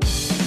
[0.00, 0.37] you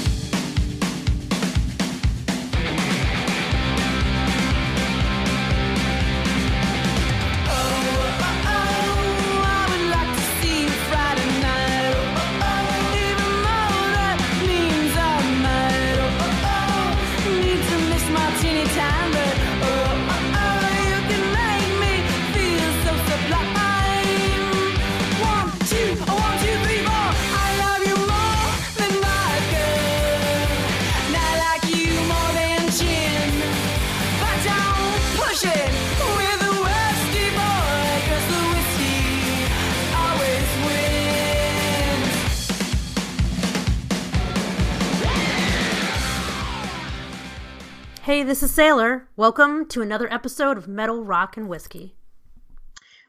[48.22, 49.08] Hey, this is Sailor.
[49.16, 51.96] Welcome to another episode of Metal, Rock, and Whiskey.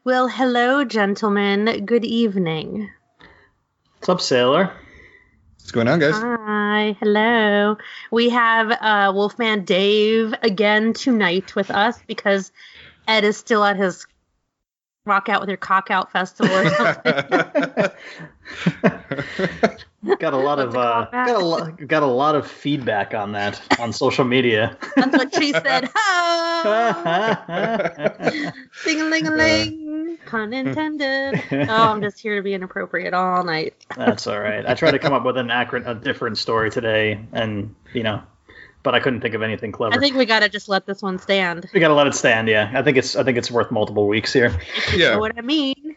[0.03, 1.85] Well, hello, gentlemen.
[1.85, 2.89] Good evening.
[3.99, 4.73] What's up, Sailor?
[5.59, 6.15] What's going on, guys?
[6.15, 7.77] Hi, hello.
[8.09, 12.51] We have uh, Wolfman Dave again tonight with us because
[13.07, 14.07] Ed is still at his
[15.05, 16.69] Rock Out with Your Cock Out festival or
[18.81, 19.77] something.
[20.19, 23.61] got a lot of uh, got a lot, got a lot of feedback on that
[23.79, 24.77] on social media.
[24.95, 25.89] That's what she said.
[28.83, 30.17] Sing a ling a ling.
[30.25, 31.41] Pun intended.
[31.69, 33.73] Oh, I'm just here to be inappropriate all night.
[33.95, 34.65] That's all right.
[34.65, 38.21] I tried to come up with an accurate, a different story today, and you know,
[38.83, 39.95] but I couldn't think of anything clever.
[39.95, 41.67] I think we gotta just let this one stand.
[41.73, 42.47] we gotta let it stand.
[42.47, 44.59] Yeah, I think it's I think it's worth multiple weeks here.
[44.91, 45.11] You Yeah.
[45.13, 45.95] know what I mean?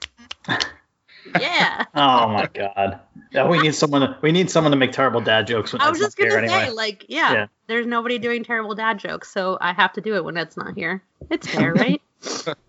[1.38, 1.84] Yeah.
[1.94, 3.00] Oh my god.
[3.32, 4.02] Yeah, we need someone.
[4.02, 6.38] To, we need someone to make terrible dad jokes when I was just gonna say,
[6.38, 6.68] anyway.
[6.70, 7.46] like, yeah, Yeah.
[7.68, 10.74] there's nobody doing terrible dad jokes, so I have to do it when Ed's not
[10.74, 11.02] here.
[11.30, 12.00] It's fair, right?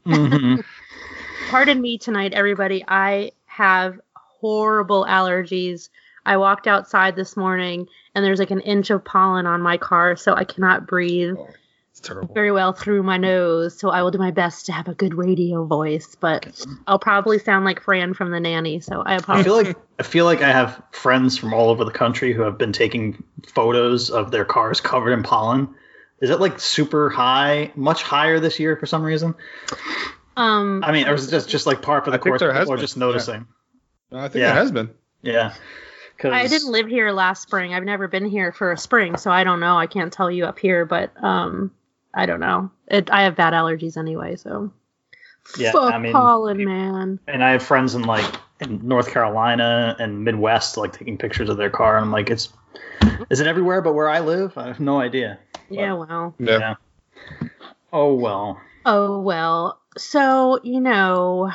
[0.06, 0.64] Mhm.
[1.50, 2.84] Pardon me tonight, everybody.
[2.88, 5.90] I have horrible allergies.
[6.26, 10.16] I walked outside this morning and there's like an inch of pollen on my car,
[10.16, 11.67] so I cannot breathe Oh, it's terrible.
[12.34, 13.78] Very well through my nose.
[13.80, 17.40] So I will do my best to have a good radio voice, but I'll probably
[17.40, 18.80] sound like Fran from the nanny.
[18.80, 19.46] So I I apologize.
[19.46, 22.58] feel like I feel like I have friends from all over the country who have
[22.58, 25.70] been taking photos of their cars covered in pollen.
[26.22, 29.36] Is it like super high, much higher this year for some reason?
[30.36, 32.54] um, I mean, or is it just just like par for the I course, there
[32.54, 33.48] has or been, just noticing?
[34.12, 34.52] No, I think Yeah.
[34.52, 34.90] it has been.
[35.22, 35.54] Yeah.
[36.18, 37.76] 'Cause- I didn't live here last spring.
[37.76, 39.78] I've never been here for a spring, so I don't know.
[39.78, 41.72] I can't tell you up here, but um,
[42.18, 42.72] I don't know.
[42.88, 44.72] It, I have bad allergies anyway, so.
[45.58, 47.20] Yeah, Fuck I mean, pollen, man.
[47.28, 48.26] and I have friends in like
[48.60, 52.50] in North Carolina and Midwest like taking pictures of their car, and I'm like, it's
[53.30, 54.58] is it everywhere but where I live?
[54.58, 55.40] I have no idea.
[55.70, 56.36] Yeah, well.
[56.38, 56.76] Yeah.
[57.94, 58.60] Oh well.
[58.86, 59.80] Oh, well.
[59.98, 61.52] So, you know,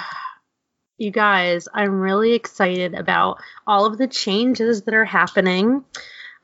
[0.99, 5.85] you guys, I'm really excited about all of the changes that are happening.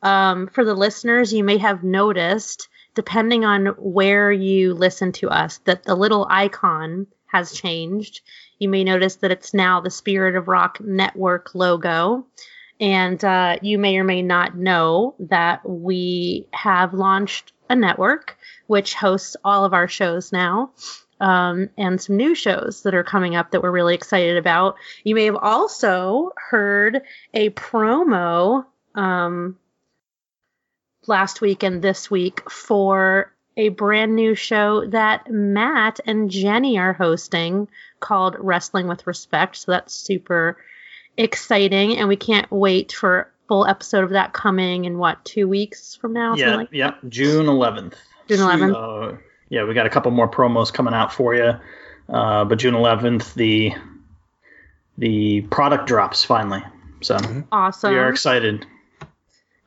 [0.03, 5.59] Um, for the listeners, you may have noticed, depending on where you listen to us,
[5.59, 8.23] that the little icon has changed.
[8.59, 12.27] You may notice that it's now the Spirit of Rock Network logo.
[12.81, 18.95] And uh, you may or may not know that we have launched a network which
[18.95, 20.73] hosts all of our shows now.
[21.21, 24.75] Um, and some new shows that are coming up that we're really excited about.
[25.05, 28.65] You may have also heard a promo
[28.97, 29.57] um,
[31.09, 36.93] last week and this week for a brand new show that Matt and Jenny are
[36.93, 39.57] hosting called Wrestling with Respect.
[39.57, 40.57] So that's super
[41.17, 45.49] exciting, and we can't wait for a full episode of that coming in what two
[45.49, 46.37] weeks from now?
[46.37, 46.57] Yeah.
[46.57, 46.93] like yeah.
[47.09, 47.95] June 11th.
[48.29, 49.15] June 11th.
[49.15, 49.17] Uh,
[49.49, 51.55] yeah, we got a couple more promos coming out for you.
[52.09, 53.75] Uh, but June 11th, the
[54.97, 56.63] the product drops finally.
[57.01, 57.17] So
[57.53, 57.93] Awesome.
[57.93, 58.67] we are excited.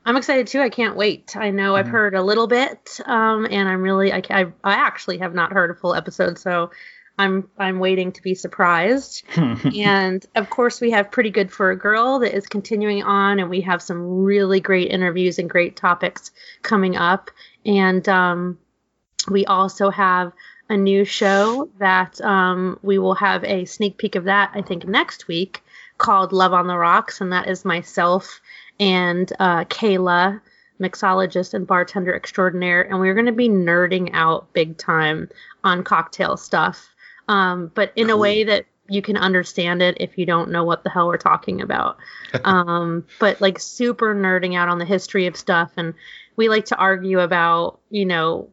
[0.04, 0.60] I'm excited too.
[0.60, 1.36] I can't wait.
[1.36, 1.86] I know Mm-hmm.
[1.86, 5.52] I've heard a little bit, um, and I'm really I, I I actually have not
[5.52, 6.70] heard a full episode, so
[7.18, 9.22] I'm I'm waiting to be surprised.
[9.36, 13.48] and of course, we have Pretty Good for a Girl that is continuing on, and
[13.50, 16.30] we have some really great interviews and great topics
[16.62, 17.30] coming up.
[17.64, 18.58] And um,
[19.30, 20.32] we also have
[20.68, 24.86] a new show that um, we will have a sneak peek of that, I think,
[24.86, 25.62] next week
[25.98, 27.20] called Love on the Rocks.
[27.20, 28.40] And that is myself
[28.82, 30.40] and uh, Kayla,
[30.80, 32.82] mixologist and bartender extraordinaire.
[32.82, 35.30] And we're going to be nerding out big time
[35.62, 36.88] on cocktail stuff,
[37.28, 40.82] um, but in a way that you can understand it if you don't know what
[40.82, 41.96] the hell we're talking about.
[42.44, 45.70] um, but like super nerding out on the history of stuff.
[45.76, 45.94] And
[46.34, 48.50] we like to argue about, you know,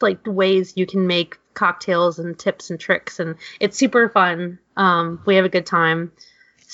[0.00, 3.20] like ways you can make cocktails and tips and tricks.
[3.20, 4.58] And it's super fun.
[4.78, 6.12] Um, we have a good time.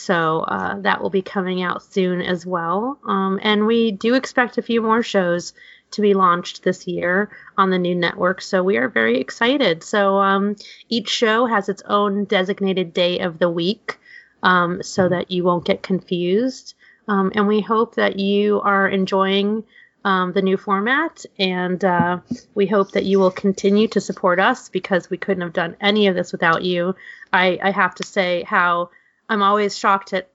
[0.00, 3.00] So uh, that will be coming out soon as well.
[3.04, 5.54] Um, and we do expect a few more shows
[5.90, 8.40] to be launched this year on the new network.
[8.40, 9.82] So we are very excited.
[9.82, 10.54] So um,
[10.88, 13.98] each show has its own designated day of the week
[14.44, 16.74] um, so that you won't get confused.
[17.08, 19.64] Um, and we hope that you are enjoying
[20.04, 21.26] um, the new format.
[21.40, 22.20] And uh,
[22.54, 26.06] we hope that you will continue to support us because we couldn't have done any
[26.06, 26.94] of this without you.
[27.32, 28.90] I, I have to say how
[29.28, 30.30] I'm always shocked at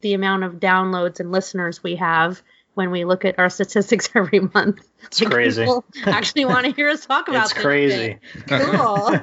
[0.00, 2.42] the amount of downloads and listeners we have
[2.74, 4.86] when we look at our statistics every month.
[5.04, 5.62] It's crazy.
[5.62, 8.18] People actually want to hear us talk about It's crazy.
[8.48, 9.18] Cool.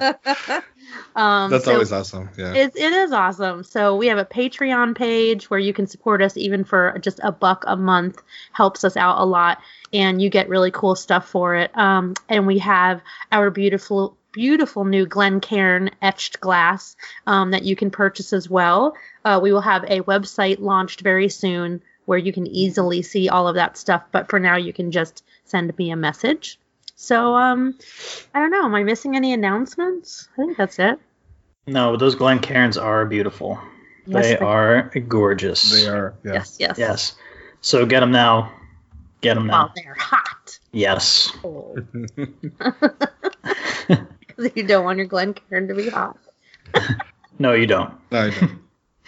[1.15, 2.29] um, That's so always awesome.
[2.38, 2.53] Yeah.
[2.53, 3.63] it, it is awesome.
[3.63, 7.31] So we have a Patreon page where you can support us even for just a
[7.31, 8.21] buck a month.
[8.51, 9.59] Helps us out a lot,
[9.94, 11.77] and you get really cool stuff for it.
[11.77, 13.01] Um, and we have
[13.31, 16.95] our beautiful, beautiful new Glencairn etched glass
[17.28, 18.95] um, that you can purchase as well.
[19.25, 23.48] Uh, we will have a website launched very soon where you can easily see all
[23.48, 24.04] of that stuff.
[24.12, 26.60] But for now, you can just send me a message.
[26.95, 27.78] So um,
[28.33, 28.66] I don't know.
[28.66, 30.28] Am I missing any announcements?
[30.33, 31.00] I think that's it.
[31.68, 33.60] No, those Glencairns are beautiful.
[34.06, 35.72] Yes, they they- are gorgeous.
[35.72, 36.16] They are.
[36.24, 36.33] Yeah.
[36.33, 36.78] Yes, yes.
[36.78, 37.16] Yes.
[37.62, 38.51] So get them now.
[39.22, 39.66] Get them now.
[39.66, 40.60] While they're hot.
[40.72, 41.31] Yes.
[41.44, 41.78] Oh.
[44.41, 46.17] Because you don't want your Glencairn to be hot.
[47.39, 47.93] No, you don't.
[48.11, 48.49] No, I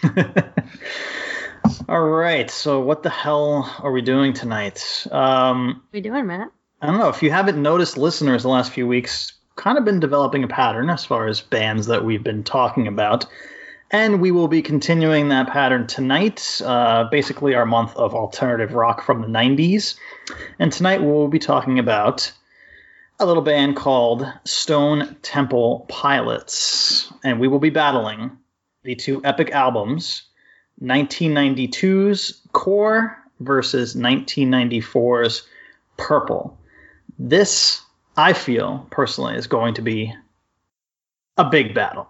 [0.02, 0.44] don't.
[1.88, 2.50] All right.
[2.50, 5.06] So what the hell are we doing tonight?
[5.10, 6.50] Um, What are you doing, Matt?
[6.80, 10.00] I don't know if you haven't noticed, listeners, the last few weeks kind of been
[10.00, 13.26] developing a pattern as far as bands that we've been talking about,
[13.90, 16.60] and we will be continuing that pattern tonight.
[16.64, 19.94] Uh, basically, our month of alternative rock from the '90s,
[20.58, 22.32] and tonight we'll be talking about
[23.18, 28.38] a little band called Stone Temple Pilots, and we will be battling
[28.82, 30.24] the two epic albums,
[30.82, 35.46] 1992's Core versus 1994's
[35.96, 36.58] Purple.
[37.18, 37.80] This,
[38.16, 40.12] I feel personally, is going to be
[41.36, 42.08] a big battle.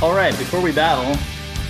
[0.00, 1.16] All right, before we battle,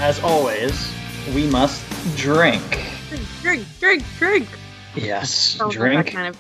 [0.01, 0.93] as always,
[1.35, 1.83] we must
[2.17, 2.63] drink.
[3.09, 4.49] Drink, drink, drink, drink.
[4.95, 6.09] Yes, Oh, drink.
[6.09, 6.37] Kind of,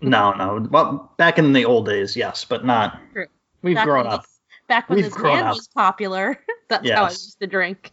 [0.00, 0.66] No, no.
[0.70, 2.98] Well, back in the old days, yes, but not.
[3.12, 3.26] True.
[3.62, 4.22] We've back grown up.
[4.22, 4.32] this-
[4.68, 5.54] Back when We've this up.
[5.54, 6.38] was popular.
[6.68, 7.12] That's how I Yes.
[7.24, 7.92] used to drink.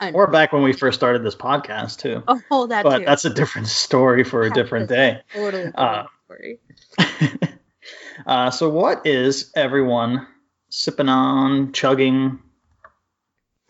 [0.00, 2.22] I'm, Or back when we first started this podcast, too.
[2.50, 3.04] oh, that but too.
[3.04, 5.20] that's a different story for a different day.
[5.32, 6.58] totally uh, story.
[8.26, 10.26] uh, so, what is everyone
[10.70, 12.38] sipping on, chugging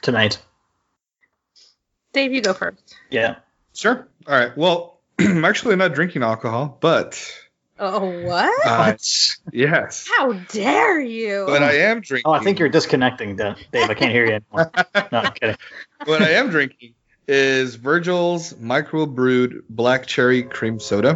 [0.02, 0.38] tonight?
[2.12, 2.96] Dave, you go first.
[3.10, 3.36] Yeah.
[3.74, 4.06] Sure.
[4.26, 4.56] All right.
[4.56, 7.20] Well, I'm actually not drinking alcohol, but
[7.78, 8.66] Oh, what?
[8.66, 8.92] uh,
[9.52, 10.06] yes.
[10.18, 11.44] How dare you?
[11.46, 12.30] But I am drinking.
[12.30, 13.88] Oh, I think you're disconnecting, Da- Dave.
[13.88, 14.70] I can't hear you anymore.
[15.12, 15.56] No, I'm kidding.
[16.04, 16.94] what I am drinking
[17.26, 21.14] is Virgil's microbrewed black cherry cream soda.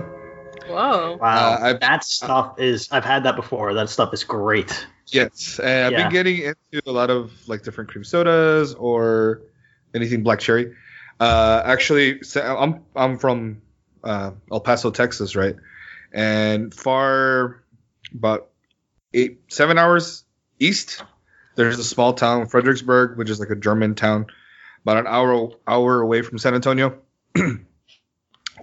[0.69, 1.19] Whoa.
[1.21, 2.89] Wow, Uh, that stuff is.
[2.91, 3.75] I've had that before.
[3.75, 4.87] That stuff is great.
[5.15, 6.03] Yes, and I've Yeah.
[6.03, 9.43] been getting into a lot of like different cream sodas or
[9.95, 10.75] anything black cherry.
[11.21, 13.63] Uh, actually, I'm I'm from
[14.03, 15.55] uh, El Paso, Texas, right?
[16.13, 17.63] And far
[18.13, 18.49] about
[19.13, 20.25] eight seven hours
[20.59, 21.05] east,
[21.55, 24.27] there's a small town, Fredericksburg, which is like a German town,
[24.83, 26.99] about an hour hour away from San Antonio.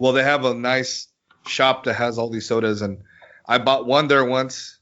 [0.02, 1.08] well, they have a nice
[1.48, 3.04] shop that has all these sodas, and
[3.48, 4.81] I bought one there once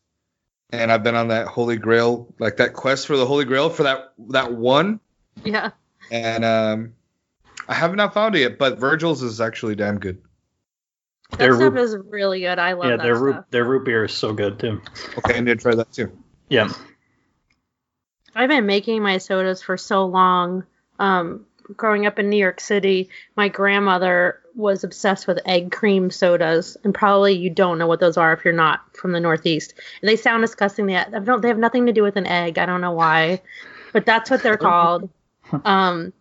[0.71, 3.83] and I've been on that Holy Grail, like that quest for the Holy Grail for
[3.83, 4.99] that that one,
[5.43, 5.71] Yeah.
[6.11, 6.93] and um,
[7.67, 8.57] I have not found it yet.
[8.57, 10.21] But Virgil's is actually damn good.
[11.31, 12.57] That Their stuff root- is really good.
[12.59, 13.23] I love yeah, that their stuff.
[13.25, 14.81] root their root beer is so good too.
[15.19, 16.11] Okay, I need to try that too.
[16.49, 16.69] Yeah.
[18.35, 20.63] I've been making my sodas for so long.
[20.99, 21.45] Um,
[21.75, 26.93] growing up in New York City, my grandmother was obsessed with egg cream sodas, and
[26.93, 29.73] probably you don't know what those are if you're not from the Northeast.
[30.01, 30.85] And they sound disgusting.
[30.85, 32.57] They have, they have nothing to do with an egg.
[32.59, 33.41] I don't know why,
[33.93, 35.09] but that's what they're called.
[35.65, 36.13] Um,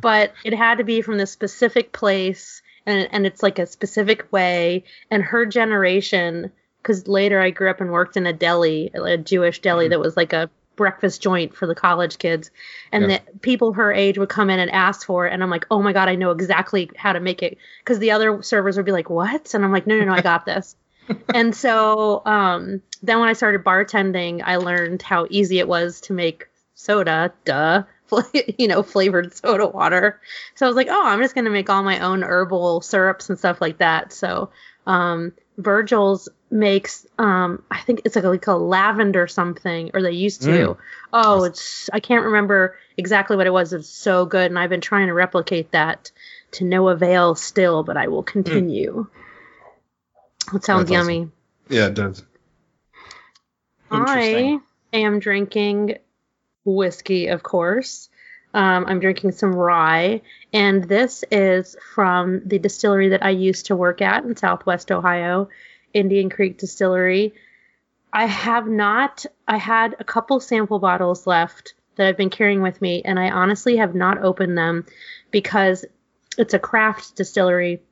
[0.00, 4.30] but it had to be from this specific place, and and it's like a specific
[4.30, 4.84] way.
[5.10, 9.60] And her generation because later I grew up and worked in a deli, a Jewish
[9.60, 9.90] deli Mm-hmm.
[9.90, 12.50] that was like a breakfast joint for the college kids,
[12.90, 13.18] and Yeah.
[13.18, 15.82] the people her age would come in and ask for it, and I'm like, oh
[15.82, 18.92] my god, I know exactly how to make it, because the other servers would be
[18.92, 19.52] like, what?
[19.54, 20.74] And I'm like, no, no, no, I got this.
[21.34, 26.14] and so um, then when I started bartending, I learned how easy it was to
[26.14, 27.82] make soda, duh,
[28.58, 30.20] you know, flavored soda water.
[30.54, 33.38] So I was like, oh, I'm just gonna make all my own herbal syrups and
[33.38, 34.12] stuff like that.
[34.12, 34.50] So
[34.86, 40.12] um, Virgil's makes, um, I think it's like a, like a lavender something, or they
[40.12, 40.50] used to.
[40.50, 40.76] Mm.
[41.12, 43.72] Oh, it's I can't remember exactly what it was.
[43.72, 46.10] It's so good, and I've been trying to replicate that
[46.52, 49.06] to no avail still, but I will continue.
[50.54, 51.12] It sounds That's awesome.
[51.12, 51.30] yummy.
[51.68, 52.24] Yeah, it does.
[53.90, 54.58] I
[54.92, 55.98] am drinking
[56.64, 58.08] whiskey, of course.
[58.54, 60.22] Um, I'm drinking some rye,
[60.54, 65.48] and this is from the distillery that I used to work at in Southwest Ohio,
[65.94, 67.34] Indian Creek Distillery.
[68.12, 72.80] I have not, I had a couple sample bottles left that I've been carrying with
[72.80, 74.86] me, and I honestly have not opened them
[75.30, 75.84] because
[76.38, 77.82] it's a craft distillery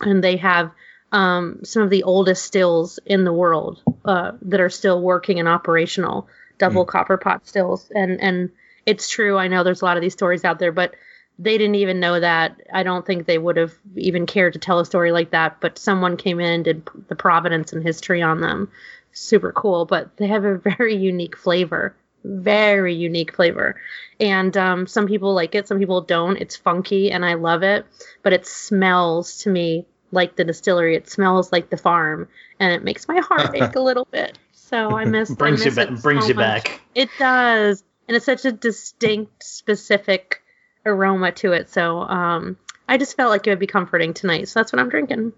[0.00, 0.72] and they have
[1.12, 5.48] um, some of the oldest stills in the world uh, that are still working and
[5.48, 7.90] operational, double copper pot stills.
[7.94, 8.50] And and
[8.86, 9.36] it's true.
[9.36, 10.94] I know there's a lot of these stories out there, but
[11.38, 12.60] they didn't even know that.
[12.72, 15.60] I don't think they would have even cared to tell a story like that.
[15.60, 18.70] But someone came in and did the providence and history on them.
[19.12, 19.84] Super cool.
[19.84, 21.94] But they have a very unique flavor.
[22.24, 23.80] Very unique flavor.
[24.20, 26.36] And um, some people like it, some people don't.
[26.36, 27.86] It's funky and I love it.
[28.22, 30.94] But it smells to me like the distillery.
[30.94, 32.28] It smells like the farm,
[32.60, 34.38] and it makes my heart ache a little bit.
[34.52, 35.30] So I miss.
[35.30, 35.90] I brings you miss back.
[35.90, 36.64] it Brings so you much.
[36.64, 36.80] back.
[36.94, 40.42] It does, and it's such a distinct, specific
[40.84, 41.70] aroma to it.
[41.70, 42.56] So um,
[42.88, 44.48] I just felt like it would be comforting tonight.
[44.48, 45.32] So that's what I'm drinking.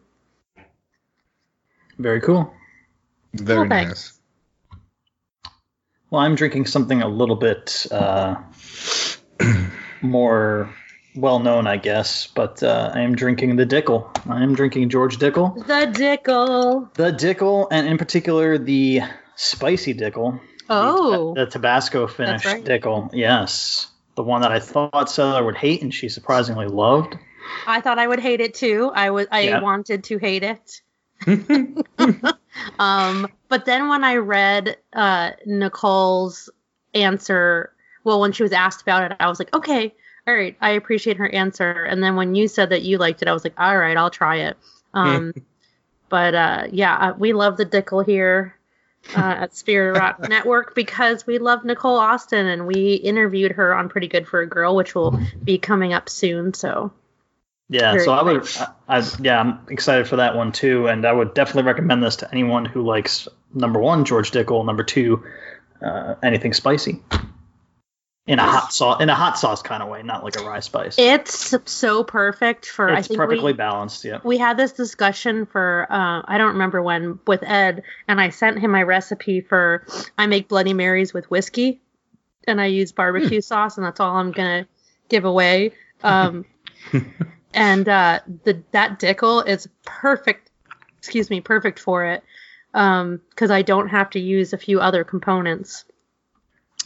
[1.98, 2.52] Very cool.
[3.34, 4.18] Very nice.
[6.10, 8.36] Well, I'm drinking something a little bit uh,
[10.02, 10.72] more
[11.16, 14.10] well known, I guess, but uh, I am drinking the Dickel.
[14.28, 15.54] I am drinking George Dickel.
[15.66, 16.94] The Dickel.
[16.94, 19.00] The Dickel, and in particular the
[19.36, 20.40] spicy Dickel.
[20.70, 22.64] Oh, The Tabasco finished right.
[22.64, 23.10] Dickel.
[23.12, 23.88] Yes.
[24.14, 27.16] The one that I thought Sailor would hate and she surprisingly loved.
[27.66, 28.90] I thought I would hate it too.
[28.94, 29.26] I was.
[29.30, 29.60] I Yeah.
[29.60, 30.82] wanted to hate it.
[32.78, 36.48] um, but then when I read uh, Nicole's
[36.94, 37.72] answer,
[38.04, 39.94] well, when she was asked about it, I was like, okay,
[40.26, 41.84] all right, I appreciate her answer.
[41.84, 44.10] And then when you said that you liked it, I was like, all right, I'll
[44.10, 44.56] try it.
[44.94, 45.34] Um,
[46.08, 48.56] but uh, yeah, uh, we love the Dickel here
[49.16, 53.88] uh, at Spirit Rock Network because we love Nicole Austin and we interviewed her on
[53.88, 56.54] Pretty Good for a Girl, which will be coming up soon.
[56.54, 56.92] So
[57.68, 58.48] Yeah, Very so I would.
[58.58, 62.16] I, I, yeah, I'm excited for that one too, and I would definitely recommend this
[62.16, 65.24] to anyone who likes number one George Dickel, number two
[65.84, 67.02] uh, anything spicy,
[68.26, 70.60] in a hot sauce, in a hot sauce kind of way, not like a rye
[70.60, 70.98] spice.
[70.98, 72.90] it's so perfect for.
[72.90, 74.04] I it's perfectly we, balanced.
[74.04, 78.30] Yeah, we had this discussion for uh, I don't remember when with Ed, and I
[78.30, 81.80] sent him my recipe for I make Bloody Marys with whiskey,
[82.46, 84.66] and I use barbecue sauce, and that's all I'm gonna
[85.10, 85.72] give away.
[86.02, 86.46] Um,
[87.54, 90.50] and uh, the that Dickel is perfect.
[90.98, 92.22] Excuse me, perfect for it
[92.72, 95.84] because I don't have to use a few other components.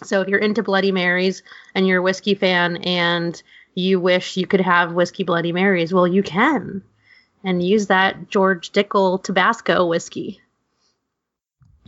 [0.05, 1.43] So if you're into Bloody Marys
[1.75, 3.41] and you're a whiskey fan and
[3.75, 6.83] you wish you could have whiskey Bloody Marys, well, you can,
[7.45, 10.41] and use that George Dickel Tabasco whiskey.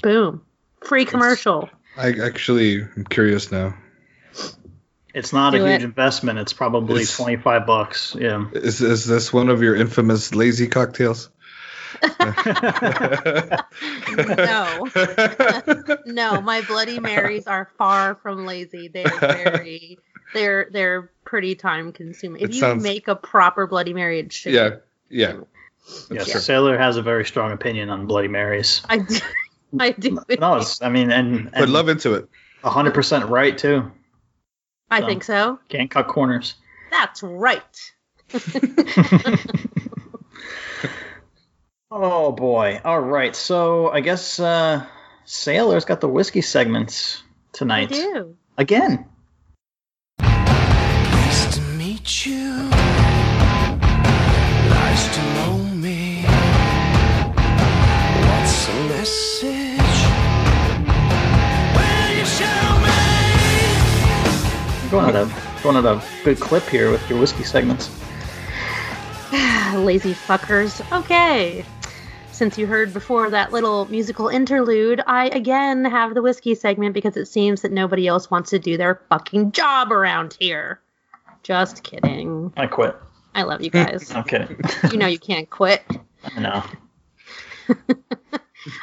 [0.03, 0.43] Boom,
[0.83, 1.69] free commercial.
[1.97, 3.75] I actually am curious now.
[5.13, 5.85] it's not Do a huge it.
[5.85, 6.39] investment.
[6.39, 8.17] It's probably It's- twenty five bucks.
[8.19, 11.29] Yeah, Is is this one of your infamous lazy cocktails?
[14.17, 14.89] No.
[16.07, 18.89] no, my Bloody Marys are far from lazy.
[18.89, 19.99] They're very,
[20.35, 22.43] they're they're pretty time consuming.
[22.43, 24.53] If It you sounds- make a proper Bloody Mary, it should.
[24.53, 24.77] yeah,
[25.09, 25.41] yeah.
[26.11, 26.29] yes.
[26.29, 26.39] Yeah.
[26.39, 28.83] Sailor has a very strong opinion on Bloody Marys.
[28.89, 29.19] I do.
[29.79, 30.19] I do.
[30.39, 32.29] No, it's, I mean, and, Put love into it.
[32.63, 33.91] hundred percent right too.
[34.91, 35.59] I think um, so.
[35.69, 36.55] Can't cut corners.
[36.91, 37.93] That's right.
[41.93, 42.81] Oh boy.
[42.85, 43.35] All right.
[43.35, 44.87] So I guess uh
[45.25, 47.91] Sailor's got the whiskey segments I tonight.
[47.91, 48.37] do.
[48.57, 49.07] Again.
[50.21, 52.69] Nice to meet you.
[54.71, 56.23] Nice to know me.
[58.29, 59.99] What's the message?
[61.75, 62.99] Will you show me?
[64.91, 65.29] Going at a
[65.65, 67.91] going at a good clip here with your whiskey segments.
[69.75, 70.81] Lazy fuckers.
[71.01, 71.65] Okay.
[72.41, 77.19] Since you heard before that little musical interlude, I again have the whiskey segment because
[77.19, 80.81] it seems that nobody else wants to do their fucking job around here.
[81.43, 82.51] Just kidding.
[82.57, 82.97] I quit.
[83.35, 84.11] I love you guys.
[84.15, 84.25] I'm
[84.91, 85.85] you know you can't quit.
[86.25, 86.65] I know.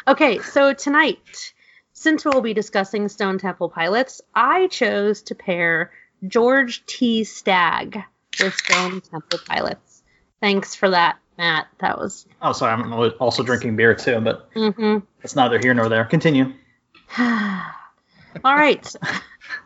[0.08, 1.54] Okay, so tonight,
[1.94, 5.92] since we'll be discussing Stone Temple Pilots, I chose to pair
[6.28, 7.24] George T.
[7.24, 8.02] Stagg
[8.42, 10.02] with Stone Temple Pilots.
[10.42, 11.68] Thanks for that, Matt.
[11.80, 12.26] That was.
[12.42, 12.74] Oh, sorry.
[12.74, 16.06] I'm also drinking beer too, but hmm it's neither here nor there.
[16.06, 16.54] Continue.
[17.18, 18.96] All right.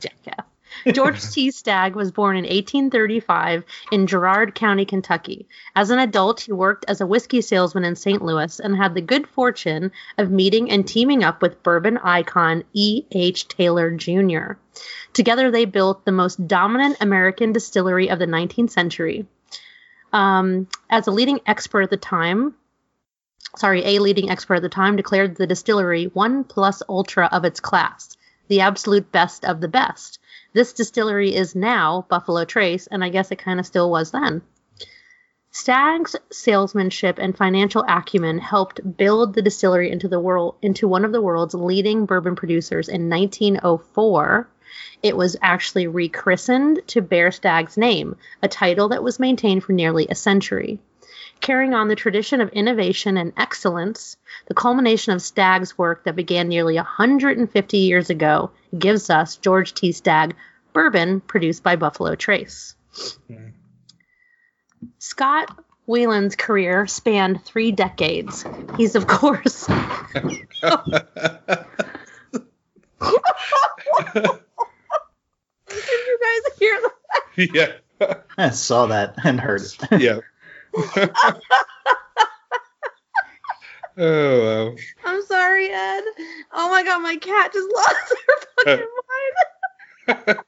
[0.00, 0.46] Jackass.
[0.92, 1.50] George T.
[1.50, 5.46] Stagg was born in 1835 in Garrard County, Kentucky.
[5.76, 8.22] As an adult, he worked as a whiskey salesman in St.
[8.22, 13.04] Louis and had the good fortune of meeting and teaming up with bourbon icon E.
[13.12, 13.46] H.
[13.48, 14.54] Taylor Jr.
[15.12, 19.26] Together, they built the most dominant American distillery of the 19th century.
[20.12, 22.54] Um, as a leading expert at the time,
[23.56, 27.60] sorry, a leading expert at the time declared the distillery ne plus ultra of its
[27.60, 28.16] class,
[28.48, 30.18] the absolute best of the best.
[30.52, 34.42] This distillery is now Buffalo Trace, and I guess it kind of still was then.
[35.54, 41.12] Stagg's salesmanship and financial acumen helped build the distillery into the world into one of
[41.12, 44.48] the world's leading bourbon producers in 1904.
[45.02, 50.06] It was actually rechristened to bear Stagg's name, a title that was maintained for nearly
[50.08, 50.78] a century.
[51.40, 56.48] Carrying on the tradition of innovation and excellence, the culmination of Stagg's work that began
[56.48, 59.90] nearly 150 years ago gives us George T.
[59.90, 60.36] Stagg
[60.72, 62.76] bourbon produced by Buffalo Trace.
[64.98, 68.44] Scott Weiland's career spanned three decades.
[68.76, 69.68] He's, of course,
[76.32, 77.80] Did you guys hear that?
[78.00, 78.16] yeah.
[78.38, 79.76] I saw that and heard it.
[80.00, 80.18] Yeah.
[83.96, 84.74] oh wow.
[85.04, 86.02] I'm sorry, Ed.
[86.52, 88.34] Oh my god, my cat just lost her
[88.64, 88.86] fucking
[90.26, 90.38] mind.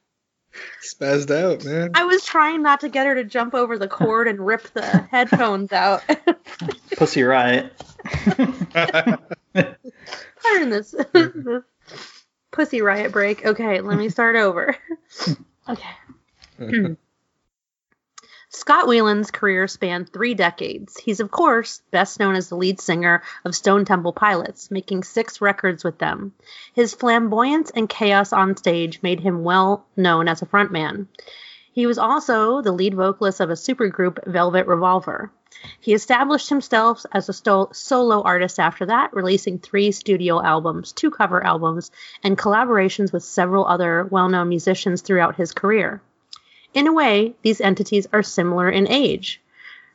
[0.81, 1.91] Spazzed out, man.
[1.93, 4.85] I was trying not to get her to jump over the cord and rip the
[4.85, 6.03] headphones out.
[6.97, 7.71] Pussy Riot.
[9.53, 10.95] Pardon this.
[11.13, 11.63] this
[12.55, 13.45] pussy riot break.
[13.45, 14.75] Okay, let me start over.
[15.67, 15.95] Okay.
[18.49, 20.97] Scott Weiland's career spanned three decades.
[20.97, 25.41] He's, of course, best known as the lead singer of Stone Temple Pilots, making six
[25.41, 26.33] records with them.
[26.73, 31.07] His flamboyance and chaos on stage made him well known as a frontman.
[31.73, 35.31] He was also the lead vocalist of a supergroup, Velvet Revolver.
[35.79, 41.11] He established himself as a sto- solo artist after that, releasing three studio albums, two
[41.11, 41.91] cover albums,
[42.23, 46.01] and collaborations with several other well known musicians throughout his career.
[46.73, 49.41] In a way, these entities are similar in age.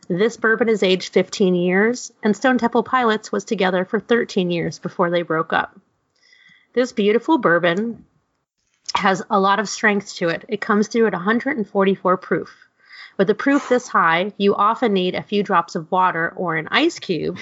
[0.09, 4.79] This bourbon is aged 15 years, and Stone Temple Pilots was together for 13 years
[4.79, 5.79] before they broke up.
[6.73, 8.07] This beautiful bourbon
[8.95, 10.45] has a lot of strength to it.
[10.49, 12.70] It comes through at 144 proof.
[13.21, 16.69] With a proof this high, you often need a few drops of water or an
[16.71, 17.37] ice cube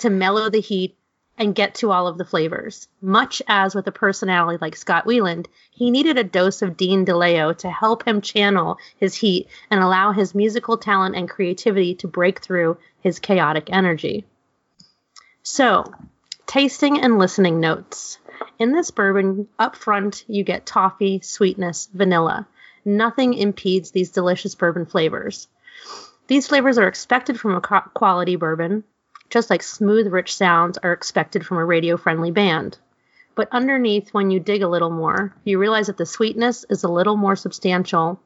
[0.00, 0.96] to mellow the heat
[1.38, 2.88] and get to all of the flavors.
[3.00, 7.56] Much as with a personality like Scott Weiland, he needed a dose of Dean DeLeo
[7.58, 12.40] to help him channel his heat and allow his musical talent and creativity to break
[12.40, 14.24] through his chaotic energy.
[15.44, 15.84] So,
[16.44, 18.18] tasting and listening notes.
[18.58, 22.48] In this bourbon, up front, you get toffee, sweetness, vanilla.
[22.84, 25.48] Nothing impedes these delicious bourbon flavors.
[26.26, 28.84] These flavors are expected from a quality bourbon,
[29.30, 32.78] just like smooth, rich sounds are expected from a radio friendly band.
[33.34, 36.88] But underneath, when you dig a little more, you realize that the sweetness is a
[36.88, 38.20] little more substantial.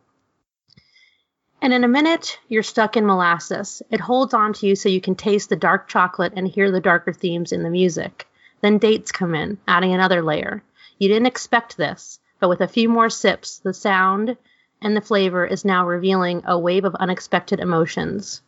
[1.63, 3.83] And in a minute, you're stuck in molasses.
[3.91, 6.81] It holds on to you so you can taste the dark chocolate and hear the
[6.81, 8.29] darker themes in the music.
[8.61, 10.63] Then dates come in, adding another layer.
[10.99, 14.37] You didn't expect this, but with a few more sips, the sound
[14.83, 18.43] and the flavor is now revealing a wave of unexpected emotions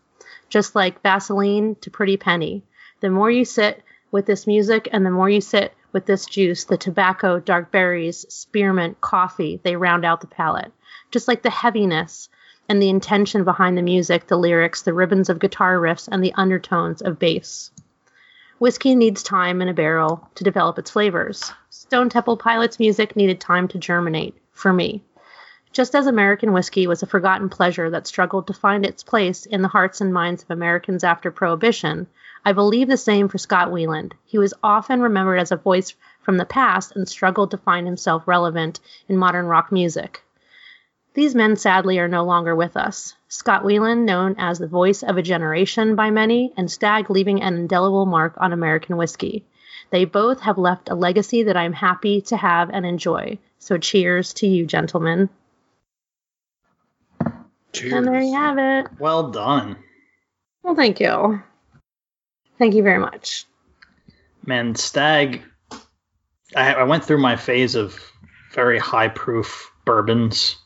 [0.50, 2.62] just like Vasoline to Pretty Penny.
[3.00, 6.64] The more you sit with this music and the more you sit with this juice,
[6.64, 10.72] the tobacco, dark berries, spearmint, coffee, they round out the palate.
[11.10, 12.28] Just like the heaviness
[12.68, 16.34] and the intention behind the music, the lyrics, the ribbons of guitar riffs, and the
[16.34, 17.70] undertones of bass.
[18.58, 21.52] Whiskey needs time in a barrel to develop its flavors.
[21.70, 25.02] Stone Temple Pilots music needed time to germinate, for me.
[25.72, 29.62] Just as American whiskey was a forgotten pleasure that struggled to find its place in
[29.62, 32.09] the hearts and minds of Americans after Prohibition,
[32.44, 34.14] I believe the same for Scott Weiland.
[34.24, 38.26] He was often remembered as a voice from the past and struggled to find himself
[38.26, 40.24] relevant in modern rock music.
[41.14, 43.14] These men sadly are no longer with us.
[43.28, 47.54] Scott Weiland, known as the voice of a generation by many, and Stagg leaving an
[47.54, 49.44] indelible mark on American whiskey.
[49.90, 53.38] They both have left a legacy that I'm happy to have and enjoy.
[53.61, 55.28] So cheers to you, gentlemen.
[57.72, 57.92] Cheers.
[57.92, 58.87] And there you have it.
[58.98, 59.76] Well done.
[60.62, 61.42] Well, thank you.
[62.59, 63.46] Thank you very much.
[64.44, 65.42] Man, Stagg.
[66.54, 67.98] I, I went through my phase of
[68.52, 70.56] very high proof bourbons,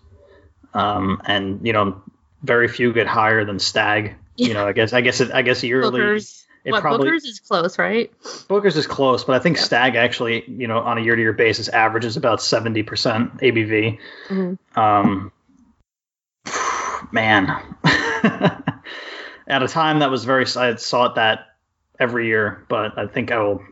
[0.72, 2.02] um, and you know,
[2.42, 4.14] very few get higher than Stagg.
[4.36, 6.44] You know, I guess I guess it, I guess yearly Booker's.
[6.64, 8.10] it what, probably Booker's is close, right?
[8.48, 9.62] Booker's is close, but I think Yeah.
[9.64, 13.98] Stagg actually, you know, on a year to year basis, averages about seventy percent ABV.
[14.28, 14.58] Mhm.
[14.76, 15.30] Um,
[17.14, 17.48] man,
[17.84, 21.46] at a time that was very, I had sought that
[21.98, 23.62] every year, but I think I will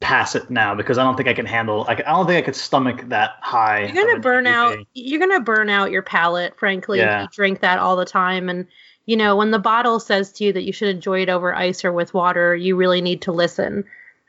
[0.00, 1.84] pass it now because I don't think I can handle.
[1.88, 3.84] I, I don't think I could stomach that high.
[3.86, 4.76] You're gonna burn out.
[4.92, 7.22] You're gonna burn out your palate, frankly, Yeah.
[7.22, 8.48] if you drink that all the time.
[8.50, 8.66] And
[9.06, 11.84] you know, when the bottle says to you that you should enjoy it over ice
[11.84, 13.84] or with water, you really need to listen.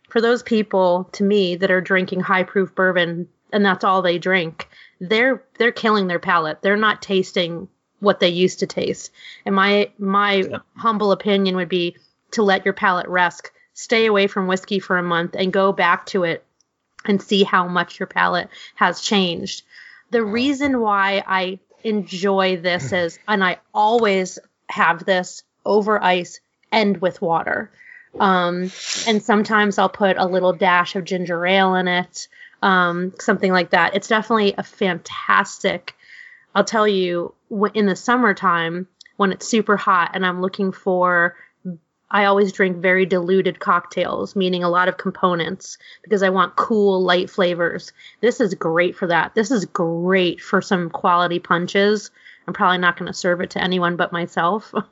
[0.10, 4.20] For those people, to me, that are drinking high proof bourbon and that's all they
[4.20, 4.70] drink,
[5.02, 6.62] they're they're killing their palate.
[6.62, 7.68] They're not tasting
[8.00, 9.12] what they used to taste.
[9.46, 10.58] And my my Yeah.
[10.76, 11.98] humble opinion would be
[12.32, 13.52] to let your palate rest.
[13.74, 16.46] Stay away from whiskey for a month and go back to it
[17.06, 19.64] and see how much your palate has changed.
[20.12, 26.40] The reason why I enjoy this is, and I always have this over ice
[26.72, 27.72] and with water.
[28.20, 28.72] Um,
[29.08, 32.28] and sometimes I'll put a little dash of ginger ale in it,
[32.62, 33.96] um, something like that.
[33.96, 35.96] It's definitely a fantastic.
[36.56, 37.34] I'll tell you,
[37.74, 38.88] in the summertime
[39.18, 41.36] when it's super hot and I'm looking for
[42.10, 47.02] I always drink very diluted cocktails, meaning a lot of components, because I want cool,
[47.02, 47.92] light flavors.
[48.22, 49.34] This is great for that.
[49.34, 52.12] This is great for some quality punches.
[52.48, 54.74] I'm probably not going to serve it to anyone but myself.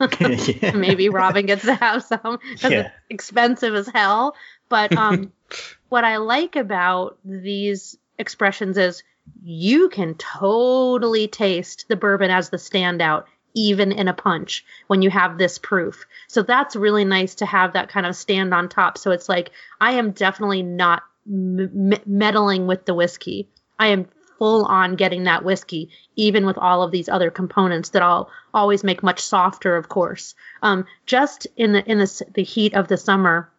[0.60, 0.72] Yeah.
[0.72, 2.80] Maybe Robin gets to have some because Yeah.
[2.80, 4.34] it's expensive as hell.
[4.68, 5.32] But um,
[5.88, 9.04] what I like about these expressions is
[9.42, 15.10] you can totally taste the bourbon as the standout, even in a punch when you
[15.10, 16.06] have this proof.
[16.28, 18.98] So that's really nice to have that kind of stand on top.
[18.98, 23.48] So it's like I am definitely not m- meddling with the whiskey.
[23.78, 24.08] I am
[24.38, 28.82] full on getting that whiskey, even with all of these other components that I'll always
[28.82, 30.34] make much softer, of course.
[30.62, 33.50] Um, just in the in the, the heat of the summer,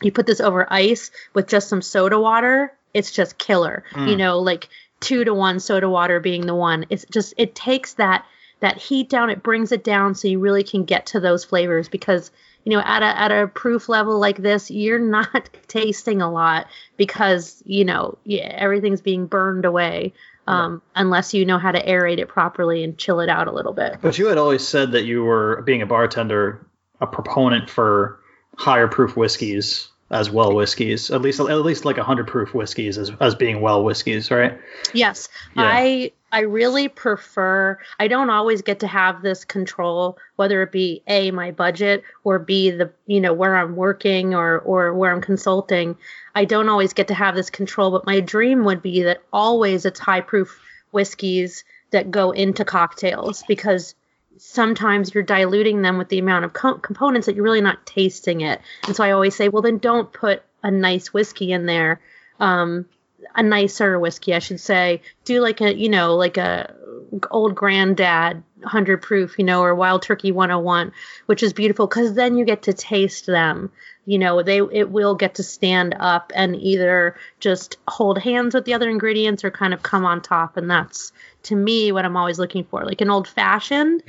[0.00, 2.72] you put this over ice with just some soda water.
[2.94, 3.84] It's just killer.
[4.08, 4.68] You know, like
[5.00, 6.86] two to one soda water being the one.
[6.90, 8.26] It's just it takes that
[8.60, 9.30] that heat down.
[9.30, 12.30] It brings it down so you really can get to those flavors because
[12.64, 16.66] you know at a at a proof level like this you're not tasting a lot
[16.96, 20.12] because you know yeah, everything's being burned away
[20.46, 23.72] um, unless you know how to aerate it properly and chill it out a little
[23.72, 26.66] bit But you had always said that you were, being a bartender,
[27.00, 28.18] a proponent for
[28.56, 33.12] higher proof whiskeys as well whiskeys, at least at least like hundred proof whiskeys as,
[33.20, 34.58] as being well whiskeys, right?
[34.92, 35.62] Yes, Yeah.
[35.64, 37.78] I I really prefer.
[37.98, 42.38] I don't always get to have this control, whether it be a my budget or
[42.38, 45.96] b the you know where I'm working or or where I'm consulting.
[46.34, 49.84] I don't always get to have this control, but my dream would be that always
[49.84, 50.60] it's high proof
[50.92, 53.94] whiskeys that go into cocktails because
[54.36, 58.40] sometimes you're diluting them with the amount of co- components that you're really not tasting
[58.40, 58.60] it.
[58.86, 62.00] And so I always say, well, then don't put a nice whiskey in there.
[62.38, 62.86] Um,
[63.34, 65.02] a nicer whiskey, I should say.
[65.24, 66.74] Do like a, you know, like a
[67.30, 70.92] old granddad 100 proof, you know, or Wild Turkey 101,
[71.26, 73.70] which is beautiful because then you get to taste them.
[74.06, 78.64] You know, they it will get to stand up and either just hold hands with
[78.64, 81.12] the other ingredients or kind of come on top, and that's
[81.44, 82.84] to me what I'm always looking for.
[82.84, 84.02] Like an old fashioned,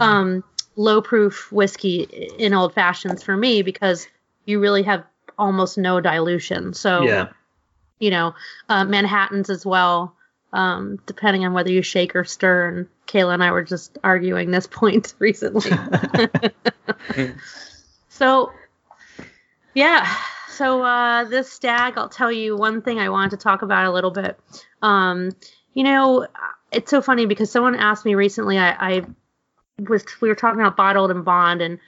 [0.00, 0.44] um,
[0.76, 2.02] low proof whiskey
[2.38, 4.06] in old fashions for me because
[4.44, 5.04] you really have
[5.38, 6.74] almost no dilution.
[6.74, 7.28] So Yeah.
[7.98, 8.34] you know,
[8.68, 10.14] uh, Manhattans as well,
[10.52, 12.68] um, depending on whether you shake or stir.
[12.68, 15.70] And Kayla and I were just arguing this point recently.
[18.08, 18.52] so,
[19.74, 20.14] yeah.
[20.50, 23.90] So uh, this Stagg, I'll tell you one thing I wanted to talk about a
[23.90, 24.38] little bit.
[24.82, 25.30] Um,
[25.72, 26.26] you know,
[26.74, 28.58] it's so funny because someone asked me recently.
[28.58, 29.06] I, I
[29.78, 31.78] was we were talking about bottled and bond, and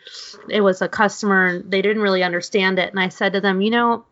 [0.49, 2.91] it was a customer, and they didn't really understand it.
[2.91, 4.05] And I said to them, you know,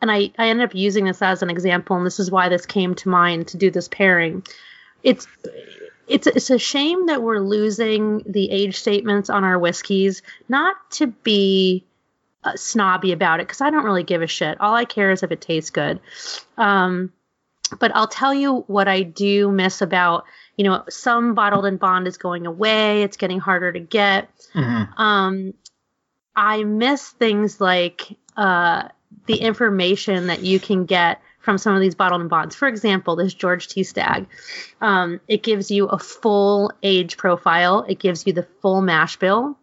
[0.00, 2.66] and I, I ended up using this as an example, and this is why this
[2.66, 4.44] came to mind to do this pairing.
[5.02, 5.26] It's
[6.06, 11.08] it's it's a shame that we're losing the age statements on our whiskeys, not to
[11.08, 11.84] be
[12.44, 14.60] uh, snobby about it, because I don't really give a shit.
[14.60, 16.00] All I care is if it tastes good.
[16.56, 17.12] Um,
[17.78, 20.24] but I'll tell you what I do miss about
[20.58, 23.04] you know, some bottled and bond is going away.
[23.04, 24.28] It's getting harder to get.
[24.54, 24.98] Mhm.
[24.98, 25.54] Um,
[26.34, 28.88] I miss things like uh,
[29.26, 32.56] the information that you can get from some of these bottled and bonds.
[32.56, 33.84] For example, this George T.
[33.84, 34.26] Stagg.
[34.80, 37.84] Um, it gives you a full age profile.
[37.88, 39.56] It gives you the full mash bill.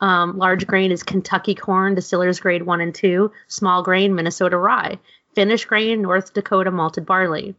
[0.00, 3.30] Um, large grain is Kentucky corn, distillers grade one and two.
[3.48, 4.98] Small grain, Minnesota rye.
[5.34, 7.54] Finished grain, North Dakota malted barley.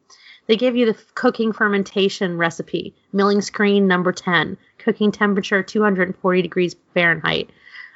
[0.47, 2.93] They give you the cooking fermentation recipe.
[3.13, 4.57] Milling screen number 10.
[4.79, 7.49] Cooking temperature 240 degrees Fahrenheit.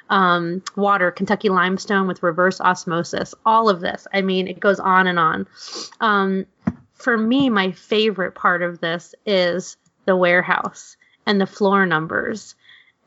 [0.08, 3.34] Um, water, Kentucky limestone with reverse osmosis.
[3.44, 4.06] All of this.
[4.14, 5.46] I mean, it goes on and on.
[6.00, 6.46] Um,
[6.94, 12.54] for me, my favorite part of this is the warehouse and the floor numbers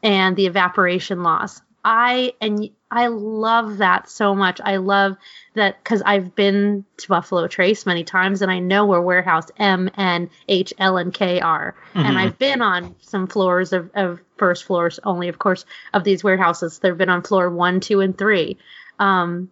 [0.03, 1.61] and the evaporation loss.
[1.83, 4.59] I and I love that so much.
[4.63, 5.15] I love
[5.53, 9.89] that because I've been to Buffalo Trace many times and I know where warehouse M,
[9.95, 11.75] N, H, L, and K are.
[11.93, 12.19] And Mhm.
[12.19, 16.79] I've been on some floors of, of first floors only, of course, of these warehouses.
[16.79, 18.57] They've been on floor one, two, and three.
[18.97, 19.51] Um,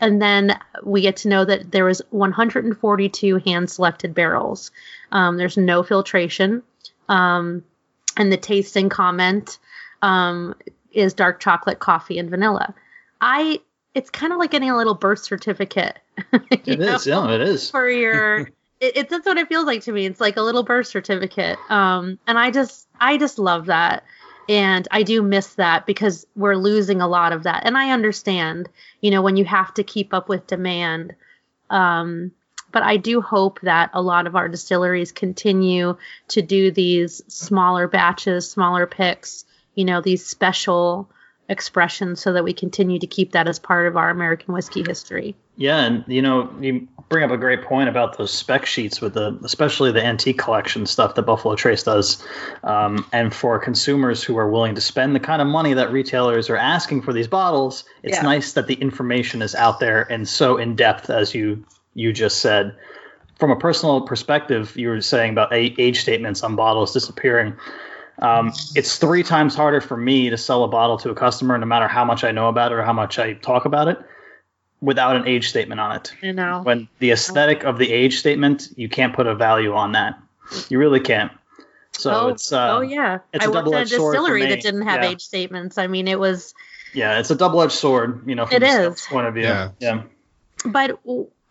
[0.00, 4.70] and then we get to know that there was 142 hand selected barrels.
[5.10, 6.62] Um, there's no filtration.
[7.08, 7.64] Um,
[8.16, 9.58] and the tasting comment
[10.02, 10.54] um,
[10.94, 12.74] is dark chocolate, coffee, and vanilla.
[13.20, 13.60] I
[13.94, 15.98] it's kind of like getting a little birth certificate.
[16.50, 17.06] It is.
[17.06, 17.70] Yeah, it is.
[17.72, 18.38] for your
[18.80, 20.06] it, it that's what it feels like to me.
[20.06, 21.58] It's like a little birth certificate.
[21.68, 24.04] Um, and I just I just love that.
[24.48, 27.62] And I do miss that because we're losing a lot of that.
[27.64, 28.68] And I understand,
[29.00, 31.14] you know, when you have to keep up with demand.
[31.70, 32.32] Um,
[32.70, 35.96] but I do hope that a lot of our distilleries continue
[36.28, 41.08] to do these smaller batches, smaller picks, you know, these special
[41.48, 45.36] expressions so that we continue to keep that as part of our American whiskey history.
[45.56, 49.12] Yeah, and you know, you bring up a great point about those spec sheets with
[49.14, 52.24] the, especially the antique collection stuff that Buffalo Trace does.
[52.62, 56.48] Um, and for consumers who are willing to spend the kind of money that retailers
[56.48, 58.22] are asking for these bottles, it's Yeah.
[58.22, 62.40] nice that the information is out there and so in depth as you you just
[62.40, 62.74] said.
[63.38, 67.54] From a personal perspective, you were saying about age statements on bottles disappearing.
[68.18, 71.66] Um, it's three times harder for me to sell a bottle to a customer, no
[71.66, 73.98] matter how much I know about it or how much I talk about it,
[74.80, 76.14] without an age statement on it.
[76.22, 76.60] You know.
[76.62, 80.18] When the aesthetic of the age statement, you can't put a value on that.
[80.68, 81.32] You really can't.
[81.92, 83.18] So oh, it's uh, oh yeah.
[83.32, 85.10] it's I a worked in a double-edged sword distillery that didn't have Yeah.
[85.10, 85.78] age statements.
[85.78, 86.54] I mean, it was,
[86.92, 89.06] yeah, it's a double edged sword, you know, from It the is.
[89.06, 89.44] point of view.
[89.44, 89.70] Yeah.
[89.78, 90.02] yeah.
[90.64, 90.98] but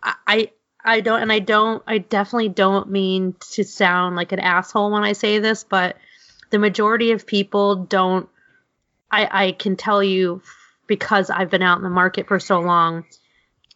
[0.02, 0.50] I,
[0.84, 5.02] I don't, and I don't, I definitely don't mean to sound like an asshole when
[5.02, 5.96] I say this, but
[6.54, 8.28] the majority of people don't.
[9.10, 10.40] I, I can tell you
[10.86, 13.06] because I've been out in the market for so long,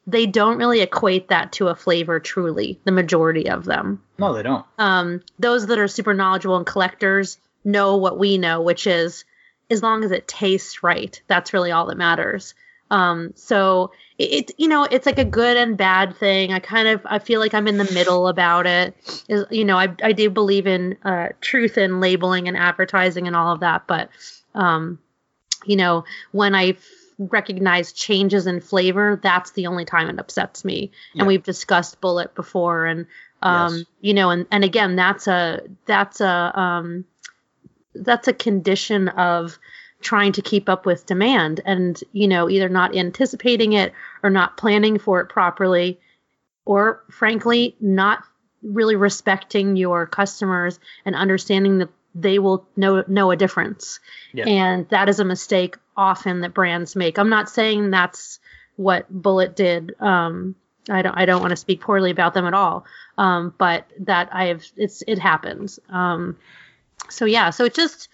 [0.07, 2.79] they don't really equate that to a flavor truly.
[2.85, 4.01] The majority of them.
[4.17, 4.65] No, they don't.
[4.79, 9.25] um, those that are super knowledgeable and collectors know what we know, which is
[9.69, 12.55] as long as it tastes right, that's really all that matters.
[12.93, 16.53] Um, so it, you know, it's like a good and bad thing.
[16.53, 18.95] I kind of, I feel like I'm in the middle about it.
[19.29, 23.37] Is you know, I, I do believe in uh, truth in labeling and advertising and
[23.37, 24.11] all of that, but
[24.55, 24.99] um,
[25.65, 26.85] you know, when I f-
[27.19, 30.91] recognize changes in flavor, that's the only time it upsets me.
[31.15, 31.23] Yeah.
[31.23, 33.07] And we've discussed Bulleit before, and
[33.41, 33.85] um, Yes.
[34.01, 37.05] you know, and and again, that's a that's a um,
[37.95, 39.59] that's a condition of
[40.01, 44.57] trying to keep up with demand, and you know, either not anticipating it or not
[44.57, 46.01] planning for it properly,
[46.65, 48.23] or frankly, not
[48.63, 54.01] really respecting your customers and understanding that they will know know a difference.
[54.33, 54.47] Yeah.
[54.47, 57.19] And that is a mistake often that brands make.
[57.19, 58.41] I'm not saying that's
[58.77, 59.95] what Bulleit did.
[60.01, 60.55] Um,
[60.89, 62.85] I don't I don't want to speak poorly about them at all.
[63.17, 65.79] Um, but that I have it's it happens.
[65.89, 66.37] Um,
[67.11, 68.09] so yeah, so it just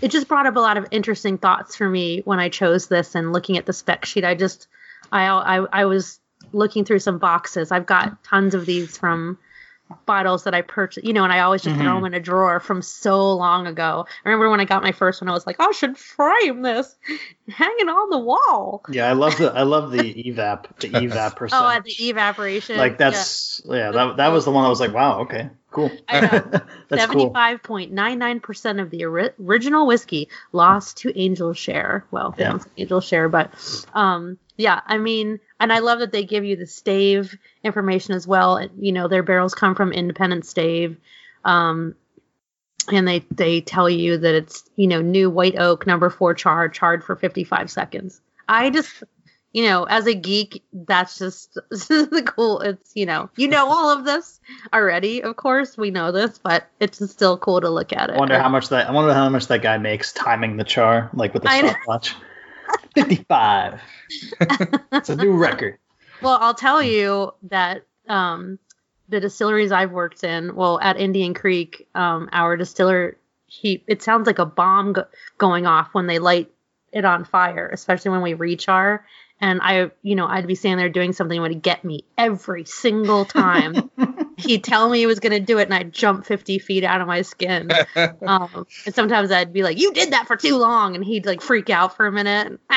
[0.00, 3.14] it just brought up a lot of interesting thoughts for me when I chose this
[3.14, 4.24] and looking at the spec sheet.
[4.24, 4.68] I just
[5.10, 6.20] I I, I was
[6.52, 7.72] looking through some boxes.
[7.72, 9.38] I've got tons of these from
[10.06, 11.96] bottles that I purchased, you know, and I always just throw Mhm.
[11.96, 14.06] them in a drawer from so long ago.
[14.24, 16.62] I remember when I got my first one, I was like, "Oh, I should frame
[16.62, 16.94] this,
[17.48, 18.82] hang it on the wall.
[18.90, 21.62] Yeah, I love the I love the evap the evap percent.
[21.62, 22.76] Oh, at the evaporation.
[22.76, 25.90] like that's yeah, that that was the one I was like, wow, okay, cool.
[26.08, 26.28] I know.
[26.28, 26.98] that's cool.
[26.98, 32.04] Seventy-five point nine nine percent of the ori- original whiskey lost to Angel Share.
[32.10, 32.58] Well, Yeah.
[32.76, 33.50] Angel Share, but
[33.94, 34.80] um, yeah.
[34.86, 38.66] I mean, and I love that they give you the stave information as well.
[38.78, 40.96] You know, their barrels come from independent stave,
[41.44, 41.94] um,
[42.90, 46.68] and they they tell you that it's you know new white oak number four char
[46.68, 48.20] charred for fifty-five seconds.
[48.48, 49.02] I just,
[49.52, 52.60] you know, as a geek, that's just the cool.
[52.60, 54.38] It's you know, you know all of this
[54.72, 55.22] already.
[55.22, 58.16] Of course, we know this, but it's still cool to look at it.
[58.16, 61.10] I wonder how much that I wonder how much that guy makes timing the char
[61.14, 62.14] like with the stopwatch.
[62.94, 63.80] Fifty-five.
[64.92, 65.78] it's a new record.
[66.22, 68.58] Well, I'll tell you that um,
[69.08, 74.26] the distilleries I've worked in, well, at Indian Creek, um, our distiller, he it sounds
[74.26, 75.06] like a bomb go-
[75.38, 76.50] going off when they light
[76.92, 79.00] it on fire, especially when we rechar.
[79.40, 82.64] And I, you know, I'd be standing there doing something that would get me every
[82.64, 83.90] single time.
[84.36, 87.00] He'd tell me he was going to do it, and I'd jump 50 feet out
[87.00, 87.70] of my skin.
[88.26, 91.40] Um, and sometimes I'd be like, "You did that for too long," and he'd like
[91.40, 92.60] freak out for a minute.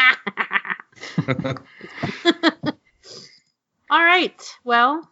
[3.89, 4.41] All right.
[4.63, 5.09] Well,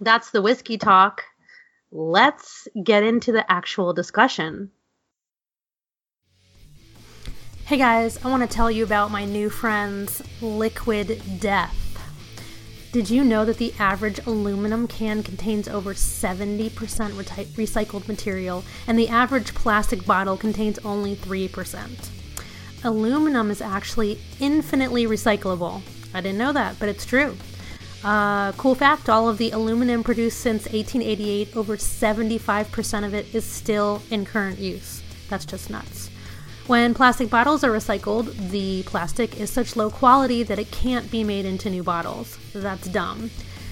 [0.00, 1.22] that's the whiskey talk.
[1.90, 4.70] Let's get into the actual discussion.
[7.64, 11.78] Hey guys, I want to tell you about my new friends, Liquid Death.
[12.90, 18.98] Did you know that the average aluminum can contains over 70% reti- recycled material and
[18.98, 22.10] the average plastic bottle contains only 3%?
[22.82, 25.82] Aluminum is actually infinitely recyclable.
[26.12, 27.36] I didn't know that, but it's true.
[28.02, 33.44] Uh, cool fact all of the aluminum produced since 1888, over 75% of it is
[33.44, 35.00] still in current use.
[35.30, 36.10] That's just nuts.
[36.68, 41.24] When plastic bottles are recycled, the plastic is such low quality that it can't be
[41.24, 42.38] made into new bottles.
[42.54, 43.30] That's dumb.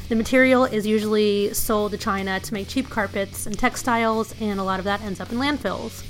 [0.08, 4.64] The material is usually sold to China to make cheap carpets and textiles, and a
[4.64, 6.04] lot of that ends up in landfills.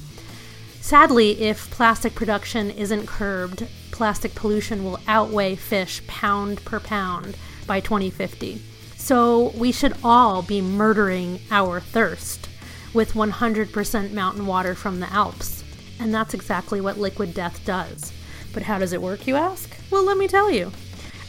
[0.81, 7.81] Sadly, if plastic production isn't curbed, plastic pollution will outweigh fish pound per pound by
[7.81, 8.63] 2050.
[8.97, 12.49] So we should all be murdering our thirst
[12.95, 15.63] with 100% mountain water from the Alps.
[16.01, 18.13] And that's exactly what Liquid Death does.
[18.53, 19.71] But how does it work, you ask?
[19.91, 20.73] Well, let me tell you.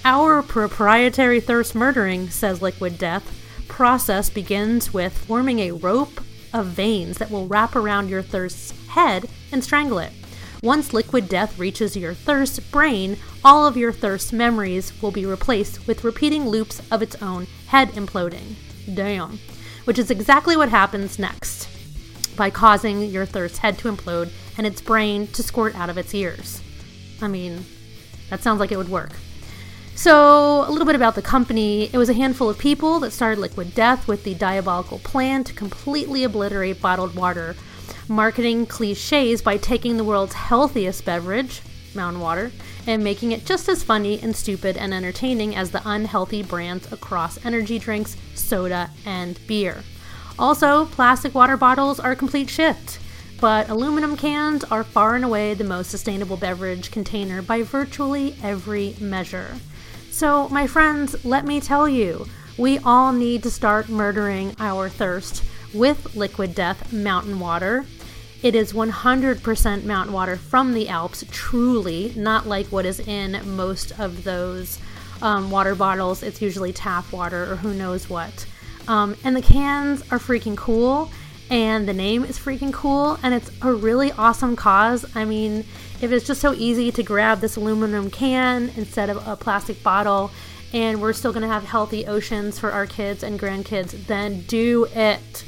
[0.03, 6.21] Our proprietary thirst murdering, says Liquid Death, process begins with forming a rope
[6.53, 10.13] of veins that will wrap around your thirst's head and strangle it.
[10.63, 15.87] Once liquid death reaches your thirst brain, all of your thirst memories will be replaced
[15.87, 18.55] with repeating loops of its own head imploding.
[18.93, 19.39] Damn.
[19.85, 21.67] Which is exactly what happens next
[22.35, 26.13] by causing your thirst head to implode and its brain to squirt out of its
[26.13, 26.61] ears.
[27.21, 27.65] I mean,
[28.29, 29.11] that sounds like it would work.
[29.95, 31.89] So, a little bit about the company.
[31.93, 35.53] It was a handful of people that started Liquid Death with the diabolical plan to
[35.53, 37.55] completely obliterate bottled water,
[38.07, 41.61] marketing cliches by taking the world's healthiest beverage,
[41.93, 42.51] mountain water,
[42.87, 47.43] and making it just as funny and stupid and entertaining as the unhealthy brands across
[47.45, 49.83] energy drinks, soda, and beer.
[50.39, 52.97] Also, plastic water bottles are a complete shit,
[53.41, 58.95] but aluminum cans are far and away the most sustainable beverage container by virtually every
[59.01, 59.55] measure.
[60.11, 62.27] So, my friends, let me tell you,
[62.57, 67.85] we all need to start murdering our thirst with Liquid Death mountain water.
[68.43, 73.99] It is 100% mountain water from the Alps, truly, not like what is in most
[73.99, 74.77] of those
[75.23, 76.21] um, water bottles.
[76.21, 78.45] It's usually tap water or who knows what.
[78.87, 81.11] Um, and the cans are freaking cool,
[81.51, 85.05] and the name is freaking cool, and it's a really awesome cause.
[85.13, 85.65] I mean,
[85.99, 90.31] if it's just so easy to grab this aluminum can instead of a plastic bottle,
[90.71, 94.85] and we're still going to have healthy oceans for our kids and grandkids, then do
[94.95, 95.43] it.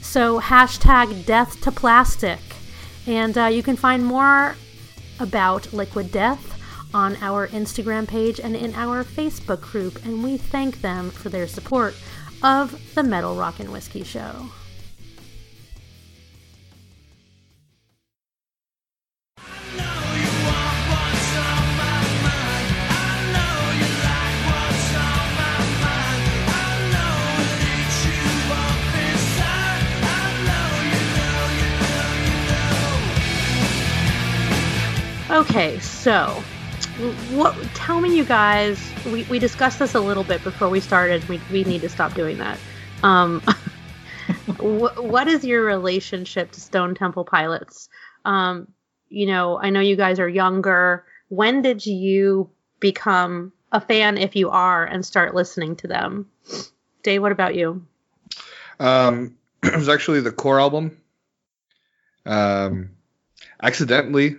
[0.00, 2.40] So, hashtag death to plastic.
[3.06, 4.56] And uh, you can find more
[5.20, 6.58] about Liquid Death
[6.94, 10.02] on our Instagram page and in our Facebook group.
[10.06, 11.94] And we thank them for their support
[12.42, 14.48] of the Metal Rock and Whiskey Show.
[35.32, 36.26] Okay, so
[37.30, 37.56] what?
[37.74, 38.78] Tell me, you guys.
[39.06, 41.26] We, we discussed this a little bit before we started.
[41.26, 42.58] We we need to stop doing that.
[43.02, 43.40] Um,
[44.58, 47.88] wh- what is your relationship to Stone Temple Pilots?
[48.26, 48.68] Um,
[49.08, 51.06] you know, I know you guys are younger.
[51.28, 56.26] When did you become a fan, if you are, and start listening to them?
[57.02, 57.86] Dave, what about you?
[58.78, 61.00] Um, it was actually the core album.
[62.26, 62.90] Um,
[63.62, 64.36] accidentally,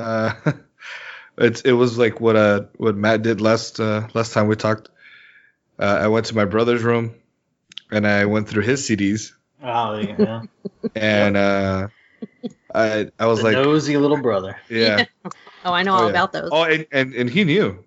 [0.00, 0.52] uh,
[1.38, 4.88] it's it was like what uh what Matt did last uh last time we talked.
[5.78, 7.14] Uh, I went to my brother's room,
[7.90, 9.32] and I went through his CDs,
[9.62, 10.42] Oh, yeah.
[10.94, 11.88] and uh,
[12.74, 14.56] I I was the like, nosy little brother.
[14.68, 15.04] yeah,
[15.64, 16.10] Oh, I know Oh, all yeah.
[16.10, 16.48] about those.
[16.52, 17.84] oh, and, and and he knew.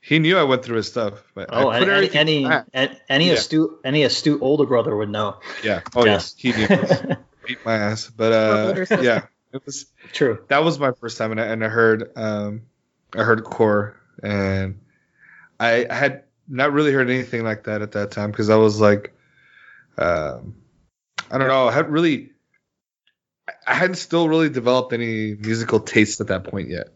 [0.00, 1.22] he knew I went through his stuff.
[1.34, 3.32] But I Oh, put any any any, any Yeah.
[3.34, 5.40] astute any astute older brother would know.
[5.62, 5.80] yeah.
[5.94, 6.34] Oh Yes.
[6.34, 6.68] yes, he knew.
[7.46, 8.10] Beat my ass.
[8.10, 10.44] But uh, yeah, it was True.
[10.48, 12.62] that was my first time, and I, and I heard um,
[13.14, 14.80] I heard core, and
[15.58, 19.14] I had not really heard anything like that at that time because I was like,
[19.98, 20.56] um,
[21.30, 22.30] I don't know, I had really,
[23.66, 26.88] I- hadn't still really developed any musical taste at that point yet.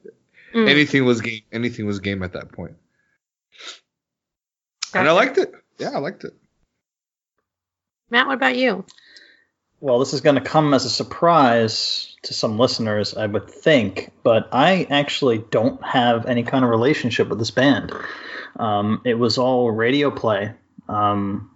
[0.54, 1.42] Mm, Anything was game.
[1.52, 2.76] Anything was game at that point,
[4.94, 5.52] and I liked it.
[5.78, 6.32] Yeah, I liked it.
[8.10, 8.84] Matt, what about you?
[9.84, 14.12] Well, this is going to come as a surprise to some listeners, I would think,
[14.22, 17.92] but I actually don't have any kind of relationship with this band.
[18.56, 20.54] Um, it was all radio play.
[20.88, 21.50] Um,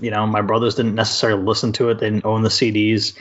[0.00, 3.18] you know, my brothers didn't necessarily listen to it; they didn't own the CDs.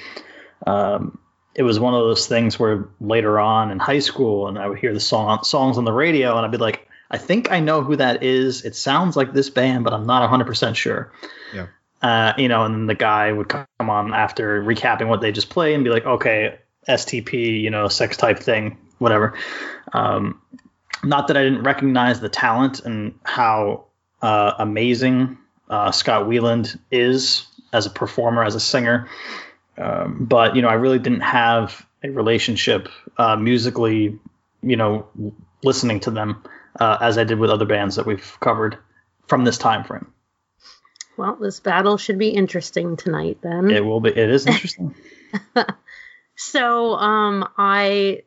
[0.68, 1.18] Um,
[1.56, 4.78] it was one of those things where later on in high school, and I would
[4.78, 7.82] hear the song songs on the radio, and I'd be like, "I think I know
[7.82, 8.66] who that is.
[8.66, 11.12] It sounds like this band, but I'm not 100 percent sure."
[12.04, 15.50] Uh, you know, and then the guy would come on after recapping what they just
[15.50, 19.38] played and be like, okay, STP, you know, sex type thing, whatever.
[19.94, 20.42] Um,
[21.02, 23.86] not that I didn't recognize the talent and how
[24.22, 25.38] uh, amazing
[25.70, 29.08] uh, Scott Weiland is as a performer, as a singer,
[29.78, 34.20] um, but you know, I really didn't have a relationship uh, musically,
[34.62, 35.08] you know,
[35.64, 36.44] listening to them
[36.80, 38.78] uh, as I did with other bands that we've covered
[39.28, 40.13] from this time frame.
[41.18, 43.70] Well, this battle should be interesting tonight then.
[43.72, 44.10] It will be.
[44.10, 44.96] It is interesting.
[46.36, 48.24] So, um, I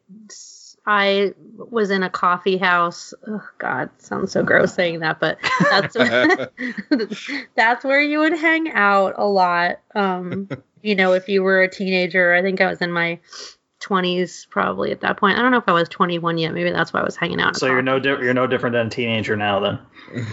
[0.87, 3.13] I was in a coffee house.
[3.27, 5.97] Oh God, sounds so gross saying that, but that's
[7.57, 9.81] that's where you would hang out a lot.
[9.95, 10.49] Um,
[10.83, 13.19] you know, if you were a teenager, I think I was in my
[13.81, 15.37] twenties probably at that point.
[15.37, 16.55] I don't know if I was twenty one yet.
[16.55, 17.57] Maybe that's why I was hanging out.
[17.57, 20.27] So you're no coffee- di- you're no different than a teenager now then,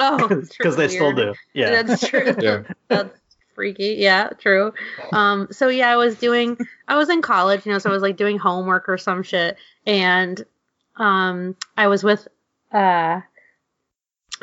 [0.00, 0.28] oh
[0.58, 1.34] because they still do.
[1.52, 1.82] Yeah.
[1.82, 2.34] That's true.
[2.40, 2.62] Yeah.
[2.88, 3.16] That's
[3.54, 3.96] freaky.
[3.98, 4.72] Yeah, true.
[5.12, 8.02] Um, so yeah, I was doing I was in college, you know, so I was
[8.02, 9.56] like doing homework or some shit.
[9.86, 10.42] And
[10.96, 12.26] um I was with
[12.72, 13.20] uh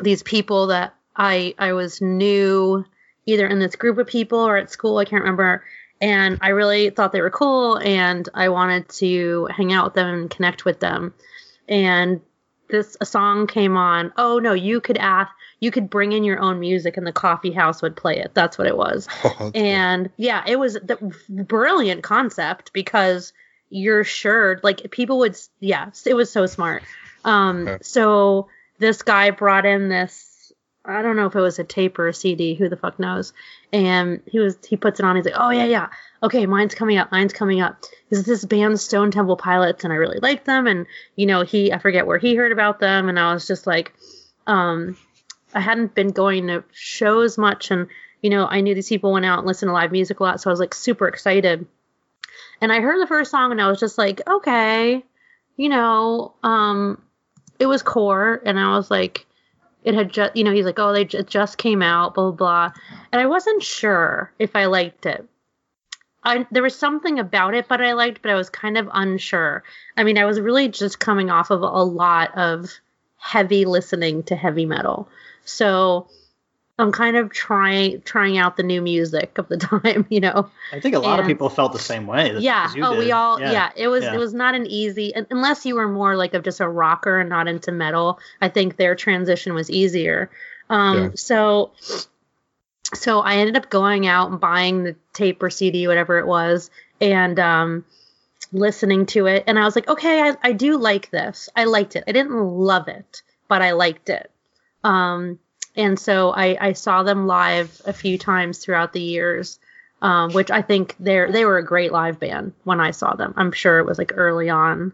[0.00, 2.84] these people that I I was new
[3.26, 5.64] either in this group of people or at school, I can't remember.
[6.00, 10.14] And I really thought they were cool and I wanted to hang out with them
[10.14, 11.12] and connect with them.
[11.68, 12.20] And
[12.68, 14.12] this a song came on.
[14.16, 17.50] Oh no, you could ask you could bring in your own music and the coffee
[17.52, 18.32] house would play it.
[18.34, 19.08] That's what it was.
[19.54, 20.96] And yeah, it was the
[21.28, 23.32] brilliant concept because
[23.70, 26.82] you're sure like people would yeah, it was so smart.
[27.24, 27.78] Um Okay.
[27.82, 28.48] so
[28.78, 30.52] this guy brought in this
[30.84, 33.32] I don't know if it was a tape or a CD, who the fuck knows.
[33.72, 35.88] And he was he puts it on, he's like, Oh yeah, yeah.
[36.22, 37.84] Okay, mine's coming up, mine's coming up.
[38.10, 41.72] Is this band Stone Temple Pilots and I really liked them and you know, he
[41.72, 43.92] I forget where he heard about them and I was just like
[44.46, 44.96] um
[45.54, 47.88] I hadn't been going to shows much and
[48.22, 50.40] you know, I knew these people went out and listened to live music a lot,
[50.40, 51.66] so I was like super excited.
[52.60, 55.04] And I heard the first song and I was just like, okay,
[55.56, 57.00] you know, um,
[57.58, 59.26] it was core, and I was like,
[59.84, 62.70] it had just, you know, he's like, oh, they it just came out, blah blah
[62.70, 62.80] blah,
[63.12, 65.28] and I wasn't sure if I liked it.
[66.28, 69.62] I there was something about it, but I liked, but I was kind of unsure.
[69.96, 72.70] I mean, I was really just coming off of a lot of
[73.16, 75.08] heavy listening to heavy metal,
[75.44, 76.08] so
[76.78, 80.48] I'm kind of trying trying out the new music of the time, you know.
[80.72, 82.30] I think a lot of people felt the same way.
[82.30, 82.66] as- yeah.
[82.66, 83.40] as Oh, we all.
[83.40, 83.70] Yeah.
[83.76, 84.04] It was.
[84.04, 84.14] Yeah.
[84.14, 85.12] It was not an easy.
[85.30, 88.20] Unless you were more like of just a rocker and not into metal.
[88.40, 90.30] I think their transition was easier.
[90.70, 90.98] Um.
[91.02, 91.10] Yeah.
[91.16, 91.72] So.
[92.94, 96.70] So I ended up going out and buying the tape or CD, whatever it was,
[97.00, 97.84] and um,
[98.52, 99.44] listening to it.
[99.46, 101.48] And I was like, okay, I, I do like this.
[101.54, 102.04] I liked it.
[102.06, 104.30] I didn't love it, but I liked it.
[104.84, 105.38] Um,
[105.76, 109.58] and so I, I saw them live a few times throughout the years,
[110.00, 113.34] um, which I think they're they were a great live band when I saw them.
[113.36, 114.92] I'm sure it was like early on,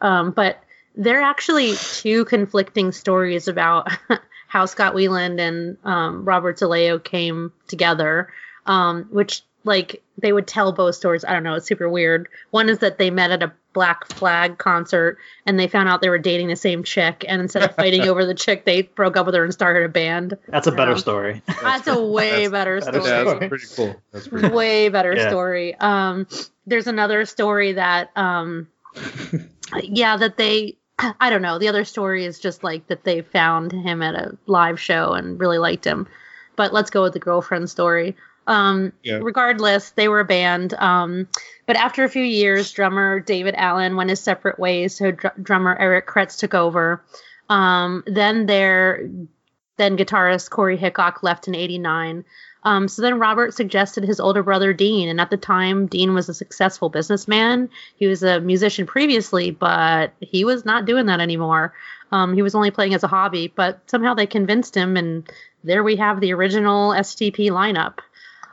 [0.00, 0.58] um, but
[0.96, 3.88] they're actually two conflicting stories about
[4.54, 8.32] how Scott Weiland and um, Robert DeLeo came together,
[8.66, 11.24] um, which like they would tell both stories.
[11.24, 12.28] I don't know, it's super weird.
[12.52, 16.08] One is that they met at a Black Flag concert and they found out they
[16.08, 19.26] were dating the same chick, and instead of fighting over the chick, they broke up
[19.26, 20.38] with her and started a band.
[20.46, 20.96] That's a better Yeah.
[20.98, 21.42] story.
[21.60, 23.38] That's a way better better story yeah, story.
[23.40, 24.02] that's pretty cool.
[24.12, 24.56] That's pretty cool.
[24.56, 25.28] way better Yeah.
[25.30, 25.74] story.
[25.80, 26.28] Um,
[26.64, 28.68] there's another story that, um,
[29.82, 30.76] yeah, that they,
[31.20, 31.58] I don't know.
[31.58, 35.38] The other story is just like that they found him at a live show and
[35.38, 36.06] really liked him.
[36.56, 38.16] But let's go with the girlfriend story.
[38.46, 39.18] Um, Yeah.
[39.22, 40.74] regardless, they were a band.
[40.74, 41.28] Um,
[41.66, 44.96] but after a few years, drummer David Allen went his separate ways.
[44.96, 47.02] So dr- drummer Eric Kretz took over.
[47.48, 49.08] Um, then their
[49.76, 52.24] then guitarist Corey Hickock left in '89.
[52.64, 56.28] Um, so then Robert suggested his older brother Dean, and at the time Dean was
[56.28, 57.68] a successful businessman.
[57.96, 61.74] He was a musician previously, but he was not doing that anymore.
[62.10, 65.28] Um, he was only playing as a hobby, but somehow they convinced him, and
[65.62, 67.98] there we have the original STP lineup.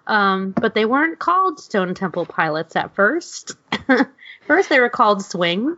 [0.08, 3.56] Um, but they weren't called Stone Temple Pilots at first.
[4.48, 5.78] first, they were called Swing.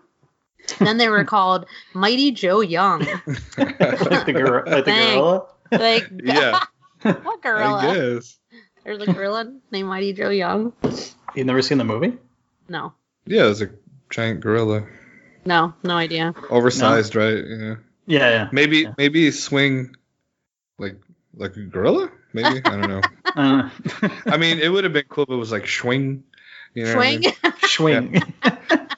[0.79, 3.01] then they were called Mighty Joe Young.
[3.57, 5.45] like the, gor- like the gorilla.
[5.71, 6.59] Like, Yeah,
[7.23, 7.77] what gorilla?
[7.77, 8.37] I guess.
[8.83, 10.73] There's a gorilla named Mighty Joe Young.
[11.35, 12.17] You've never seen the movie?
[12.69, 12.93] No,
[13.25, 13.69] Yeah, it's a
[14.09, 14.85] giant gorilla,
[15.45, 16.33] no, no idea.
[16.49, 17.43] oversized, right?
[17.45, 17.75] Yeah.
[18.05, 18.49] Yeah, yeah.
[18.51, 18.93] Maybe Yeah.
[18.97, 19.95] maybe swing
[20.79, 20.97] like
[21.35, 22.11] like a gorilla.
[22.33, 23.01] Maybe I don't know.
[23.35, 23.67] Uh,
[24.27, 26.23] I mean, it would have been cool if it was like swing.
[26.75, 27.21] You know what I Swing.
[27.21, 28.13] mean?
[28.13, 28.23] swing.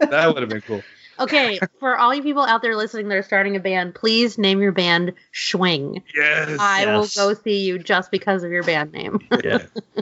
[0.10, 0.84] That would have been cool.
[1.20, 4.62] Okay, for all you people out there listening that are starting a band, please name
[4.62, 6.02] your band Schwing.
[6.16, 6.58] Yes.
[6.60, 7.16] I Yes.
[7.18, 9.20] will go see you just because of your band name.
[9.44, 9.60] yeah.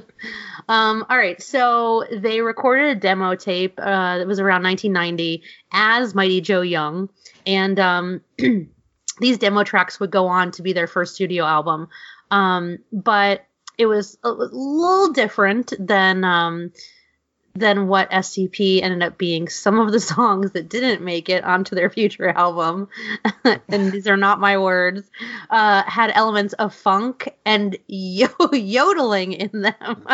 [0.70, 3.78] Um, all right, so they recorded a demo tape.
[3.78, 5.43] Uh, it was around 1990
[5.74, 7.09] as Mighty Joe Young,
[7.45, 8.22] and um,
[9.20, 11.89] these demo tracks would go on to be their first studio album.
[12.32, 13.45] Um, but
[13.78, 16.72] it was a little different than um,
[17.56, 19.47] than what STP ended up being.
[19.47, 22.88] Some of the songs that didn't make it onto their future album,
[23.70, 25.10] and these are not my words,
[25.49, 30.08] uh, had elements of funk and yo- yodeling in them.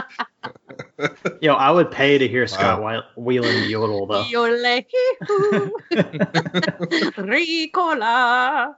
[1.41, 4.23] Yo, I would pay to hear Scott Whe- Weiland yodel though.
[4.23, 4.83] Yodel,
[7.17, 8.75] Ricola.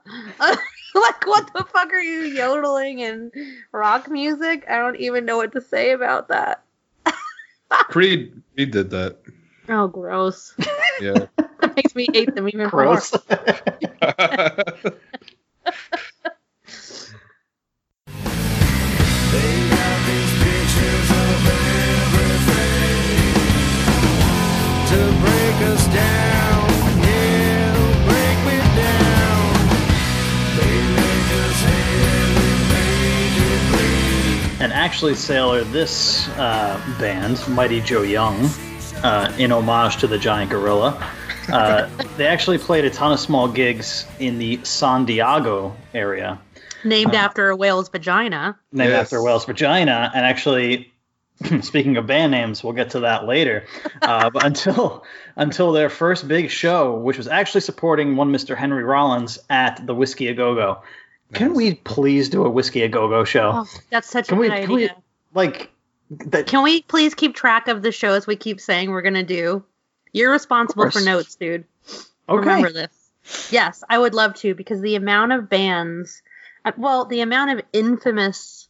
[0.94, 3.32] like, what the fuck are you yodeling in
[3.72, 4.64] rock music?
[4.68, 6.62] I don't even know what to say about that.
[7.88, 9.18] Creed Creed did that.
[9.68, 10.54] Oh, gross.
[11.00, 11.26] Yeah.
[11.36, 13.10] that makes me hate them even Gross.
[13.10, 13.36] They
[34.82, 38.46] actually, Sailor, this uh, band, Mighty Joe Young,
[39.04, 41.08] uh, in homage to the giant gorilla,
[41.52, 46.40] uh, they actually played a ton of small gigs in the San Diego area,
[46.82, 48.58] Named after a whale's vagina.
[48.72, 49.04] named Yes.
[49.04, 50.10] after a Whale's vagina.
[50.16, 50.92] And actually,
[51.60, 53.66] speaking of band names, we'll get to that later.
[54.02, 55.04] Uh, but until
[55.36, 58.56] until their first big show, which was actually supporting one Mr.
[58.56, 60.82] Henry Rollins at the Whiskey a Go Go.
[61.34, 63.52] Can we please do a Whiskey a Go Go show?
[63.54, 64.96] Oh, that's such Can a we- good can we- idea.
[65.34, 65.70] Like,
[66.10, 69.22] that, Can we please keep track of the shows we keep saying we're going to
[69.22, 69.64] do?
[70.12, 71.64] You're responsible for notes, dude.
[72.28, 72.38] okay.
[72.38, 73.50] remember this.
[73.50, 76.20] Yes, I would love to because the amount of bands,
[76.66, 78.68] uh, well, the amount of infamous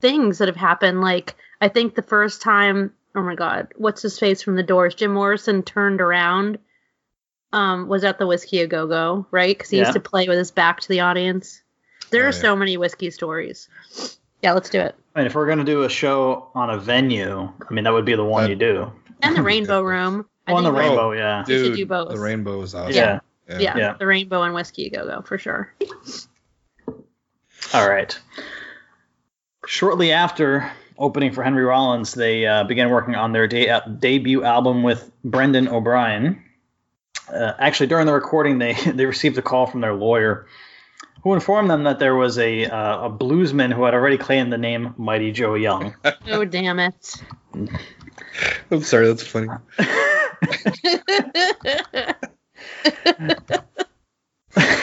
[0.00, 1.00] things that have happened.
[1.00, 4.94] Like, I think the first time, oh my God, what's his face from the Doors?
[4.94, 6.58] Jim Morrison turned around,
[7.52, 9.56] um, was at the Whiskey a Go Go, right?
[9.56, 9.84] Because he Yeah.
[9.84, 11.62] used to play with his back to the audience.
[12.10, 12.40] There Oh, are yeah.
[12.40, 13.68] so many whiskey stories.
[14.42, 14.94] Yeah, let's do it.
[15.14, 18.04] I mean, if we're gonna do a show on a venue, I mean that would
[18.04, 18.92] be the one That- you do.
[19.22, 20.26] And the Rainbow Room.
[20.46, 21.42] I On the rainbow, yeah.
[21.48, 22.10] We should do both.
[22.10, 22.92] the rainbow is awesome.
[22.94, 23.18] Yeah.
[23.48, 23.94] Yeah, Yeah.
[23.98, 25.72] the Rainbow and Whiskey Go Go for sure.
[27.74, 28.16] All right.
[29.66, 34.44] Shortly after opening for Henry Rollins, they uh, began working on their de- uh, debut
[34.44, 36.42] album with Brendan O'Brien.
[37.32, 40.46] Uh, actually, during the recording, they they received a call from their lawyer,
[41.26, 44.58] who informed them that there was a uh, a bluesman who had already claimed the
[44.58, 45.92] name Mighty Joe Young.
[46.28, 47.16] Oh, damn it.
[48.70, 49.48] I'm sorry, that's funny.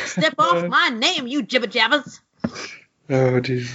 [0.05, 2.19] Step off my name, you jibber jabbers.
[3.09, 3.69] Oh jeez.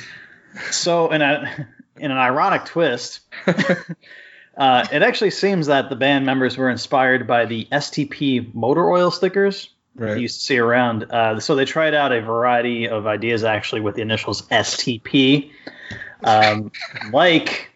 [0.70, 6.58] So, in a in an ironic twist, uh, it actually seems that the band members
[6.58, 10.18] were inspired by the STP motor oil stickers you Right.
[10.18, 11.04] used to see around.
[11.10, 15.50] Uh, so they tried out a variety of ideas actually with the initials STP,
[16.24, 16.70] um,
[17.12, 17.70] like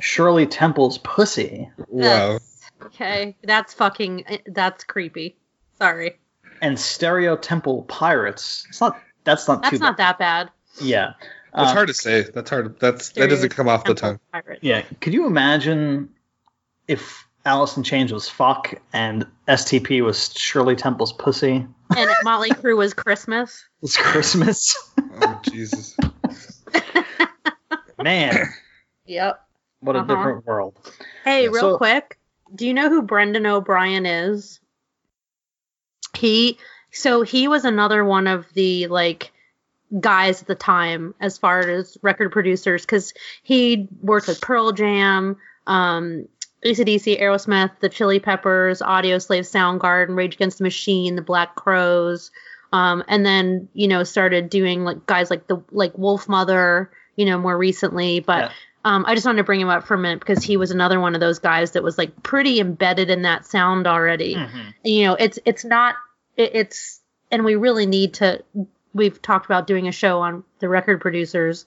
[0.00, 2.38] Shirley Temple's pussy Wow.
[2.82, 4.24] Okay, that's fucking.
[4.46, 5.36] That's creepy.
[5.78, 6.18] Sorry,
[6.62, 8.66] and Stereo Temple Pirates.
[8.68, 8.98] It's not.
[9.24, 9.70] That's not too.
[9.70, 10.46] that's not that bad.
[10.46, 10.84] bad.
[10.84, 11.12] Yeah.
[11.54, 12.22] That's Uh, hard to say.
[12.22, 12.78] That's hard.
[12.80, 14.18] That's that doesn't come off the tongue.
[14.32, 14.60] Pirate.
[14.62, 14.82] Yeah.
[15.00, 16.10] Could you imagine
[16.88, 21.66] if Alice in Chains was fuck and STP was Shirley Temple's pussy?
[21.96, 23.64] And Motley Crue was Christmas.
[23.82, 24.76] It's Christmas.
[25.22, 25.96] Oh Jesus.
[27.98, 28.46] Man,
[29.06, 29.40] Yep.
[29.80, 30.14] what a Uh-huh.
[30.14, 30.78] different world.
[31.24, 32.18] Hey, Yeah, real so- quick,
[32.54, 34.60] do you know who Brendan O'Brien is?
[36.16, 36.58] He
[36.92, 39.32] So he was another one of the like
[40.00, 43.12] guys at the time as far as record producers because
[43.42, 45.36] he worked with Pearl Jam,
[45.66, 46.26] um,
[46.64, 52.30] ACDC, Aerosmith, the Chili Peppers, Audio Slave, Soundgarden, Rage Against the Machine, the Black Crowes,
[52.72, 57.24] um, and then you know started doing like guys like the like Wolf Mother, you
[57.26, 58.20] know, more recently.
[58.20, 58.50] But Yeah.
[58.84, 61.00] um, I just wanted to bring him up for a minute because he was another
[61.00, 64.74] one of those guys that was like pretty embedded in that sound already Mhm.
[64.84, 65.96] you know it's it's not
[66.36, 67.00] it, it's
[67.30, 68.42] and we really need to
[68.94, 71.64] we've talked about doing a show on the record producers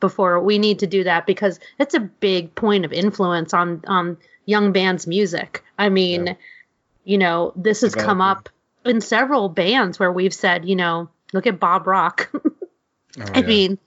[0.00, 4.16] before we need to do that because it's a big point of influence on on
[4.46, 6.34] young bands music i mean Yeah.
[7.04, 8.48] you know this has come up
[8.84, 12.30] in several bands where we've said you know look at bob rock
[13.20, 13.46] Oh, I yeah.
[13.46, 13.78] mean,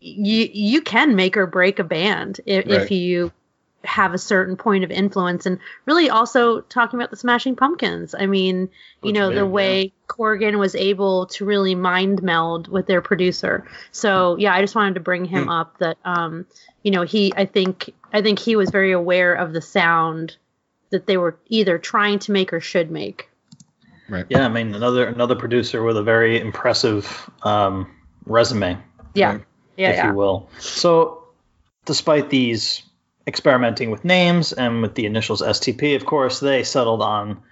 [0.00, 3.30] you you can make or break a band if, if you
[3.84, 8.14] have a certain point of influence, and really also talking about the Smashing Pumpkins.
[8.18, 8.68] I mean, you
[9.02, 13.66] Which know, they- the way Corgan was able to really mind meld with their producer.
[13.92, 15.78] So yeah, I just wanted to bring him up.
[15.78, 16.46] That um,
[16.82, 20.36] you know, he I think I think he was very aware of the sound
[20.90, 23.28] that they were either trying to make or should make.
[24.08, 24.26] right.
[24.28, 27.90] Yeah, I mean another another producer with a very impressive um,
[28.26, 28.78] resume,
[29.14, 29.44] Yeah, Right.
[29.76, 30.08] yeah, if yeah.
[30.08, 30.48] you will.
[30.58, 31.24] So,
[31.86, 32.82] despite these
[33.26, 37.42] experimenting with names and with the initials STP, of course, they settled on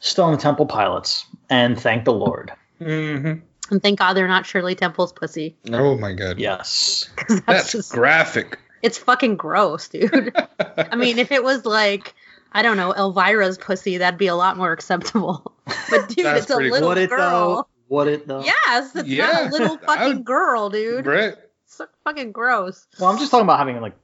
[0.00, 2.52] Stone Temple Pilots, and thank the Lord.
[2.80, 3.40] Mm-hmm.
[3.72, 5.56] And thank God they're not Shirley Temple's pussy.
[5.72, 6.38] Oh my god.
[6.38, 7.08] Yes.
[7.28, 8.58] that's, That's just graphic.
[8.82, 10.36] It's fucking gross, dude.
[10.60, 12.14] I mean, if it was like,
[12.52, 15.52] I don't know, Elvira's pussy, that'd be a lot more acceptable.
[15.90, 17.18] But dude, it's a pretty little Would it girl.
[17.56, 17.66] though?
[17.88, 18.44] Would it though?
[18.44, 21.06] Yes, it's not Yeah, a little fucking would- girl, dude.
[21.06, 21.34] right.
[21.64, 22.86] It's so fucking gross.
[23.00, 23.94] Well, I'm just talking about having like,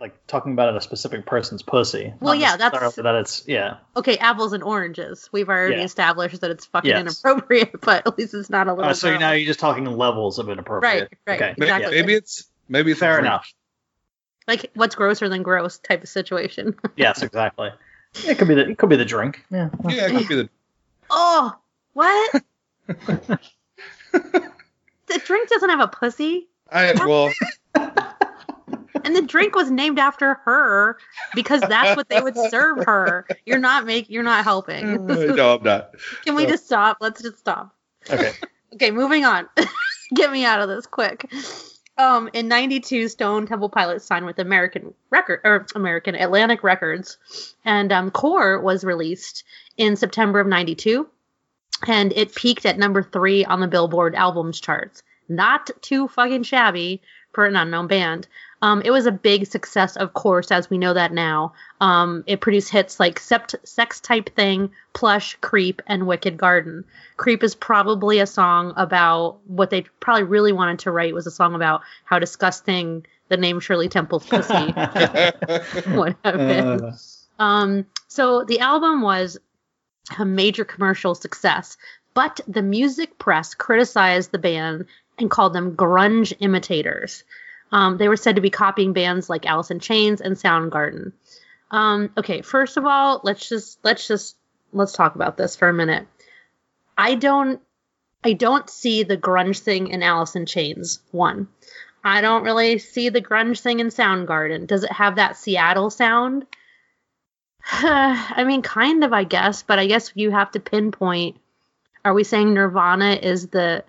[0.00, 2.14] like talking about a specific person's pussy.
[2.20, 3.76] Well, not yeah, that's- necessarily that it's yeah.
[3.96, 5.28] Okay, apples and oranges.
[5.32, 5.82] We've already Yeah.
[5.84, 7.00] established that it's fucking Yes.
[7.00, 9.18] inappropriate, but at least it's not a little Uh, so girl.
[9.20, 11.02] now you're just talking levels of inappropriate.
[11.02, 11.54] Right, right, Okay.
[11.58, 12.00] Maybe, Exactly.
[12.00, 13.26] maybe it's maybe it's Fair drink.
[13.26, 13.52] enough.
[14.46, 16.74] like, what's grosser than gross type of situation.
[16.96, 17.70] Yes, exactly.
[18.26, 19.44] It could be the it could be the drink.
[19.50, 19.68] Yeah.
[19.88, 20.48] Yeah, it could be the
[21.10, 21.54] oh,
[21.92, 22.42] what?
[22.86, 23.38] the
[25.24, 26.48] drink doesn't have a pussy.
[26.70, 27.30] I well
[29.08, 30.98] And the drink was named after her
[31.34, 33.26] because that's what they would serve her.
[33.46, 35.06] You're not make you're not helping.
[35.34, 35.94] no, I'm not.
[36.26, 36.98] Can we just stop?
[37.00, 37.74] Let's just stop.
[38.10, 38.32] Okay.
[38.74, 39.48] Okay, moving on.
[40.14, 41.24] Get me out of this quick.
[41.96, 47.16] Um, in '92, Stone Temple Pilots signed with American Record or American Atlantic Records,
[47.64, 49.42] and um, Core was released
[49.78, 51.08] in September of '92,
[51.86, 55.02] and it peaked at number three on the Billboard albums charts.
[55.30, 57.00] Not too fucking shabby
[57.32, 58.28] for an unknown band.
[58.60, 61.52] Um, it was a big success, of course, as we know that now.
[61.80, 66.84] Um, it produced hits like Sept- Sex Type Thing, Plush, Creep, and Wicked Garden.
[67.16, 71.30] Creep is probably a song about what they probably really wanted to write was a
[71.30, 74.52] song about how disgusting the name Shirley Temple's pussy
[75.94, 76.84] would have been.
[76.84, 76.96] Uh,
[77.38, 79.38] Um, so the album was
[80.18, 81.76] a major commercial success,
[82.14, 84.86] but the music press criticized the band
[85.18, 87.22] and called them grunge imitators.
[87.70, 91.12] Um, they were said to be copying bands like Alice in Chains and Soundgarden.
[91.70, 94.36] Um, okay, first of all, let's just let's just
[94.72, 96.06] let's talk about this for a minute.
[96.96, 97.60] I don't
[98.24, 101.00] I don't see the grunge thing in Alice in Chains.
[101.10, 101.48] One,
[102.02, 104.66] I don't really see the grunge thing in Soundgarden.
[104.66, 106.46] Does it have that Seattle sound?
[107.70, 111.36] I mean, kind of, I guess, but I guess you have to pinpoint.
[112.04, 113.84] Are we saying Nirvana is the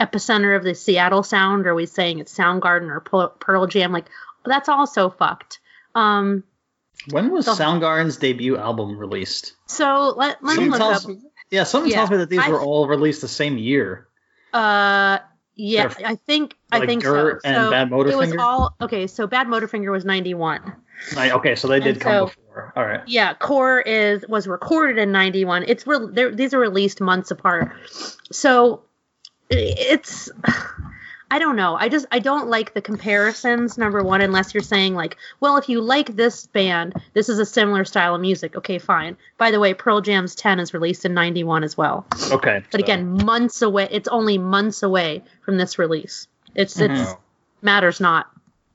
[0.00, 1.66] epicenter of the Seattle sound?
[1.66, 3.92] Or are we saying it's Soundgarden or Pearl- Jam?
[3.92, 4.06] Like,
[4.44, 5.60] that's all so fucked.
[5.94, 6.44] Um,
[7.10, 9.54] when was So- Soundgarden's debut album released?
[9.66, 11.16] so let, let me look tells, up.
[11.50, 14.06] yeah, someone Yeah, tells me that these I- were all released the same year.
[14.52, 15.18] Uh,
[15.54, 17.48] yeah, They're- I think I think Dirt so.
[17.48, 19.06] and so Bad It was all okay.
[19.06, 20.60] So Bad Motorfinger was ninety one.
[21.16, 22.72] Right, okay, so they did And come so- before.
[22.76, 23.00] All right.
[23.06, 25.64] Yeah, Core is was recorded in '91.
[25.68, 27.72] It's re- these are released months apart,
[28.32, 28.82] so
[29.50, 30.30] it's
[31.32, 31.76] I don't know.
[31.76, 33.78] I just I don't like the comparisons.
[33.78, 37.46] Number one, unless you're saying like, well, if you like this band, this is a
[37.46, 38.56] similar style of music.
[38.56, 39.16] Okay, fine.
[39.38, 42.06] By the way, Pearl Jam's 10 is released in '91 as well.
[42.32, 42.62] Okay.
[42.70, 43.88] But so- again, months away.
[43.90, 46.26] It's only months away from this release.
[46.54, 46.90] It's Mhm.
[47.00, 47.14] it's
[47.62, 48.28] matters not.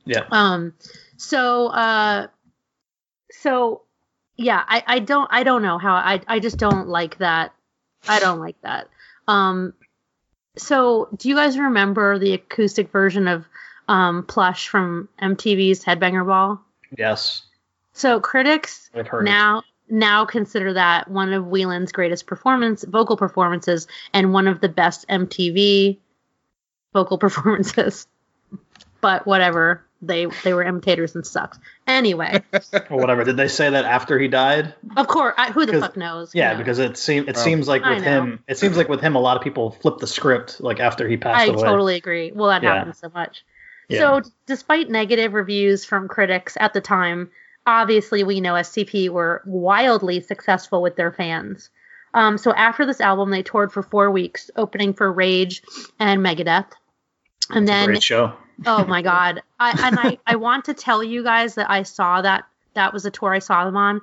[0.06, 0.24] yeah.
[0.32, 0.74] Um,
[1.18, 2.28] so, uh,
[3.32, 3.82] so
[4.38, 7.54] yeah, I, I don't, I don't know how I, I just don't like that.
[8.08, 8.88] I don't like that.
[9.28, 9.74] Um,
[10.58, 13.46] so do you guys remember the acoustic version of,
[13.88, 16.60] um, Plush from MTV's Headbanger Ball?
[16.98, 17.44] Yes.
[17.94, 19.22] So critics I've heard.
[19.22, 19.26] it.
[19.26, 24.70] now, now consider that one of Weiland's greatest performance vocal performances and one of the
[24.70, 25.98] best MTV
[26.94, 28.08] vocal performances.
[29.02, 31.58] But whatever, they they were imitators and sucks.
[31.88, 32.44] Anyway,
[32.90, 33.24] or whatever.
[33.24, 34.74] Did they say that after he died?
[34.98, 36.34] of course, I, who the fuck knows?
[36.34, 36.58] Yeah, knows?
[36.60, 37.40] because it seems it Oh.
[37.42, 40.08] seems like with him, it seems like with him, a lot of people flip the
[40.08, 41.64] script like after he passed I away.
[41.64, 42.32] totally agree.
[42.34, 42.76] Well, that Yeah.
[42.76, 43.44] happens so much.
[43.90, 44.00] Yeah.
[44.22, 47.30] So, despite negative reviews from critics at the time,
[47.68, 51.70] obviously we know STP were wildly successful with their fans.
[52.14, 55.62] Um, so after this album, they toured for four weeks, opening for Rage
[56.00, 56.68] and Megadeth.
[57.50, 58.34] And It's a then great show.
[58.66, 59.42] Oh my god.
[59.60, 63.06] I, and I, I want to tell you guys that i saw that that was
[63.06, 64.02] a tour i saw them on.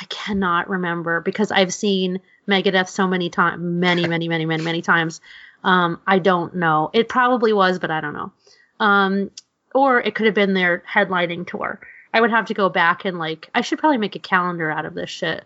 [0.00, 4.82] I cannot remember because i've seen megadeth so many times many many many many many
[4.82, 5.20] times.
[5.64, 6.90] Um, i don't know.
[6.92, 8.32] It probably was but i don't know.
[8.80, 9.30] Um,
[9.74, 11.80] or it could have been their headlining tour.
[12.14, 14.86] I would have to go back and like i should probably make a calendar out
[14.86, 15.44] of this shit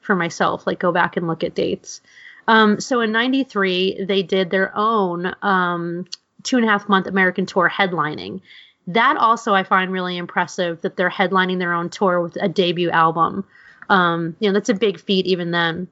[0.00, 2.00] for myself like go back and look at dates.
[2.46, 6.06] Um, so in 93 they did their own um,
[6.44, 8.40] two and a half month American tour headlining.
[8.86, 12.90] That also I find really impressive that they're headlining their own tour with a debut
[12.90, 13.44] album.
[13.88, 15.88] Um, you know, that's a big feat even then.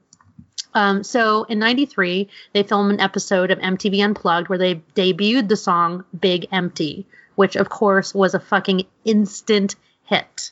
[0.75, 5.55] Um, so in 93, they filmed an episode of MTV Unplugged where they debuted the
[5.55, 9.75] song Big Empty, which of course was a fucking instant
[10.05, 10.51] hit.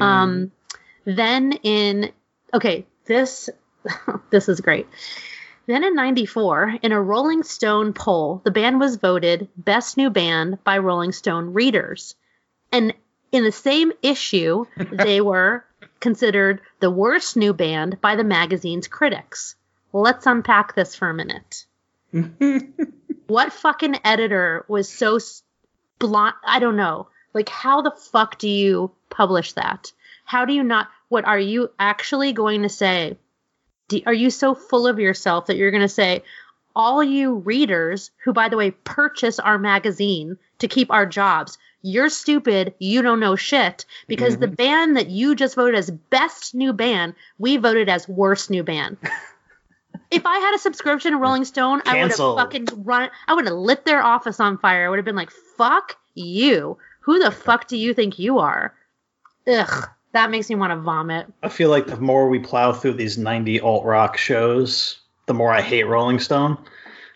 [0.00, 0.52] Um,
[1.04, 2.12] then in,
[2.52, 3.48] okay, this,
[4.30, 4.86] this is great.
[5.66, 10.62] Then in 94, in a Rolling Stone poll, the band was voted Best New Band
[10.62, 12.14] by Rolling Stone readers.
[12.70, 12.94] And
[13.32, 15.64] in the same issue, they were
[15.98, 19.56] considered the worst new band by the magazine's critics.
[19.92, 21.66] Let's unpack this for a minute.
[23.26, 25.18] what fucking editor was so
[25.98, 26.36] blunt?
[26.44, 27.08] I don't know.
[27.34, 29.92] Like, how the fuck do you publish that?
[30.24, 30.88] How do you not?
[31.08, 33.16] What are you actually going to say?
[34.06, 36.22] Are you so full of yourself that you're going to say
[36.74, 42.10] all you readers who by the way purchase our magazine to keep our jobs you're
[42.10, 44.54] stupid you don't know shit because the mm-hmm.
[44.54, 48.96] band that you just voted as best new band we voted as worst new band
[50.10, 53.46] if i had a subscription to rolling stone i would have fucking run i would
[53.46, 54.86] have lit their office on fire.
[54.86, 56.78] I would have been like fuck you.
[57.00, 58.74] Who the fuck do you think you are?
[59.46, 62.94] Ugh that makes me want to vomit I feel like the more we plow through
[62.94, 66.58] these 90 alt rock shows, the more I hate Rolling Stone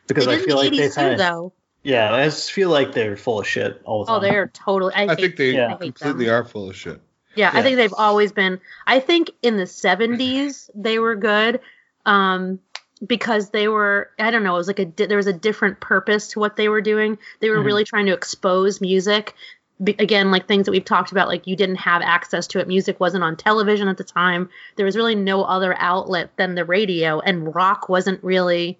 [0.06, 2.92] because They I feel like they've 80s had too, though yeah, I just feel like
[2.92, 4.16] they're full of shit all the time.
[4.16, 4.92] Oh, they are totally.
[4.94, 5.66] I, I hate, think they Yeah.
[5.66, 6.34] I hate completely them.
[6.34, 7.00] are full of shit.
[7.36, 8.60] Yeah, I think they've always been.
[8.86, 11.60] I think in the seventies they were good,
[12.04, 12.58] um,
[13.06, 14.10] because they were.
[14.18, 14.54] I don't know.
[14.54, 14.84] It was like a.
[14.84, 17.16] di- There was a different purpose to what they were doing.
[17.40, 17.64] They were Mhm.
[17.64, 19.34] really trying to expose music.
[19.82, 22.68] Be, again, like things that we've talked about, like you didn't have access to it.
[22.68, 24.50] Music wasn't on television at the time.
[24.76, 28.78] There was really no other outlet than the radio, and rock wasn't really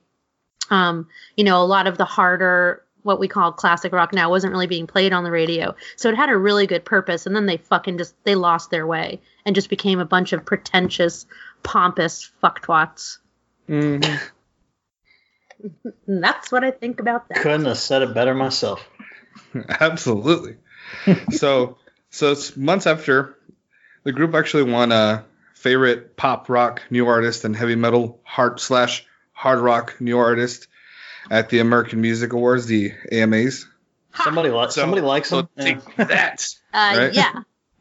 [0.70, 4.52] um, you know, a lot of the harder what we call classic rock now wasn't
[4.52, 5.74] really being played on the radio.
[5.96, 8.86] So it had a really good purpose and then they fucking just they lost their
[8.86, 11.26] way and just became a bunch of pretentious,
[11.62, 13.18] pompous fucktwats.
[13.68, 14.16] Mm-hmm.
[16.20, 17.38] That's what I think about that.
[17.38, 18.86] Couldn't have said it better myself.
[19.80, 20.56] Absolutely.
[21.30, 21.78] So,
[22.10, 23.36] so it's months after
[24.04, 25.24] the group actually won a
[25.54, 30.68] favorite pop rock new artist and heavy metal hard slash hard rock new artist
[31.30, 33.66] at the American Music Awards, the AMAs.
[34.14, 35.48] Somebody likes So- somebody likes so them.
[35.58, 36.04] take Yeah.
[36.04, 36.46] that.
[36.72, 37.12] Uh, Right?
[37.14, 37.32] yeah,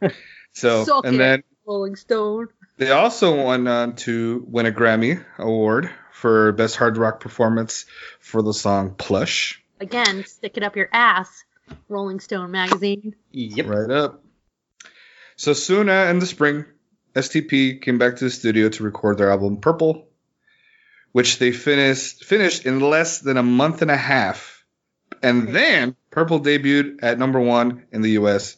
[0.52, 1.20] So, Suck and it.
[1.20, 2.48] then Rolling Stone.
[2.78, 7.86] they also won uh, to win a Grammy award for best hard rock performance
[8.20, 9.64] for the song Plush.
[9.80, 11.44] Again, stick it up your ass.
[11.88, 13.16] Rolling Stone magazine.
[13.32, 13.66] Yep.
[13.68, 14.24] Right up.
[15.36, 16.66] So soon uh, in the spring,
[17.16, 20.08] STP came back to the studio to record their album Purple,
[21.12, 24.64] which they finished finished in less than a month and a half.
[25.24, 28.58] And then Purple debuted at number one in the U.S.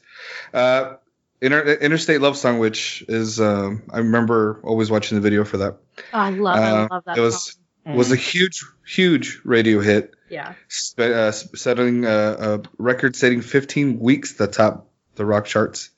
[0.53, 0.95] Uh,
[1.41, 5.78] Inter- Interstate Love Song, which is um, I remember always watching the video for that.
[6.14, 7.18] Oh, I love, I Uh, love that.
[7.18, 7.61] it was song.
[7.86, 10.54] Was a huge huge radio hit, yeah.
[10.98, 15.90] uh, setting uh, a record-setting 15 weeks the top the rock charts.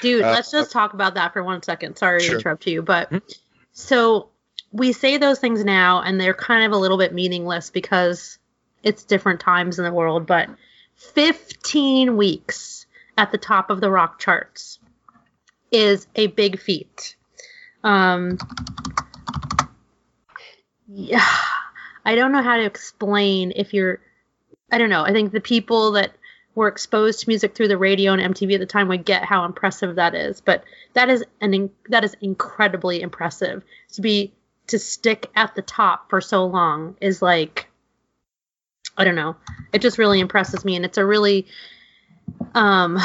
[0.00, 1.96] Dude, Uh, let's just talk about that for one second.
[1.96, 2.34] Sorry Sure.
[2.34, 3.12] to interrupt you, but
[3.72, 4.28] so
[4.72, 8.38] we say those things now and they're kind of a little bit meaningless because
[8.82, 10.48] it's different times in the world, but
[10.96, 12.86] 15 weeks
[13.18, 14.78] at the top of the rock charts
[15.70, 17.16] is a big feat.
[17.82, 18.38] Um
[20.92, 21.26] yeah,
[22.04, 24.00] I don't know how to explain if you're
[24.72, 25.02] I don't know.
[25.02, 26.12] I think the people that
[26.54, 29.44] were exposed to music through the radio and MTV at the time would get how
[29.44, 30.40] impressive that is.
[30.40, 30.64] But
[30.94, 33.62] that is an that is incredibly impressive
[33.92, 34.32] to be
[34.68, 37.68] to stick at the top for so long is like
[38.96, 39.36] I don't know.
[39.72, 41.46] It just really impresses me and it's a really
[42.54, 42.98] um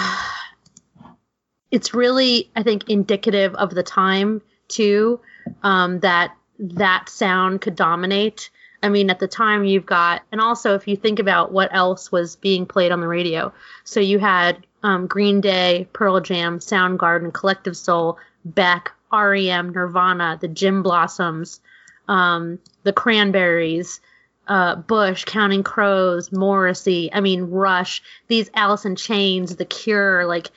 [1.72, 5.20] it's really I think indicative of the time too
[5.62, 8.49] um that that sound could dominate.
[8.84, 12.12] I mean, at the time you've got, and also if you think about what else
[12.12, 13.51] was being played on the radio,
[13.84, 20.47] so you had um, Green Day, Pearl Jam, Soundgarden, Collective Soul, Beck, REM, Nirvana, the
[20.47, 21.62] Gin Blossoms,
[22.08, 23.99] um, the Cranberries,
[24.47, 27.10] uh, Bush, Counting Crows, Morrissey.
[27.12, 28.03] I mean, Rush.
[28.28, 30.26] These Alice in Chains, The Cure.
[30.26, 30.51] Like,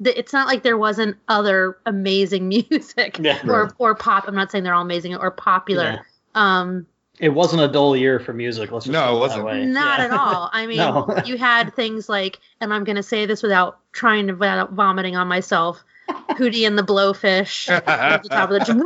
[0.00, 3.40] it's not like there wasn't other amazing music Yeah.
[3.46, 3.72] or Right.
[3.78, 4.26] or pop.
[4.28, 6.06] I'm not saying they're all amazing or popular.
[6.34, 6.86] Um,
[7.18, 8.70] It wasn't a dull year for music.
[8.70, 9.44] Let's just No, it wasn't.
[9.44, 9.64] way.
[9.66, 10.04] not Yeah.
[10.06, 10.50] at all.
[10.52, 11.06] I mean, No.
[11.24, 15.16] you had things like, and I'm going to say this without trying to without vomiting
[15.16, 15.82] on myself.
[16.30, 18.80] Hootie and the Blowfish at the top of the gym.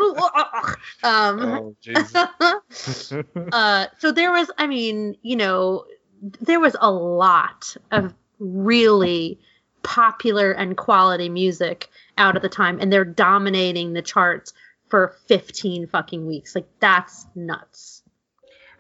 [1.05, 1.75] um,
[2.65, 5.85] oh, uh, so there was, I mean, you know,
[6.41, 9.39] there was a lot of really
[9.83, 14.53] popular and quality music out at the time, and they're dominating the charts
[14.89, 16.55] for 15 fucking weeks.
[16.55, 18.03] Like that's nuts.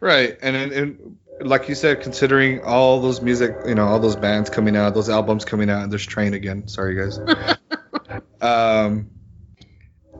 [0.00, 4.16] Right, and, and and like you said, considering all those music, you know, all those
[4.16, 6.68] bands coming out, those albums coming out, and there's Train again.
[6.68, 7.18] Sorry, guys.
[8.40, 9.11] um,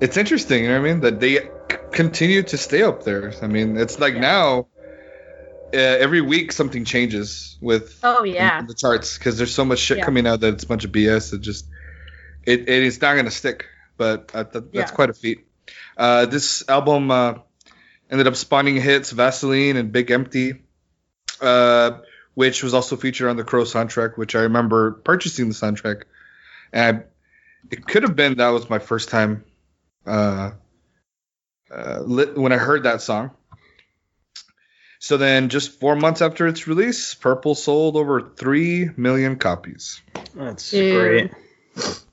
[0.01, 1.01] it's interesting, you know what I mean?
[1.01, 1.49] That they c-
[1.93, 3.33] continue to stay up there.
[3.43, 4.69] I mean, it's like now,
[5.75, 8.61] uh, every week something changes with Oh yeah.
[8.61, 10.05] in the charts because there's so much shit Yeah.
[10.05, 11.33] coming out that it's a bunch of BS.
[11.33, 11.67] It just
[12.45, 13.67] it, it is not gonna stick.
[13.97, 14.95] But uh, th- that's Yeah.
[14.95, 15.47] quite a feat.
[15.97, 17.35] Uh, this album uh,
[18.11, 20.63] ended up spawning hits Vasoline and Big Empty,
[21.41, 21.99] uh,
[22.35, 26.05] which was also featured on the Crow soundtrack, which I remember purchasing the soundtrack.
[26.73, 27.03] And I,
[27.71, 29.45] it could have been that was my first time
[30.07, 30.51] uh,
[31.71, 33.31] uh, lit, when I heard that song.
[35.03, 40.01] So then, just four months after its release, Purple sold over 3 million copies.
[40.33, 41.29] That's Dude.
[41.35, 42.05] great.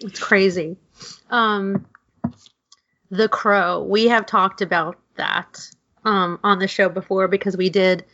[0.00, 0.78] It's crazy.
[1.28, 1.84] Um,
[3.10, 3.82] The Crow.
[3.82, 5.60] We have talked about that
[6.02, 8.06] um, on the show before because we did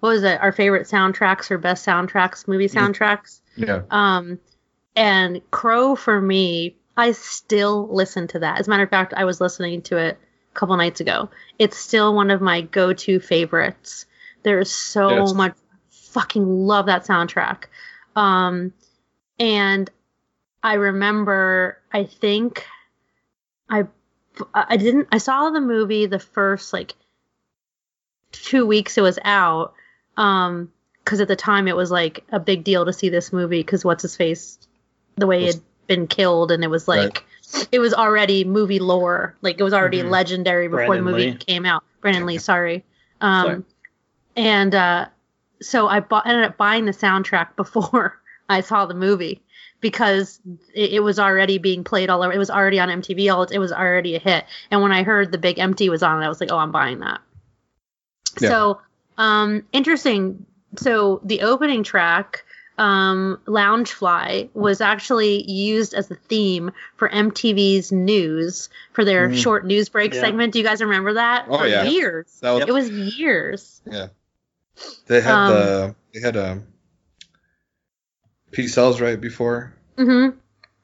[0.00, 0.38] what was it?
[0.38, 3.40] Our favorite soundtracks or best soundtracks, movie soundtracks.
[3.56, 3.80] Yeah.
[3.90, 4.38] Um,
[4.94, 8.60] and Crow for me, I still listen to that.
[8.60, 10.25] As a matter of fact, I was listening to it a
[10.56, 11.30] couple nights ago.
[11.58, 14.06] It's still one of my go-to favorites.
[14.42, 15.34] There's so Yes.
[15.34, 15.54] much
[15.90, 17.64] fucking love that soundtrack.
[18.14, 18.72] Um,
[19.38, 19.90] and
[20.62, 22.66] I remember, I think
[23.68, 23.86] I
[24.54, 26.94] I didn't I saw the movie the first like
[28.32, 29.74] two weeks it was out.
[30.16, 30.72] Um,
[31.04, 33.84] because at the time it was like a big deal to see this movie because
[33.84, 34.58] what's his face,
[35.14, 37.24] the way he had been killed, and it was like
[37.72, 40.10] it was already movie lore, like it was already Mhm.
[40.10, 41.36] legendary before Brandon the movie Lee.
[41.36, 41.82] came out.
[42.00, 42.84] Brandon Lee, sorry.
[43.20, 43.62] Um, Sorry.
[44.36, 45.06] and uh,
[45.62, 49.42] so I bought, ended up buying the soundtrack before I saw the movie
[49.80, 50.40] because
[50.74, 52.32] it, it was already being played all over.
[52.32, 53.32] It was already on MTV.
[53.32, 54.44] All it was already a hit.
[54.70, 57.00] And when I heard the Big Empty was on, I was like, oh, I'm buying
[57.00, 57.20] that.
[58.40, 58.48] Yeah.
[58.48, 58.80] So,
[59.18, 60.44] um, interesting.
[60.76, 62.44] So the opening track,
[62.78, 69.36] um, Loungefly, was actually used as the theme for MTV's news for their Mhm.
[69.36, 70.20] short news break Yeah.
[70.20, 70.52] segment.
[70.52, 71.46] Do you guys remember that?
[71.48, 71.84] Oh, for yeah.
[71.84, 72.26] years.
[72.40, 73.80] That was, It was years.
[73.90, 74.08] Yeah,
[75.06, 76.66] they had um, the they had um
[78.52, 79.74] P cells right before.
[79.96, 80.38] Mm-hmm.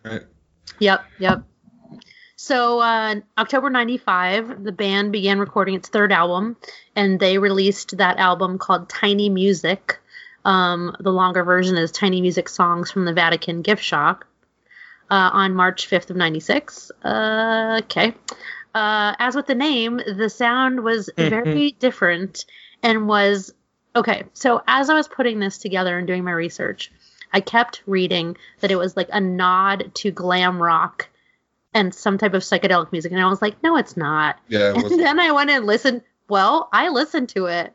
[0.09, 0.23] Right.
[0.79, 1.43] Yep, yep.
[2.37, 6.57] So, uh, October 95, the band began recording its third album,
[6.97, 10.01] and they released that album called Tiny Music.
[10.45, 14.25] Um, the longer version is Tiny Music Songs from the Vatican Gift Shop
[15.11, 16.91] uh, on March 5th of 96.
[17.05, 18.15] Uh, okay.
[18.75, 22.47] Uh, as with the name, the sound was very different
[22.83, 23.53] and was
[23.95, 24.25] okay.
[24.33, 26.91] So, as I was putting this together and doing my research,
[27.33, 31.09] I kept reading that it was like a nod to glam rock
[31.75, 33.13] and some type of psychedelic music.
[33.13, 34.39] And I was like, no, it's not.
[34.49, 36.03] Yeah, it And then I went and listened.
[36.29, 37.73] Well, I listened to it.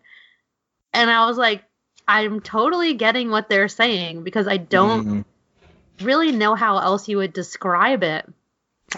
[0.93, 1.63] And I was like,
[2.07, 5.25] I'm totally getting what they're saying because I don't Mhm.
[6.01, 8.25] really know how else you would describe it.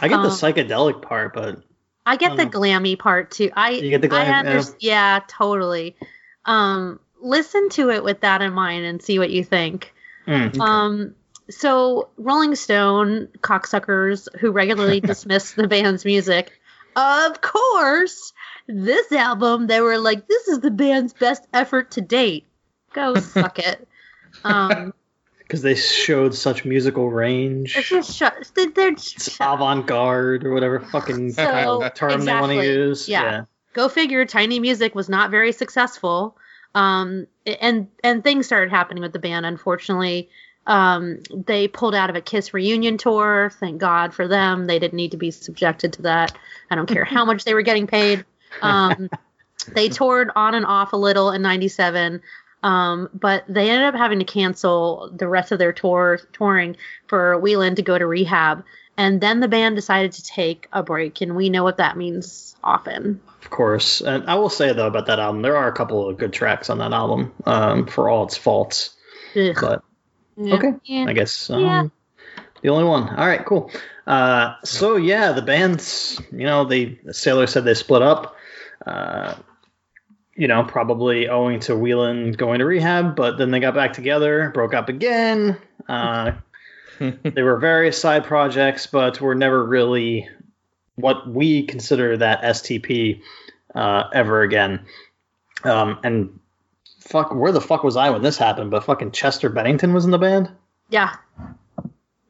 [0.01, 1.63] I get the Um, psychedelic part, but
[2.05, 3.49] I get the Um, glammy part too.
[3.55, 4.77] I You get the I glam- understand.
[4.79, 5.95] Yeah, totally.
[6.45, 9.93] Um, listen to it with that in mind and see what you think.
[10.27, 11.15] mm, Um,
[11.49, 16.51] so Rolling Stone cocksuckers who regularly dismiss the band's music,
[16.95, 18.33] of course,
[18.67, 22.45] this album they were like, "This is the band's best effort to date."
[22.93, 23.87] Go suck it.
[24.43, 24.93] Um,
[25.39, 27.75] because they showed such musical range.
[27.75, 28.51] It's just shut.
[28.53, 32.67] They're It's avant-garde or whatever fucking So, term they want to exactly.
[32.67, 33.09] use.
[33.09, 33.45] Yeah.
[33.73, 34.23] go figure.
[34.25, 36.37] Tiny Music was not very successful,
[36.75, 37.25] um,
[37.59, 39.47] and and things started happening with the band.
[39.47, 40.29] Unfortunately,
[40.67, 43.51] um, they pulled out of a Kiss reunion tour.
[43.59, 44.67] Thank God for them.
[44.67, 46.37] They didn't need to be subjected to that.
[46.69, 48.23] I don't care how much they were getting paid.
[48.63, 49.09] Um,
[49.73, 52.21] they toured on and off a little in '97.
[52.61, 56.75] Um, but they ended up having to cancel the rest of their tour touring
[57.07, 58.63] for Weiland to go to rehab.
[58.97, 62.57] And then the band decided to take a break, and we know what that means
[62.61, 63.21] often.
[63.41, 64.01] Of course.
[64.01, 66.69] And I will say though about that album, there are a couple of good tracks
[66.69, 68.89] on that album, um, for all its faults.
[69.37, 69.55] Ugh.
[69.59, 69.83] But
[70.35, 70.55] Yeah.
[70.55, 71.05] okay, Yeah.
[71.07, 71.83] I guess um, Yeah.
[72.61, 73.07] the only one.
[73.07, 73.71] All right, cool.
[74.05, 78.35] Uh, so yeah, the bands, you know, the Sailor said they split up.
[78.85, 79.35] Uh,
[80.39, 84.51] you know, probably owing to Weiland going to rehab, but then they got back together,
[84.53, 85.57] broke up again.
[85.89, 86.31] Uh,
[86.99, 90.29] they were various side projects, but were never really
[90.95, 93.19] what we consider that STP
[93.75, 94.85] uh, ever again.
[95.65, 96.39] Um, and
[97.01, 98.71] fuck, where the fuck was I when this happened?
[98.71, 100.49] But fucking Chester Bennington was in the band.
[100.89, 101.17] Yeah.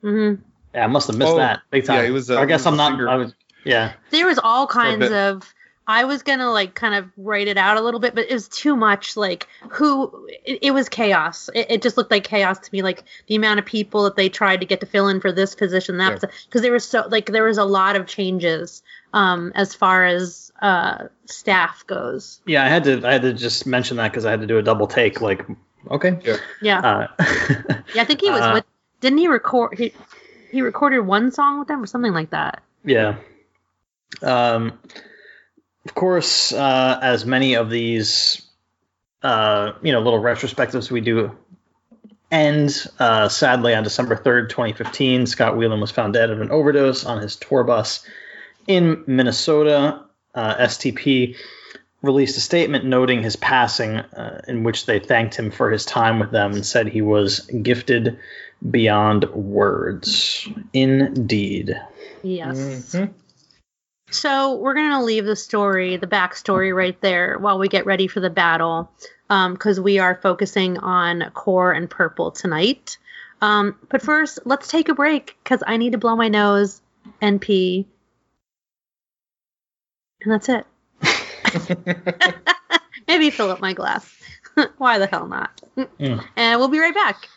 [0.02, 0.34] hmm
[0.74, 1.98] Yeah, I must have missed Oh, that big time.
[1.98, 3.08] yeah, he was, uh, I guess he was I'm not.
[3.08, 3.36] I was.
[3.66, 3.94] Yeah.
[4.10, 5.44] There was all kinds of.
[5.90, 8.48] I was gonna like kind of write it out a little bit, but it was
[8.48, 9.18] too much.
[9.18, 10.28] Like who?
[10.46, 11.50] It, it was chaos.
[11.56, 12.84] It, it just looked like chaos to me.
[12.84, 15.56] Like the amount of people that they tried to get to fill in for this
[15.56, 16.30] position, that Yeah.
[16.46, 18.84] because there was so like there was a lot of changes
[19.14, 22.40] um as far as uh staff goes.
[22.46, 23.02] Yeah, I had to.
[23.04, 25.22] I had to just mention that because I had to do a double take.
[25.22, 25.44] Like,
[25.90, 26.20] okay.
[26.24, 26.38] Yeah.
[26.62, 26.80] Yeah.
[26.82, 27.08] Uh,
[27.96, 28.04] yeah.
[28.04, 28.66] I think he was uh, with.
[29.02, 29.76] Didn't he record?
[29.76, 29.92] He,
[30.52, 32.62] he recorded one song with them or something like that.
[32.86, 33.16] Yeah.
[34.22, 34.78] Um,
[35.90, 38.48] of course, uh, as many of these,
[39.24, 41.36] uh, you know, little retrospectives we do
[42.32, 47.06] end, uh, sadly, on December 3rd, 2015, Scott Weiland was found dead of an overdose
[47.06, 48.06] on his tour bus
[48.68, 50.04] in Minnesota.
[50.36, 51.36] Uh, STP
[52.04, 56.20] released a statement noting his passing, uh, in which they thanked him for his time
[56.20, 58.20] with them and said he was gifted
[58.70, 60.48] beyond words.
[60.72, 61.82] Indeed.
[62.22, 62.94] Yes.
[62.94, 63.10] Mhm.
[64.12, 68.20] So we're gonna leave the story, the backstory, right there while we get ready for
[68.20, 68.92] the battle,
[69.28, 72.98] because we are focusing on core and purple tonight.
[73.42, 76.82] Um, but first, let's take a break because I need to blow my nose
[77.22, 77.88] and pee,
[80.22, 80.66] and that's it.
[83.08, 84.16] Maybe fill up my glass.
[84.78, 85.62] Why the hell not?
[86.36, 87.28] And we'll be right back.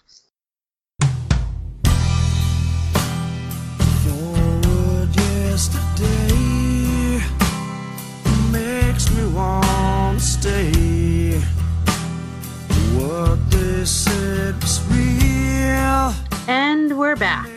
[16.47, 17.49] And we're back.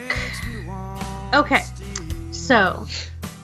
[1.35, 1.63] Okay,
[2.31, 2.87] so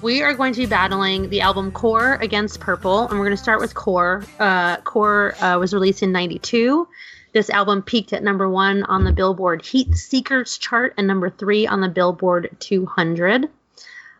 [0.01, 3.43] we are going to be battling the album Core against Purple, and we're going to
[3.43, 4.23] start with Core.
[4.39, 6.87] Uh, Core uh, was released in '92.
[7.33, 11.67] This album peaked at number one on the Billboard Heat Seekers chart and number three
[11.67, 13.47] on the Billboard 200.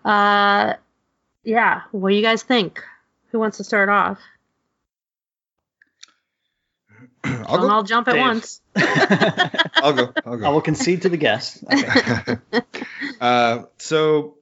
[0.05, 0.73] Uh,
[1.43, 2.83] yeah, what do you guys think?
[3.31, 4.19] Who wants to start off?
[7.23, 7.69] I'll Don't go.
[7.69, 8.21] all jump at Dave.
[8.21, 8.61] once.
[8.75, 10.13] I'll go.
[10.25, 11.63] I'll I will concede to the guest.
[11.63, 12.37] Okay.
[13.21, 14.37] uh, so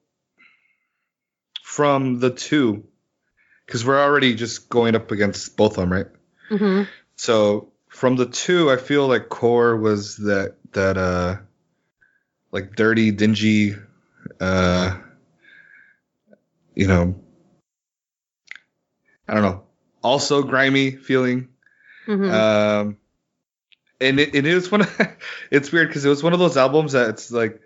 [1.64, 2.84] from the two,
[3.66, 6.08] because we're already just going up against both of them, right?
[6.50, 6.84] hmm
[7.16, 11.38] So from the two, I feel like Core was that that uh
[12.52, 13.76] like dirty, dingy,
[14.40, 14.98] uh
[16.76, 17.16] you know,
[19.28, 19.64] I don't know,
[20.02, 21.50] also grimy feeling.
[22.18, 22.98] Hmm Um,
[24.02, 24.82] and it, it is one.
[24.82, 25.18] Of,
[25.52, 27.62] it's weird because it was one of those albums that it's like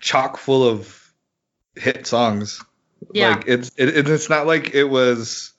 [0.00, 1.12] chock full of
[1.76, 2.62] hit songs.
[3.12, 3.30] Yeah.
[3.36, 5.52] Like it's it, it- it's not like it was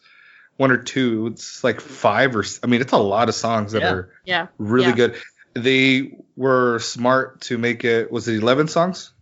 [0.58, 1.28] one or two.
[1.28, 3.92] It's like five or I mean, it's a lot of songs that Yeah.
[3.92, 4.48] are yeah.
[4.58, 4.96] really Yeah.
[4.96, 5.16] good.
[5.54, 8.12] They were smart to make it.
[8.12, 9.14] Was it eleven songs?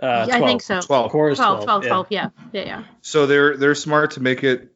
[0.00, 0.80] Uh, Yeah, I think so.
[0.80, 1.10] Twelve.
[1.12, 1.82] Core is 12, 12.
[1.82, 1.88] 12, yeah.
[1.88, 2.60] 12, yeah.
[2.60, 2.84] Yeah, yeah.
[3.02, 4.72] So they're they're smart to make it.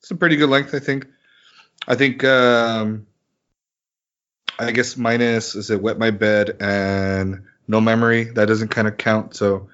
[0.00, 1.06] It's a pretty good length, I think.
[1.90, 2.24] I think.
[2.24, 3.06] um
[4.60, 8.98] I guess minus is it wet my bed and no memory that doesn't kind of
[8.98, 9.34] count.
[9.34, 9.70] So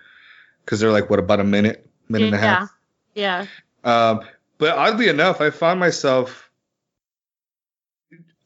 [0.64, 2.74] because they're like what about a minute, minute and a half.
[3.14, 3.46] Yeah.
[3.82, 4.20] Um,
[4.58, 6.50] but oddly enough, I found myself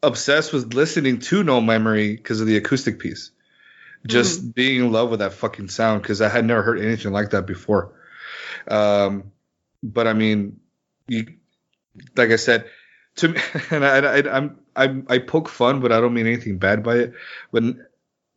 [0.02, 3.32] obsessed with listening to No Memory because of the acoustic piece.
[4.06, 7.30] Just being in love with that fucking sound because I had never heard anything like
[7.30, 7.92] that before.
[8.66, 9.30] Um,
[9.82, 10.60] but I mean,
[11.06, 11.26] you,
[12.16, 12.64] like I said,
[13.20, 13.40] to me,
[13.70, 16.96] and I, I, I'm, I'm, I poke fun, but I don't mean anything bad by
[16.96, 17.14] it.
[17.52, 17.64] But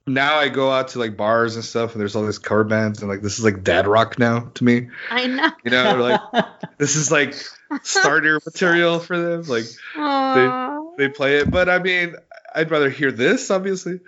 [0.05, 3.01] now I go out to like bars and stuff, and there's all these cover bands,
[3.01, 4.89] and like this is like dad rock now to me.
[5.09, 5.49] I know.
[5.63, 5.95] You know,
[6.31, 6.45] like
[6.77, 7.35] this is like
[7.83, 9.43] starter material for them.
[9.43, 9.65] Like
[9.95, 10.95] Aw.
[10.97, 12.15] they play it, but I mean,
[12.53, 13.99] I'd rather hear this obviously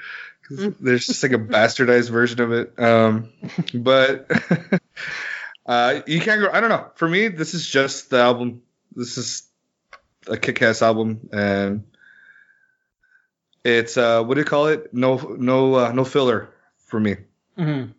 [0.42, 2.78] because there's just like a bastardized version of it.
[2.78, 3.30] Um,
[3.74, 4.30] but
[5.66, 6.50] uh, you can't go.
[6.52, 6.88] I don't know.
[6.96, 8.62] For me, this is just the album.
[8.96, 9.44] This is
[10.28, 11.84] a kick-ass album, and
[13.64, 14.94] it's uh, what do you call it?
[14.94, 17.16] No, no, uh, no filler for me.
[17.58, 17.94] Mhm.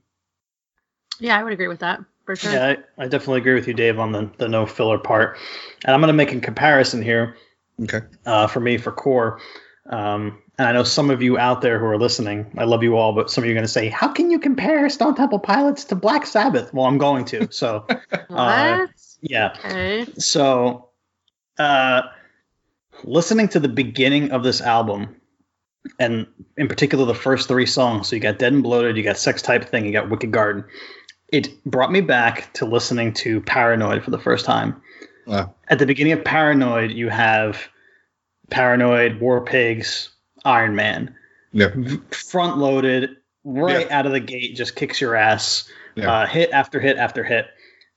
[1.19, 2.53] yeah, I would agree with that for sure.
[2.53, 5.39] Yeah, I, I definitely agree with you, Dave, on the, the no filler part.
[5.85, 7.37] And I'm going to make a comparison here
[7.83, 8.01] Okay.
[8.25, 9.41] uh, for me for core.
[9.89, 12.97] Um, and I know some of you out there who are listening, I love you
[12.97, 15.39] all, but some of you are going to say, how can you compare Stone Temple
[15.39, 16.73] Pilots to Black Sabbath?
[16.75, 17.49] Well, I'm going to.
[17.51, 17.87] So,
[18.29, 18.91] What?
[19.21, 19.55] yeah.
[19.65, 20.07] okay.
[20.19, 20.89] So,
[21.59, 22.03] uh,
[23.05, 25.17] listening to the beginning of this album,
[25.99, 26.27] and
[26.57, 29.43] in particular the first three songs, so you got Dead and Bloated, you got Sex
[29.43, 30.65] Type Thing, you got Wicked Garden,
[31.33, 34.81] it brought me back to listening to Paranoid for the first time.
[35.27, 35.55] Wow.
[35.69, 37.69] At the beginning of Paranoid, you have
[38.51, 40.11] Paranoid, War Pigs,
[40.45, 41.15] Iron Man.
[41.53, 41.71] Yeah.
[42.11, 43.11] Front loaded,
[43.45, 43.99] right Yeah.
[43.99, 46.11] out of the gate, just kicks your ass Yeah.
[46.13, 47.47] uh, hit after hit after hit.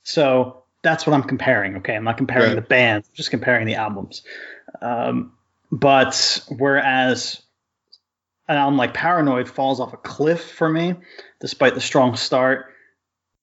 [0.03, 1.77] So that's what I'm comparing.
[1.77, 2.55] Okay, I'm not comparing Right.
[2.55, 4.23] the bands, I'm just comparing the albums.
[4.81, 5.33] Um,
[5.71, 7.41] but whereas
[8.47, 10.95] an album like Paranoid falls off a cliff for me,
[11.39, 12.73] despite the strong start.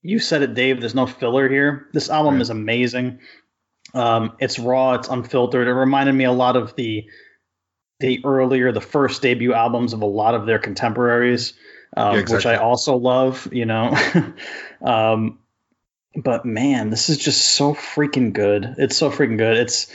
[0.03, 0.81] You said it, Dave.
[0.81, 1.89] There's no filler here.
[1.93, 2.43] This album Right.
[2.43, 3.21] is amazing.
[3.95, 4.95] Um, it's raw.
[4.95, 5.69] It's unfiltered.
[5.69, 7.07] It reminded me a lot of the
[7.99, 11.55] the earlier, the first debut albums of a lot of their contemporaries,
[11.97, 12.45] um, Yeah, which.
[12.45, 13.49] I also love.
[13.53, 13.97] You know,
[14.83, 15.39] um,
[16.15, 18.75] but man, this is just so freaking good.
[18.79, 19.57] It's so freaking good.
[19.57, 19.87] It's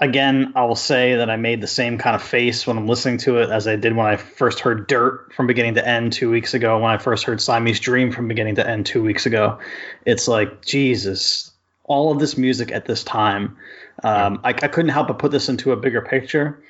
[0.00, 3.18] again, I will say that I made the same kind of face when I'm listening
[3.18, 6.30] to it as I did when I first heard Dirt from beginning to end two
[6.30, 6.78] weeks ago.
[6.78, 9.58] When I first heard Siamese Dream from beginning to end two weeks ago,
[10.04, 11.52] it's like Jesus.
[11.84, 13.56] All of this music at this time,
[14.04, 16.62] um, I, I couldn't help but put this into a bigger picture.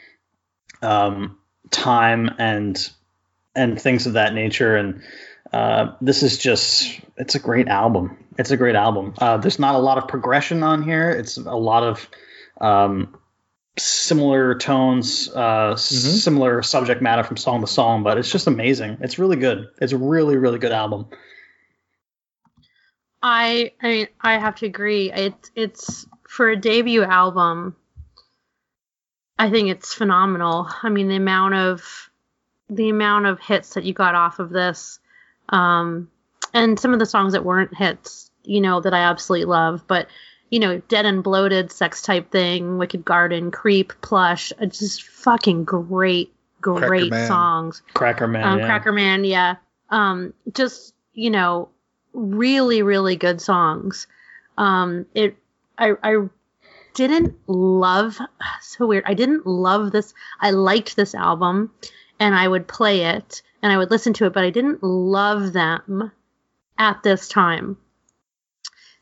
[0.81, 1.39] Um,
[1.71, 2.91] time and
[3.55, 5.03] and things of that nature, and
[5.53, 8.25] uh, this is just it's a great album.
[8.39, 9.15] It's a great album.
[9.19, 11.11] Uh, there's not a lot of progression on here.
[11.11, 12.09] It's a lot of
[12.61, 13.17] um,
[13.79, 18.99] similar tones, uh, s- similar subject matter from song to song, but it's just amazing.
[19.01, 19.69] It's really good.
[19.81, 21.07] It's a really, really good album.
[23.23, 25.13] I I mean I have to agree.
[25.13, 27.77] It's it's for a debut album.
[29.39, 30.69] I think it's phenomenal.
[30.83, 32.11] I mean the amount of
[32.69, 35.01] the amount of hits that you got off of this,
[35.49, 36.11] um,
[36.53, 39.85] and some of the songs that weren't hits, you know, that I absolutely love.
[39.87, 40.09] But
[40.51, 45.65] you know, Dead and Bloated, Sex Type Thing, Wicked Garden, Creep, Plush, uh, just fucking
[45.65, 47.27] great, great Man.
[47.29, 48.45] songs Cracker Man.
[48.45, 48.67] um, yeah.
[48.67, 49.57] Cracker Man, yeah.
[49.91, 51.69] Um, just you know,
[52.13, 54.07] really, really good songs.
[54.57, 55.37] Um, it,
[55.77, 56.29] I, I
[56.95, 58.19] didn't love.
[58.61, 59.05] So weird.
[59.07, 60.13] I didn't love this.
[60.41, 61.73] I liked this album,
[62.21, 65.53] and I would play it and I would listen to it, but I didn't love
[65.53, 66.13] them
[66.79, 67.77] at this time.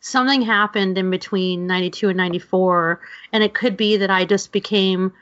[0.07, 3.01] Something happened in between 92 and 94,
[3.33, 5.13] and it could be that I just became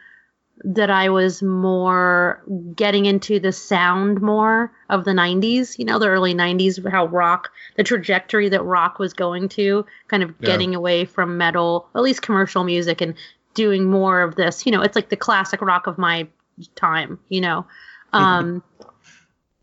[0.63, 2.43] that I was more
[2.77, 7.51] getting into the sound more of the 90s, you know, the early 90s, how rock,
[7.77, 10.49] the trajectory that rock was going to, kind of Yeah.
[10.49, 13.15] getting away from metal, at least commercial music, and
[13.55, 14.67] doing more of this.
[14.67, 16.29] You know, it's like the classic rock of my
[16.75, 17.67] time, you know.
[18.13, 18.63] Um,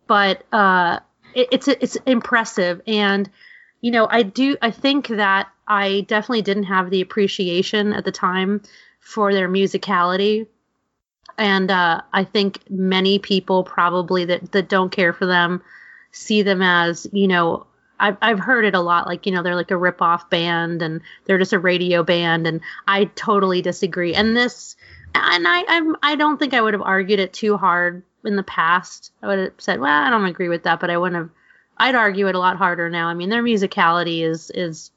[0.08, 1.00] but uh,
[1.36, 3.30] it, it's it's impressive, and
[3.82, 8.12] you know, I do I think that I definitely didn't have the appreciation at the
[8.12, 8.62] time
[9.00, 10.48] for their musicality.
[11.38, 15.62] And uh, I think many people probably that that don't care for them
[16.12, 17.66] see them as you know
[18.00, 20.82] I've I've heard it a lot like you know they're like a rip off band
[20.82, 24.14] and they're just a radio band and I totally disagree.
[24.14, 24.76] And this
[25.16, 28.44] and I I'm, I don't think I would have argued it too hard in the
[28.44, 29.12] past.
[29.24, 31.30] I would have said well I don't agree with that but I wouldn't have
[31.82, 34.92] I'd argue it a lot harder now I mean their musicality is is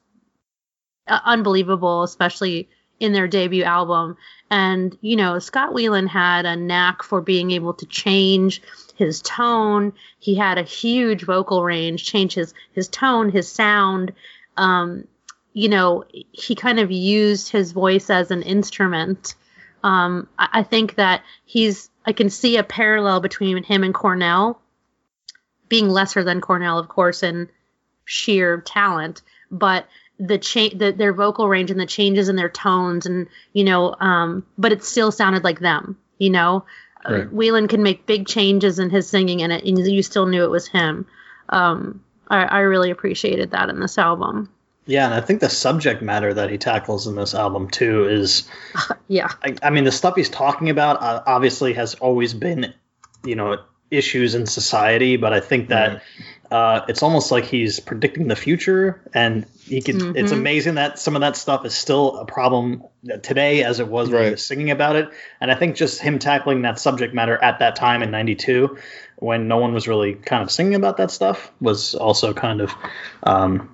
[1.06, 2.68] uh, unbelievable especially
[3.00, 4.16] in their debut album
[4.50, 8.62] and, you know, Scott Weiland had a knack for being able to change
[8.94, 9.92] his tone.
[10.20, 14.12] He had a huge vocal range, change his, his tone, his sound.
[14.56, 15.08] Um,
[15.54, 19.34] you know, he kind of used his voice as an instrument.
[19.82, 24.60] Um, I, I think that he's, I can see a parallel between him and Cornell,
[25.74, 27.48] being lesser than Cornell, of course, in
[28.04, 29.22] sheer talent.
[29.50, 29.88] But
[30.20, 33.96] the change the, their vocal range and the changes in their tones and you know
[33.98, 36.64] um but it still sounded like them you know
[37.04, 37.30] Uh, Right.
[37.34, 40.50] Weiland can make big changes in his singing in it and you still knew it
[40.50, 41.06] was him
[41.48, 44.48] um I, I really appreciated that in this album
[44.86, 48.48] Yeah, and I think the subject matter that he tackles in this album too is,
[49.08, 52.72] yeah I, I mean, the stuff he's talking about uh, obviously has always been,
[53.24, 53.58] you know,
[53.90, 56.02] issues in society, but I think that
[56.50, 60.14] uh, it's almost like he's predicting the future, and he can.
[60.16, 60.36] It's Mhm.
[60.36, 62.84] amazing that some of that stuff is still a problem
[63.22, 65.08] today as it was when he was singing about it,
[65.40, 68.76] and I think just him tackling that subject matter at that time in '92,
[69.16, 72.72] when no one was really kind of singing about that stuff, was also kind of.
[73.22, 73.73] Um,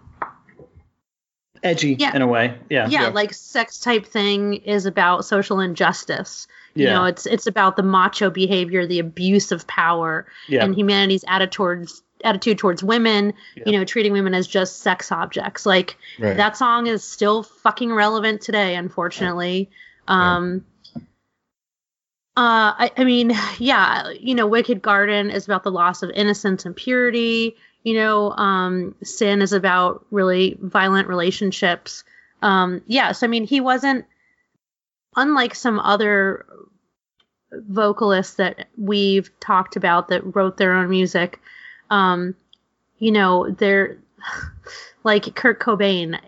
[1.63, 2.15] edgy Yeah.
[2.17, 3.09] in a way yeah yeah, Yeah.
[3.09, 6.87] like sex type thing is about social injustice Yeah.
[6.89, 11.25] you know it's it's about the macho behavior the abuse of power yeah and humanity's
[11.29, 13.63] attitude towards attitude towards women Yeah.
[13.67, 16.37] you know treating women as just sex objects like Right.
[16.37, 19.71] that song is still fucking relevant today unfortunately
[20.09, 20.65] um
[22.37, 26.65] uh I, I mean yeah you know wicked garden is about the loss of innocence
[26.65, 32.05] and purity you know um sin is about really violent relationships.
[32.43, 34.07] Um yeah so i mean he wasn't
[35.17, 36.47] unlike some other
[37.53, 41.41] vocalists that we've talked about that wrote their own music
[41.91, 42.35] um
[42.99, 43.99] you know they're
[45.05, 46.19] like kurt cobain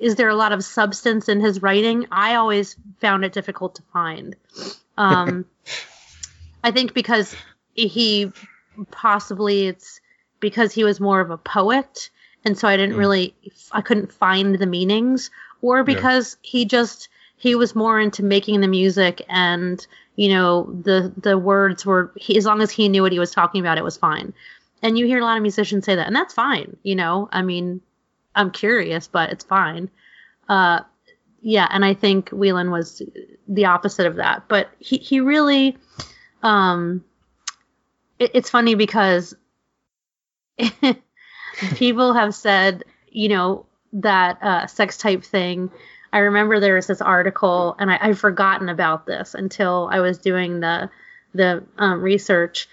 [0.00, 2.06] is there a lot of substance in his writing?
[2.10, 4.36] I always found it difficult to find.
[4.98, 5.46] Um
[6.62, 7.34] i think because
[7.72, 8.30] he
[8.90, 9.99] possibly it's
[10.40, 12.10] because he was more of a poet
[12.44, 12.98] and so i didn't Mm.
[12.98, 13.34] really
[13.72, 15.30] i couldn't find the meanings
[15.62, 19.86] or because he just he was more into making the music and
[20.16, 23.30] you know the the words were he, as long as he knew what he was
[23.30, 24.32] talking about it was fine.
[24.82, 27.28] And you hear a lot of musicians say that and that's fine you know?
[27.32, 27.80] I mean
[28.34, 29.90] i'm curious but it's fine.
[30.48, 30.80] Uh
[31.42, 33.00] yeah and i think weiland was
[33.48, 35.76] the opposite of that but he he really
[36.42, 37.02] um
[38.18, 39.34] it, it's funny because
[41.76, 45.70] people have said you know that uh sex type thing.
[46.12, 50.18] I remember there was this article and I, i've forgotten about this until i was
[50.18, 50.90] doing the
[51.34, 52.68] the um, research.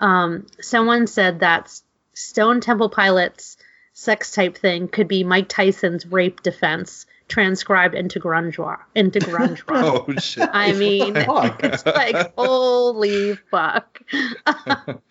[0.00, 1.72] Um someone said that
[2.14, 3.56] stone temple pilots
[3.94, 9.62] sex type thing could be mike tyson's rape defense transcribed into grunge rock into grunge
[9.66, 10.46] rock Oh shit.
[10.52, 14.02] I mean, it's like holy fuck.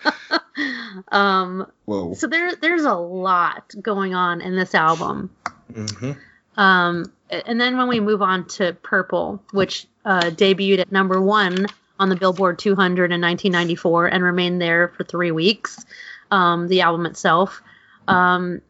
[1.11, 2.14] um, Whoa.
[2.14, 5.31] so there, there's a lot going on in this album.
[5.73, 6.11] Mm-hmm.
[6.60, 11.65] Um, and then when we move on to Purple, which uh, debuted at number one
[11.99, 15.84] on the Billboard 200 in 1994 and remained there for three weeks,
[16.30, 17.64] um, the album itself.
[18.07, 18.61] Um,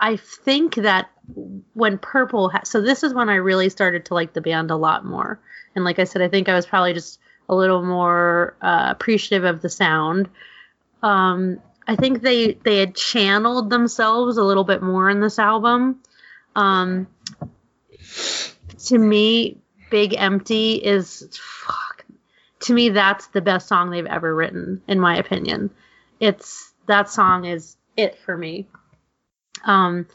[0.00, 1.10] I think that
[1.74, 4.76] when Purple, ha- so this is when I really started to like the band a
[4.76, 5.40] lot more.
[5.74, 9.44] And like I said, I think I was probably just a little more uh, appreciative
[9.44, 10.28] of the sound.
[11.02, 16.00] Um, I think they they had channeled themselves a little bit more in this album.
[16.56, 17.06] Um,
[18.86, 19.58] to me,
[19.90, 22.04] Big Empty is fuck.
[22.60, 25.70] To me, that's the best song they've ever written, in my opinion.
[26.18, 28.66] It's that song is it for me.
[29.64, 30.06] Um,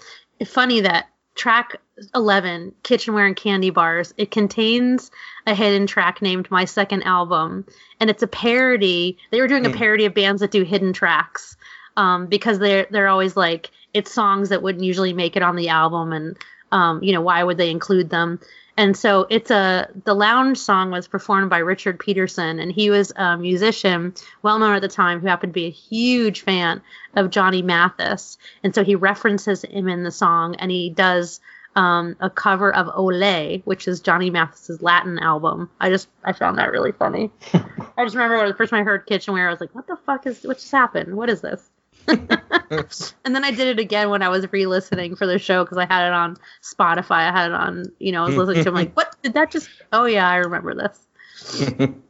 [0.46, 1.78] funny that track
[2.14, 5.12] 11 kitchenware and candy bars it contains
[5.48, 7.66] a hidden track named my second album
[8.00, 9.78] and it's a parody they were doing a Hmm.
[9.78, 11.56] parody of bands that do hidden tracks
[11.98, 15.70] um, because they're they're always like it's songs that wouldn't usually make it on the
[15.70, 16.38] album and
[16.72, 18.40] um, you know why would they include them
[18.82, 23.14] and so it's a the lounge song was performed by richard peterson and he was
[23.16, 26.82] a musician well known at the time who happened to be a huge fan
[27.16, 28.38] of johnny mathis.
[28.64, 31.40] And so he references him in the song and he does
[31.76, 35.70] um, a cover of ole which is johnny mathis's latin album.
[35.80, 37.30] I just i found that really funny.
[37.54, 39.98] I just remember when the first time i heard kitchenware i was like what the
[40.08, 41.16] fuck is what just happened?
[41.16, 41.70] What is this
[42.08, 45.86] and then I did it again when I was re-listening for the show because I
[45.86, 47.30] had it on Spotify.
[47.30, 48.62] I had it on, you know, I was listening to.
[48.62, 48.68] it.
[48.70, 49.70] I'm like, what did that just?
[49.94, 51.88] Oh yeah, I remember this.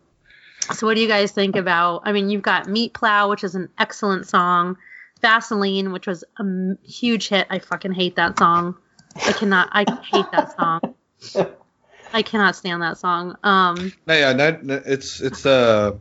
[0.74, 2.04] So what do you guys think about?
[2.06, 4.78] I mean, you've got Meat Plow, which is an excellent song.
[5.20, 7.48] Vasoline, which was a m- huge hit.
[7.50, 8.76] I fucking hate that song.
[9.16, 9.70] I cannot.
[9.74, 10.96] I hate that song.
[12.14, 13.38] I cannot stand that song.
[13.44, 15.94] Um, No, yeah, no, no, it's it's uh,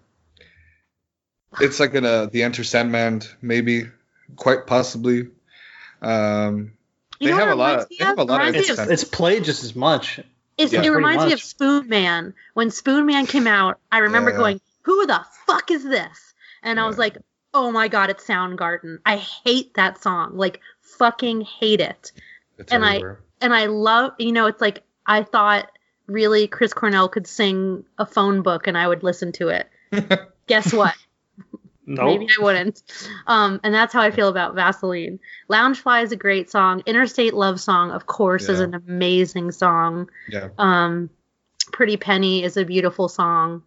[1.60, 3.86] it's like in a the Enter Sandman maybe,
[4.36, 5.28] quite possibly.
[6.02, 6.72] Um,
[7.18, 8.54] you They know have a lot it of- reminds me they have a lot of
[8.54, 10.20] It's, it's played just as much.
[10.56, 11.44] It's, Yeah, it pretty reminds me of much.
[11.44, 12.34] Spoon Man.
[12.54, 14.36] When Spoon Man came out, I remember Yeah.
[14.36, 17.16] going, "Who the fuck is this?" And I was like,
[17.54, 22.12] "Oh my god, it's Soundgarden." I hate that song, like fucking hate it.
[22.58, 23.02] It's And I-
[23.40, 25.70] and I love, you know, it's like I thought
[26.06, 29.68] really Chris Cornell could sing a phone book and I would listen to it.
[30.46, 30.94] Guess what?
[31.86, 32.04] No.
[32.04, 32.82] Maybe I wouldn't.
[33.26, 35.18] Um, and that's how I feel about Vasoline.
[35.50, 36.82] Loungefly is a great song.
[36.86, 40.08] Interstate Love Song, of course, is an amazing song.
[40.28, 40.48] yeah.
[40.58, 41.10] Um,
[41.72, 43.62] Pretty Penny is a beautiful song.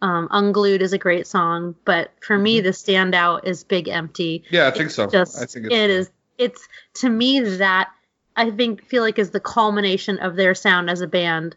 [0.00, 4.44] Um, Unglued is a great song, but for me, the standout is Big Empty.
[4.50, 5.08] Yeah, I think so.
[5.08, 6.10] Just I think it's it is.
[6.38, 7.90] It's to me that
[8.36, 11.56] I think feel like is the culmination of their sound as a band.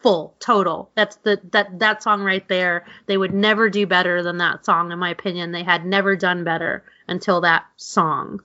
[0.00, 0.90] Full total.
[0.94, 2.86] That's the that that song right there.
[3.06, 5.52] They would never do better than that song, in my opinion.
[5.52, 8.40] They had never done better until that song,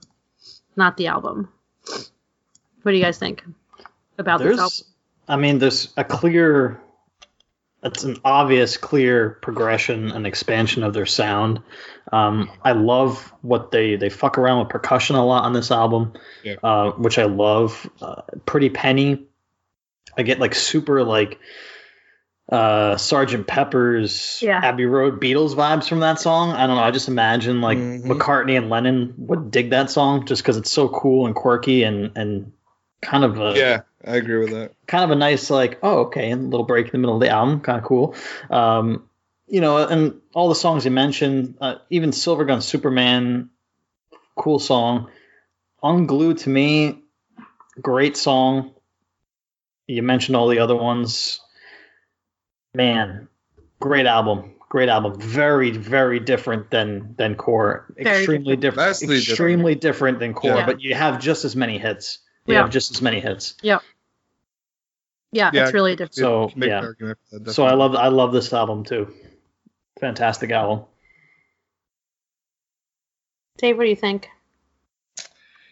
[0.76, 1.48] not the album.
[2.82, 3.44] What do you guys think
[4.18, 4.86] about this album?
[5.28, 6.80] I mean, there's a clear,
[7.82, 11.60] it's an obvious, clear progression and expansion of their sound.
[12.10, 16.14] Um, I love what they they fuck around with percussion a lot on this album,
[16.42, 16.54] Yeah.
[16.62, 17.88] uh, which I love.
[18.00, 19.26] Uh, Pretty Penny,
[20.16, 21.38] I get like super like
[22.50, 24.60] uh Sergeant Pepper's Yeah.
[24.62, 26.50] Abbey Road Beatles vibes from that song.
[26.50, 26.82] I don't know.
[26.82, 28.02] I just imagine like Mhm.
[28.06, 32.12] McCartney and Lennon would dig that song just because it's so cool and quirky and
[32.16, 32.52] and
[33.00, 34.72] kind of a Yeah, I agree with that.
[34.86, 37.20] kind of a nice like oh okay and a little break in the middle of
[37.20, 38.14] the album kind of cool
[38.50, 39.08] um
[39.46, 43.50] you know and all the songs you mentioned uh, even silver gun superman
[44.36, 45.08] cool song
[45.82, 47.00] unglued to me
[47.80, 48.71] great song
[49.86, 51.40] you mentioned all the other ones
[52.74, 53.28] man
[53.80, 59.28] great album great album very very different than than core Very extremely different Vastly different.
[59.28, 60.66] extremely different than core Yeah.
[60.66, 62.62] but you have just as many hits you Yeah.
[62.62, 63.80] have just as many hits Yeah,
[65.32, 66.14] Yeah, it's really different.
[66.14, 66.80] So, yeah.
[66.80, 69.14] an argument for that, So I love I love this album too.
[69.98, 70.84] Fantastic album.
[73.56, 74.28] Dave, what do you think?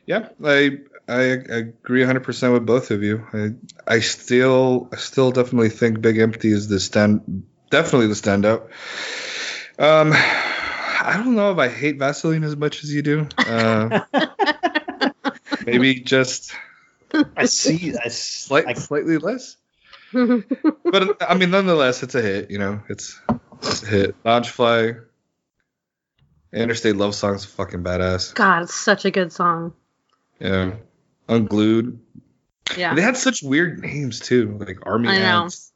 [0.07, 0.79] Yeah, I
[1.09, 3.27] I agree 100% with both of you.
[3.33, 3.51] I
[3.97, 8.69] I still I still definitely think Big Empty is the stand definitely the standout.
[9.79, 10.13] Um
[11.03, 13.27] I don't know if I hate Vasoline as much as you do.
[13.39, 14.01] Uh,
[15.67, 16.53] maybe just
[17.37, 17.95] I see.
[17.97, 19.57] I, s- slight, I- slightly less.
[20.13, 22.51] But I mean, nonetheless, it's a hit.
[22.51, 23.19] You know, it's,
[23.63, 24.25] it's a hit.
[24.25, 25.01] Loungefly,
[26.53, 28.35] Interstate Love Song's fucking badass.
[28.35, 29.73] God, it's such a good song.
[30.41, 30.73] Yeah,
[31.31, 31.99] Unglued.
[32.77, 32.95] Yeah.
[32.95, 35.43] They had such weird names too, like Army I know.
[35.43, 35.73] Ants.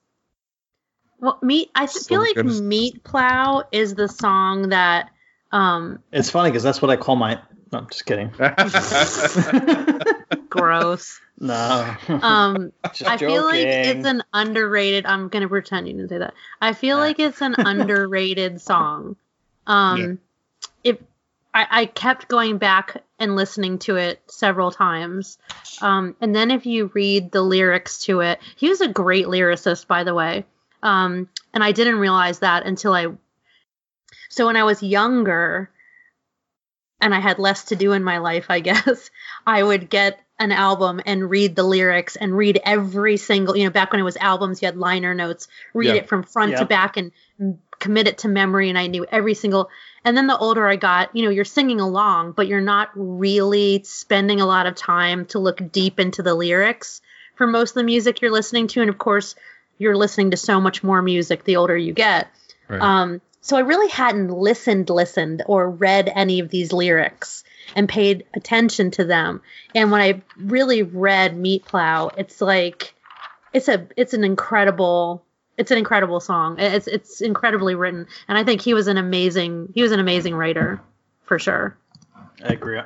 [1.19, 1.71] Well, meat.
[1.75, 2.63] I So feel like good.
[2.63, 5.11] Meat Plow is the song that.
[5.53, 7.41] Um, it's funny because that's what I call my.
[7.73, 8.31] No, I'm just kidding.
[10.49, 11.21] gross.
[11.41, 11.97] no.
[12.09, 15.07] Um, Just I feel like it's an underrated.
[15.07, 16.35] I'm gonna pretend you didn't say that.
[16.61, 19.17] I feel like it's an underrated song.
[19.67, 20.13] Um, Yeah.
[21.55, 25.39] I, I kept going back and listening to it several times,
[25.81, 29.87] um, and then if you read the lyrics to it, he was a great lyricist,
[29.87, 30.45] by the way.
[30.83, 33.07] Um, and I didn't realize that until I.
[34.29, 35.71] So when I was younger,
[37.01, 39.11] and I had less to do in my life, I guess,
[39.47, 43.71] I would get an album and read the lyrics and read every single, you know,
[43.71, 45.95] back when it was albums, you had liner notes, read Yeah.
[46.03, 47.13] it from front to back and
[47.79, 48.69] commit it to memory.
[48.69, 49.71] And I knew every single,
[50.05, 53.83] and then the older I got, you know, you're singing along, but you're not really
[53.85, 57.01] spending a lot of time to look deep into the lyrics
[57.37, 58.81] for most of the music you're listening to.
[58.81, 59.35] And of course,
[59.79, 62.29] you're listening to so much more music the older you get.
[62.69, 62.81] Right.
[62.81, 67.45] Um, so I really hadn't listened, listened, or read any of these lyrics
[67.75, 69.43] and paid attention to them.
[69.75, 72.95] And when I really read Meat Plow, it's like
[73.53, 75.25] it's a it's an incredible
[75.57, 76.57] it's an incredible song.
[76.59, 80.35] It's it's incredibly written, and I think he was an amazing he was an amazing
[80.35, 80.81] writer
[81.25, 81.77] for sure.
[82.45, 82.81] I agree.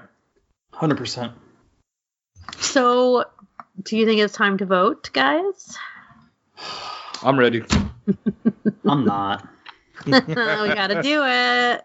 [0.72, 1.32] Hundred percent.
[2.58, 3.24] So,
[3.82, 5.76] do you think it's time to vote, guys?
[7.22, 7.64] I'm ready.
[8.86, 9.46] I'm not.
[10.06, 11.84] we gotta do it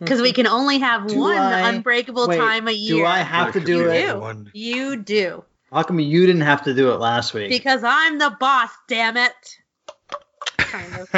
[0.00, 2.96] because we can only have Do one I- unbreakable Wait, time a year.
[2.96, 4.44] Do I have to do You it?
[4.44, 4.50] do.
[4.52, 5.44] You do.
[5.72, 7.48] How come you didn't have to do it last week?
[7.50, 9.32] Because I'm the boss, damn it.
[10.76, 11.14] Kind of.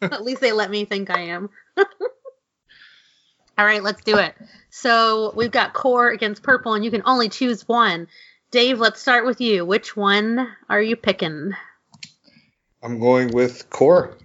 [0.02, 1.50] At least they let me think I am.
[3.58, 4.34] All right, let's do it.
[4.70, 8.08] So we've got core against purple, and you can only choose one.
[8.50, 9.64] Dave, let's start with you.
[9.64, 11.52] Which one are you picking?
[12.82, 14.16] I'm going with Core.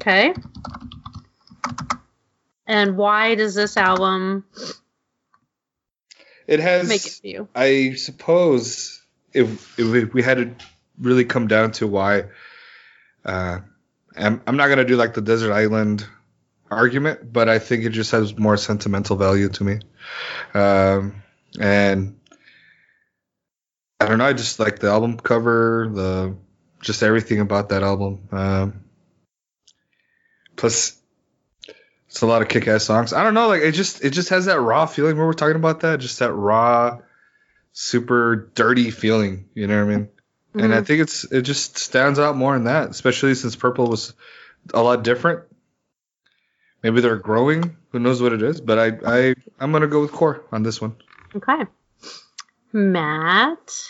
[0.00, 0.34] Okay.
[2.66, 4.44] And why does this album
[6.46, 6.88] It has.
[6.88, 7.48] make it for you?
[7.54, 9.02] I suppose
[9.32, 10.66] if if we- we had to
[10.98, 12.24] really come down to why,
[13.24, 13.60] uh,
[14.16, 16.06] I'm, I'm not gonna do like the desert island
[16.70, 19.80] argument, but I think it just has more sentimental value to me,
[20.54, 21.22] um,
[21.58, 22.18] and
[24.00, 24.26] I don't know.
[24.26, 26.36] I just like the album cover, the
[26.82, 28.28] just everything about that album.
[28.30, 28.84] Um,
[30.56, 30.96] plus,
[32.08, 33.12] it's a lot of kick-ass songs.
[33.12, 33.48] I don't know.
[33.48, 35.16] Like it just it just has that raw feeling.
[35.16, 37.00] We're talking about that, just that raw,
[37.72, 39.48] super dirty feeling.
[39.54, 40.08] You know what I mean?
[40.54, 44.14] And I think it's it just stands out more in that, especially since Purple was
[44.72, 45.40] a lot different.
[46.82, 47.76] Maybe they're growing.
[47.90, 48.60] Who knows what it is?
[48.60, 50.94] But I I I'm gonna go with Core on this one.
[51.34, 51.64] Okay.
[52.72, 53.84] Matt.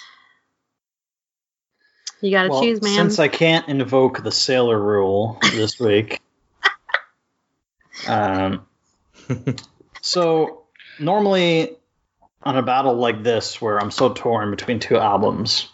[2.21, 2.95] You gotta Well, choose, man.
[2.95, 6.23] Since I can't invoke the sailor rule this week,
[8.09, 8.67] um,
[10.01, 10.63] so
[10.99, 11.77] normally
[12.43, 15.69] on a battle like this, where I'm so torn between two albums,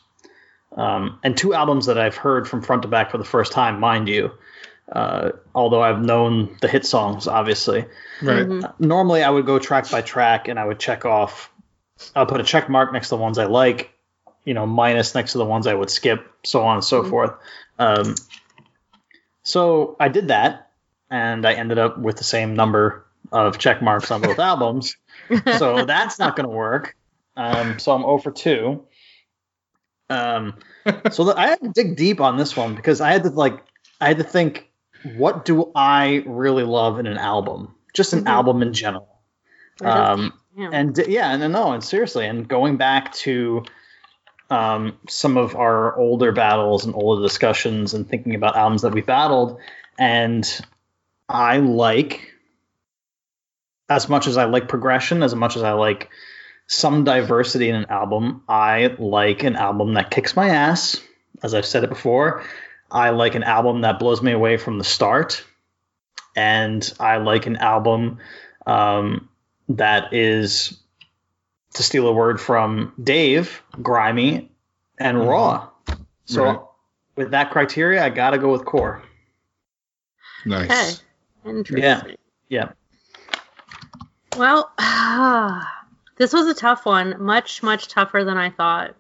[0.76, 3.80] um, and two albums that I've heard from front to back for the first time,
[3.80, 4.32] mind you,
[4.90, 7.86] uh, although I've known the hit songs, obviously.
[8.22, 8.46] Right.
[8.46, 8.80] Mhm.
[8.80, 11.50] Normally, I would go track by track and I would check off.
[12.16, 13.92] I'll put a check mark next to the ones I like,
[14.44, 17.32] you know, minus next to the ones I would skip, so on and so forth.
[17.78, 18.14] Um,
[19.42, 20.70] so I did that,
[21.10, 24.96] and I ended up with the same number of check marks on both albums.
[25.58, 26.96] So that's not going to work.
[27.36, 28.82] Um, so I'm 0 for 2.
[30.10, 30.54] Um,
[31.10, 33.62] so the, I had to dig deep on this one because I had to like
[34.00, 34.68] I had to think,
[35.14, 37.74] what do I really love in an album?
[37.94, 38.28] Just an Mhm.
[38.28, 39.08] album in general.
[39.82, 40.70] Um, yeah.
[40.72, 43.62] and yeah, and no, and seriously, and going back to
[44.50, 49.00] um, some of our older battles and older discussions and thinking about albums that we
[49.00, 49.58] battled,
[49.98, 50.44] and
[51.28, 52.32] I like
[53.88, 56.10] as much as I like progression, as much as I like
[56.72, 61.00] some diversity in an album, I like an album that kicks my ass.
[61.42, 62.44] As I've said it before,
[62.92, 65.44] I like an album that blows me away from the start,
[66.36, 68.18] and I like an album
[68.68, 69.28] um,
[69.70, 70.78] that is,
[71.74, 74.48] to steal a word from Dave, grimy
[74.96, 75.28] and Mhm.
[75.28, 75.68] raw.
[76.26, 76.60] So, Right.
[77.16, 79.02] with that criteria, I gotta go with core.
[80.46, 81.02] Nice.
[81.44, 81.50] Okay.
[81.58, 82.16] Interesting.
[82.48, 82.68] Yeah.
[84.36, 84.70] Well,
[86.20, 88.94] this was a tough one, much much tougher than I thought.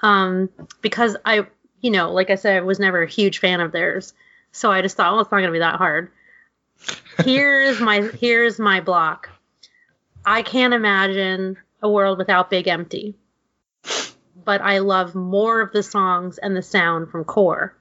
[0.00, 0.48] Um,
[0.80, 1.46] because I,
[1.82, 4.14] you know, like I said, I was never a huge fan of theirs,
[4.50, 6.10] so I just thought, well, it's not gonna be that hard.
[7.22, 9.28] Here's my here's my block.
[10.24, 13.14] I can't imagine a world without Big Empty,
[14.42, 17.76] but I love more of the songs and the sound from Core.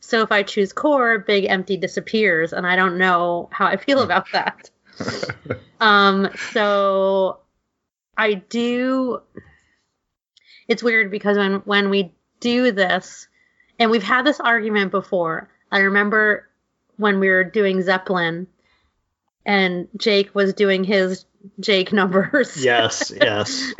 [0.00, 4.00] So if I choose Core, Big Empty disappears, and I don't know how I feel
[4.00, 4.70] about that.
[5.80, 7.38] Um, so
[8.18, 9.22] I do.
[10.66, 13.28] It's weird because when when we do this,
[13.78, 15.48] and we've had this argument before.
[15.70, 16.48] I remember
[16.96, 18.48] when we were doing Zeppelin,
[19.46, 21.24] and Jake was doing his
[21.60, 22.62] Jake numbers.
[22.62, 23.72] Yes, yes.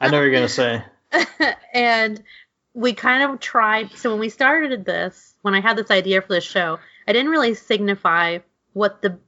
[0.00, 0.82] I know you're gonna say.
[1.74, 2.22] and
[2.76, 6.28] we kind of tried so when we started this when i had this idea for
[6.28, 6.78] this show
[7.08, 8.38] i didn't really signify
[8.74, 9.18] what the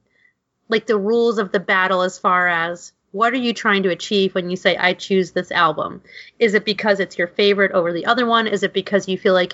[0.67, 4.35] like the rules of the battle as far as what are you trying to achieve
[4.35, 6.01] when you say i choose this album
[6.37, 8.47] is it because it's your favorite over the other one?
[8.47, 9.53] Is it because you feel like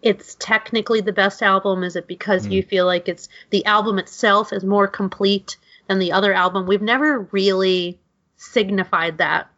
[0.00, 1.82] it's technically the best album?
[1.82, 2.68] Is it because you hmm.
[2.68, 5.56] feel like it's the album itself is more complete
[5.88, 6.66] than the other album?
[6.66, 7.98] We've never really
[8.36, 9.50] signified that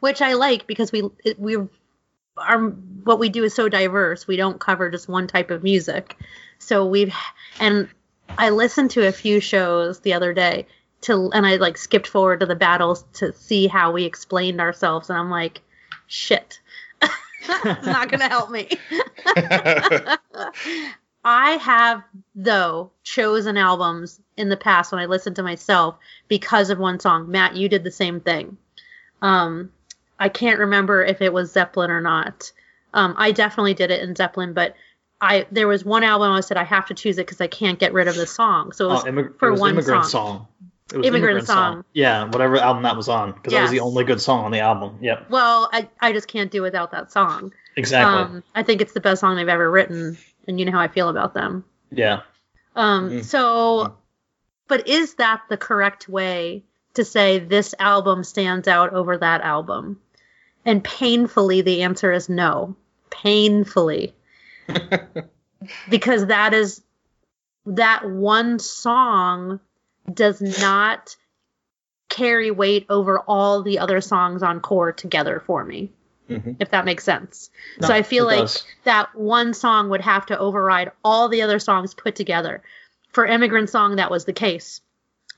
[0.00, 1.58] which I like because we it, we
[2.36, 2.58] our
[3.04, 4.26] what we do is so diverse.
[4.26, 6.16] We don't cover just one type of music.
[6.58, 7.14] So we've
[7.58, 7.88] and
[8.38, 10.66] I listened to a few shows the other day
[11.02, 15.08] to and I like skipped forward to the battles to see how we explained ourselves
[15.10, 15.60] and I'm like
[16.06, 16.60] shit.
[17.02, 18.68] it's not going to help me.
[21.24, 22.02] I have
[22.34, 25.96] though chosen albums in the past when I listened to myself
[26.28, 27.30] because of one song.
[27.30, 28.56] Matt, you did the same thing.
[29.20, 29.70] Um,
[30.18, 32.52] I can't remember if it was Zeppelin or not.
[32.94, 34.74] Um, I definitely did it in Zeppelin, but
[35.20, 37.78] I there was one album I said I have to choose it because I can't
[37.78, 38.72] get rid of the song.
[38.72, 40.26] So it was Oh, immig- for it was one immigrant song.
[40.26, 40.46] song.
[40.92, 41.84] It was Immigrant Song.
[41.92, 44.60] Yeah, whatever album that was on, because that was the only good song on the
[44.60, 44.98] album.
[45.00, 47.52] Yep, Well, I I just can't do without that song.
[47.76, 48.22] exactly.
[48.22, 50.18] Um, I think it's the best song they've ever written,
[50.48, 51.64] and you know how I feel about them.
[51.92, 52.20] yeah,
[52.76, 53.24] Um, Mhm.
[53.24, 53.96] so,
[54.68, 56.62] but is that the correct way
[56.94, 60.00] to say this album stands out over that album?
[60.64, 62.76] And painfully, the answer is no.
[63.10, 64.14] Painfully.
[65.88, 66.82] because that is,
[67.66, 69.60] that one song
[70.12, 71.16] does not
[72.08, 75.90] carry weight over all the other songs on core together for me.
[76.28, 76.56] Mhm.
[76.60, 77.50] If that makes sense.
[77.80, 78.64] No, so I feel like does.
[78.84, 82.62] that one song would have to override all the other songs put together.
[83.12, 84.80] For Immigrant Song, that was the case.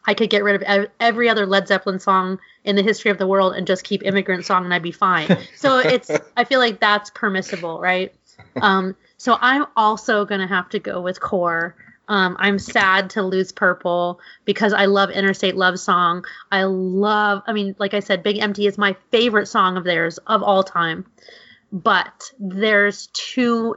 [0.05, 3.19] I could get rid of ev- every other Led Zeppelin song in the history of
[3.19, 5.29] the world and just keep Immigrant Song and I'd be fine.
[5.57, 8.15] So it's I feel like that's permissible, right?
[8.61, 11.75] Um, so I'm also gonna have to go with Core.
[12.09, 16.25] Um, I'm sad to lose Purple because I love Interstate Love Song.
[16.51, 20.19] I love, I mean, like I said, Big Empty is my favorite song of theirs
[20.27, 21.07] of all time.
[21.71, 23.77] But there's two,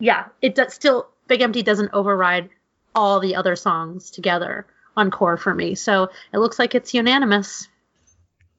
[0.00, 2.50] yeah, it does still, Big Empty doesn't override
[2.94, 4.66] all the other songs together
[4.96, 5.74] on Core for me.
[5.74, 7.68] So it looks like it's unanimous.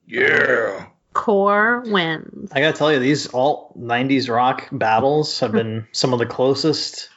[0.05, 0.87] Yeah.
[1.13, 2.51] Core wins.
[2.51, 7.09] I gotta tell you, these alt '90s rock battles have been some of the closest,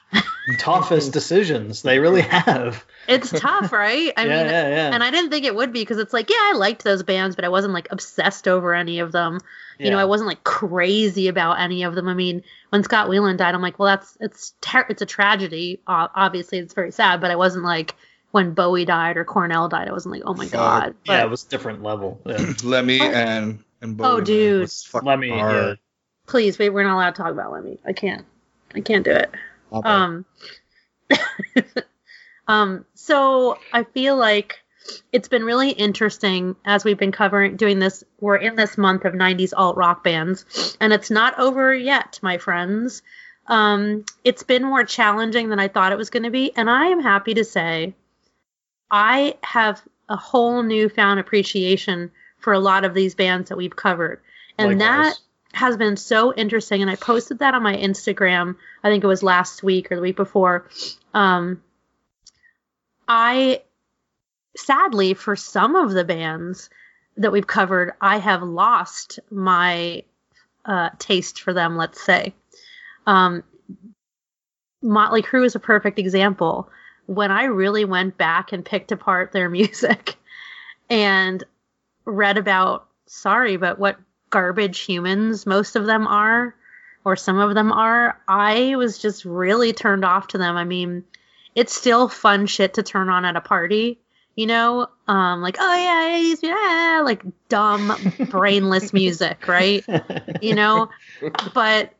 [0.56, 2.84] toughest decisions they really have.
[3.06, 4.12] It's tough, right?
[4.16, 4.90] I yeah, mean, yeah, yeah.
[4.94, 7.36] and I didn't think it would be because it's like, yeah, I liked those bands,
[7.36, 9.40] but I wasn't like obsessed over any of them.
[9.80, 12.08] You know, I wasn't like crazy about any of them.
[12.08, 15.80] I mean, when Scott Weiland died, I'm like, well, that's it's ter- it's a tragedy.
[15.86, 17.94] Uh, obviously, it's very sad, but I wasn't like
[18.32, 19.86] when Bowie died or Cornell died.
[19.86, 20.52] I wasn't like, oh my Fuck.
[20.52, 20.94] god.
[21.06, 22.20] But, yeah, it was a different level.
[22.26, 22.54] Yeah.
[22.64, 23.04] Lemmy Oh.
[23.04, 24.60] and and Bowie, Oh, dude.
[24.62, 25.28] was fucking Let me.
[25.28, 25.74] Yeah.
[26.26, 27.78] please, wait, we're not allowed to talk about Lemmy.
[27.86, 28.26] I can't.
[28.74, 29.32] I can't do it.
[29.72, 30.24] Um,
[32.48, 34.58] um, so I feel like
[35.12, 38.04] it's been really interesting as we've been covering doing this.
[38.20, 42.38] We're in this month of 90s alt rock bands, and it's not over yet, my
[42.38, 43.02] friends.
[43.46, 46.86] Um, it's been more challenging than I thought it was going to be, and I
[46.86, 47.94] am happy to say
[48.90, 54.20] I have a whole newfound appreciation for a lot of these bands that we've covered.
[54.56, 55.20] And that Likewise.
[55.52, 59.22] Has been so interesting and i posted that on my instagram i think it was
[59.22, 60.68] last week or the week before.
[61.14, 61.62] Um
[63.06, 63.62] i
[64.56, 66.68] sadly for some of the bands
[67.16, 70.02] that we've covered i have lost my
[70.64, 72.34] uh, taste for them let's say.
[73.06, 73.42] Um
[74.82, 76.68] motley crue is a perfect example.
[77.06, 80.16] When i really went back and picked apart their music
[80.90, 81.42] and
[82.04, 83.98] read about sorry but what
[84.30, 86.54] garbage humans most of them are
[87.04, 90.56] or some of them are i was just really turned off to them.
[90.56, 91.04] I mean
[91.54, 93.98] it's still fun shit to turn on at a party
[94.36, 94.86] you know?
[95.08, 97.92] Um like oh yeah yeah, yeah like dumb
[98.30, 99.84] brainless music right?
[100.40, 100.90] You know?
[101.54, 101.92] But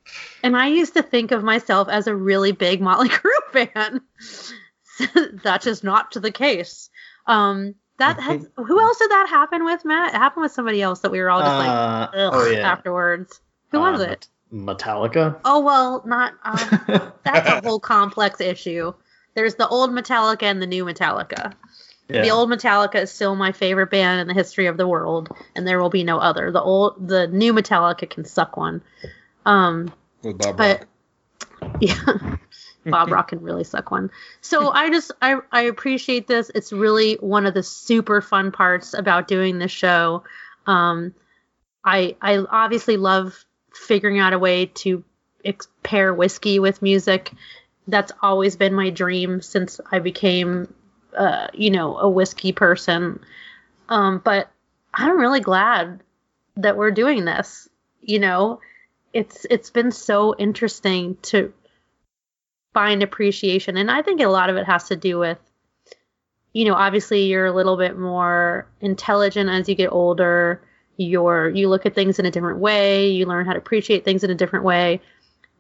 [0.45, 4.01] and i used to think of myself as a really big motley crue fan.
[5.43, 6.91] That's just not the case.
[7.27, 11.01] Um that has who else did that happen with matt it happened with somebody else
[11.01, 12.71] that we were all just like Uh, ugh, oh yeah.
[12.71, 15.39] afterwards who was Uh, it Metallica.
[15.45, 18.93] oh well not um, that's a whole complex issue
[19.35, 21.53] there's the old metallica and the new metallica
[22.09, 22.23] Yeah.
[22.23, 25.67] the old metallica is still my favorite band in the history of the world and
[25.67, 28.81] there will be no other the old the new metallica can suck one
[29.45, 29.93] um
[30.23, 30.85] with Bob but
[31.61, 31.77] Rock.
[31.81, 32.37] yeah
[32.91, 34.11] bob rock can really suck one.
[34.41, 36.51] So i just I, I appreciate this.
[36.55, 40.25] It's really one of the super fun parts about doing this show.
[40.67, 41.15] Um
[41.85, 45.05] i i obviously love figuring out a way to
[45.45, 47.33] ex- pair whiskey with music.
[47.87, 50.73] That's always been my dream since i became
[51.17, 53.21] uh you know a whiskey person.
[53.89, 54.51] Um but
[54.93, 56.03] i'm really glad
[56.57, 57.69] that we're doing this
[58.09, 58.61] you know?
[59.13, 61.53] It's it's been so interesting to
[62.79, 63.77] find appreciation.
[63.77, 65.39] And i think a lot of it has to do with
[66.53, 70.63] you know obviously you're a little bit more intelligent as you get older.
[70.97, 73.09] You're you look at things in a different way.
[73.09, 75.01] You learn how to appreciate things in a different way.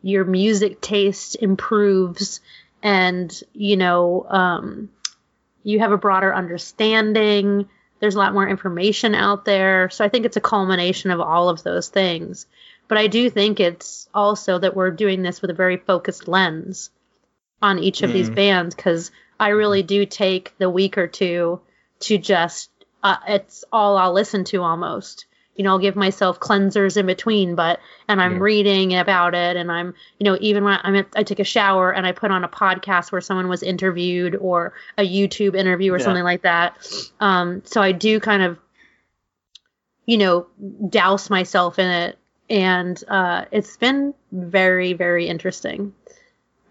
[0.00, 2.40] Your music taste improves.
[2.84, 4.88] And you know um,
[5.64, 7.68] you have a broader understanding.
[7.98, 9.90] There's a lot more information out there.
[9.90, 12.46] So i think it's a culmination of all of those things.
[12.86, 16.90] But i do think it's also that we're doing this with a very focused lens
[17.62, 18.34] on each of these Mm.
[18.34, 19.10] bands because
[19.40, 21.60] i really do take the week or two
[22.00, 22.70] to just
[23.02, 25.26] uh, it's all i'll listen to almost
[25.56, 28.38] you know i'll give myself cleansers in between but and i'm Yeah.
[28.40, 31.92] reading about it and i'm you know even when i'm at, i take a shower
[31.92, 35.98] and i put on a podcast where someone was interviewed or a youtube interview or
[35.98, 36.04] Yeah.
[36.04, 36.76] something like that
[37.20, 38.58] um so i do kind of
[40.06, 40.46] you know
[40.88, 42.18] douse myself in it
[42.50, 45.92] and uh it's been very very interesting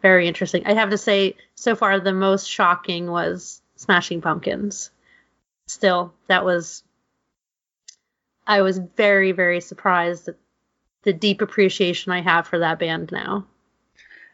[0.01, 4.91] very interesting i have to say so far the most shocking was smashing pumpkins
[5.67, 6.83] still that was
[8.45, 10.35] i was very very surprised at
[11.03, 13.45] the deep appreciation i have for that band now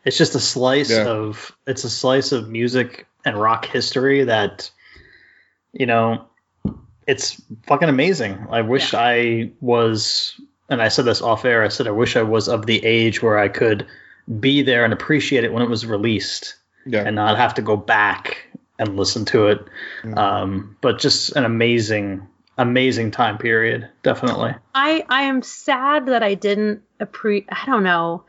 [0.05, 1.07] It's just a slice Yeah.
[1.07, 4.69] of it's a slice of music and rock history that
[5.71, 6.25] you know
[7.05, 8.47] it's fucking amazing.
[8.49, 12.21] I wish I was and I said this off air, I said I wish I
[12.23, 13.85] was of the age where I could
[14.39, 16.55] be there and appreciate it when it was released
[16.85, 17.03] Yeah.
[17.05, 18.47] and not have to go back
[18.79, 19.65] and listen to it.
[20.03, 20.17] Mm.
[20.17, 22.27] Um, but just an amazing,
[22.57, 24.55] amazing time period, definitely.
[24.73, 27.49] I I am sad that I didn't appreciate.
[27.51, 28.23] I don't know.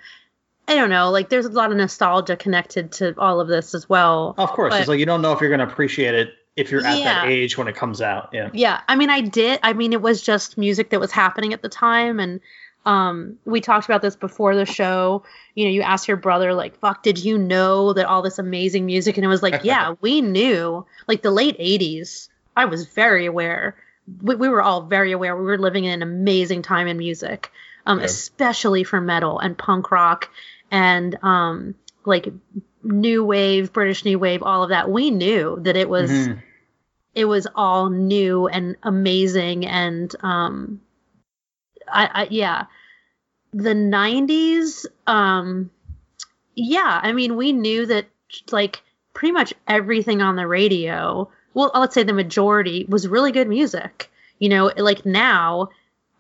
[0.66, 1.10] I don't know.
[1.10, 4.34] Like, there's a lot of nostalgia connected to all of this as well.
[4.38, 6.70] Of course, But- it's like you don't know if you're going to appreciate it if
[6.70, 8.30] you're at that age when it comes out.
[8.32, 8.48] Yeah.
[8.52, 9.60] Yeah, I mean, I did.
[9.62, 12.40] I mean, it was just music that was happening at the time, and
[12.86, 15.22] um, we talked about this before the show.
[15.54, 18.86] You know, you asked your brother, like, "Fuck, did you know that all this amazing
[18.86, 23.26] music?" And it was like, "Yeah, we knew." Like the late '80s, I was very
[23.26, 23.76] aware.
[24.22, 25.36] We, we were all very aware.
[25.36, 27.50] We were living in an amazing time in music,
[27.86, 28.04] um, Yeah.
[28.04, 30.28] especially for metal and punk rock
[30.70, 31.74] and um,
[32.04, 32.28] like
[32.82, 34.90] new wave, British new wave, all of that.
[34.90, 36.42] We knew that it was Mhm.
[37.14, 40.80] it was all new and amazing and um
[41.94, 42.66] I, I yeah
[43.52, 45.70] the 90s um
[46.54, 48.06] yeah i mean we knew that
[48.50, 53.48] like pretty much everything on the radio well let's say the majority was really good
[53.48, 54.10] music
[54.40, 55.68] you know like now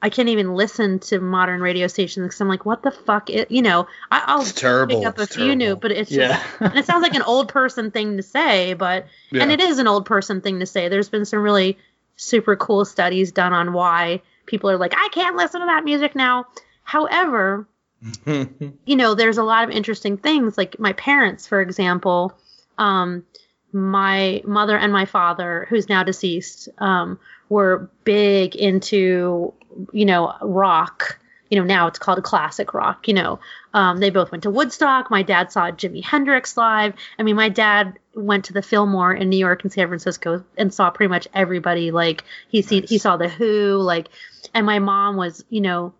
[0.00, 3.46] i can't even listen to modern radio stations because i'm like what the fuck is,
[3.48, 4.98] you know I, i'll It's terrible.
[5.00, 6.42] pick up a It's few new but it's just Yeah.
[6.60, 9.42] and it sounds like an old person thing to say but Yeah.
[9.42, 10.88] and it is an old person thing to say.
[10.88, 11.78] There's been some really
[12.16, 16.14] super cool studies done on why people are like, I can't listen to that music
[16.14, 16.46] now.
[16.82, 17.68] However,
[18.26, 20.58] you know, there's a lot of interesting things.
[20.58, 22.32] Like my parents, for example,
[22.78, 23.24] um,
[23.72, 27.18] my mother and my father, who's now deceased, um,
[27.48, 29.52] were big into,
[29.92, 31.18] you know, rock.
[31.54, 33.06] You know, now it's called classic rock.
[33.06, 33.38] You know,
[33.72, 35.08] um, they both went to Woodstock.
[35.08, 36.94] My dad saw Jimi Hendrix live.
[37.16, 40.74] I mean, my dad went to the Fillmore in New York and San Francisco and
[40.74, 41.92] saw pretty much everybody.
[41.92, 43.76] Like he seen, he saw the Who.
[43.76, 44.08] Like,
[44.52, 45.94] and my mom was, you know,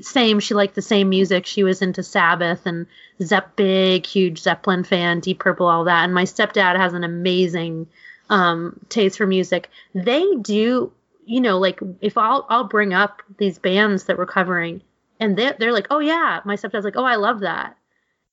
[0.00, 0.40] same.
[0.40, 1.44] She liked the same music.
[1.44, 2.86] She was into Sabbath and
[3.22, 6.04] Zepp, big, huge Zeppelin fan, Deep Purple, all that.
[6.04, 7.86] And my stepdad has an amazing
[8.30, 9.68] um, taste for music.
[9.94, 10.90] They do,
[11.26, 14.82] you know, like if I'll I'll bring up these bands that we're covering,
[15.18, 17.76] and they're they're like, oh yeah, my stepdad's like, oh I love that,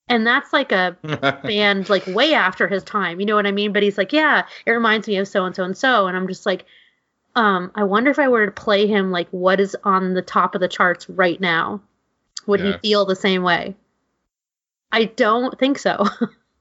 [0.08, 0.96] and that's like a
[1.44, 3.20] band like way after his time.
[3.20, 3.72] You know what I mean?
[3.72, 6.28] But he's like, yeah, it reminds me of so and so and so, and I'm
[6.28, 6.64] just like.
[7.36, 10.56] Um, I wonder if I were to play him like what is on the top
[10.56, 11.80] of the charts right now,
[12.48, 12.72] would Yeah.
[12.82, 13.76] he feel the same way?
[14.90, 16.04] I don't think so.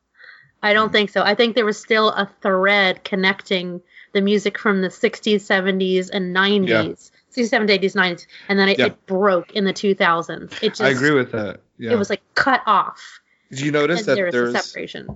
[0.61, 1.23] I don't think so.
[1.23, 3.81] I think there was still a thread connecting
[4.17, 7.43] the music from the 60s, 70s, and 90s, Yeah.
[7.43, 8.87] 60s, 70s, 80s, 90s, and then it, Yeah.
[8.87, 10.51] it broke in the 2000s.
[10.61, 11.61] It just, I agree with that.
[11.77, 11.91] Yeah.
[11.91, 13.21] It was like cut off,
[13.51, 15.15] Did you notice that there there's separation.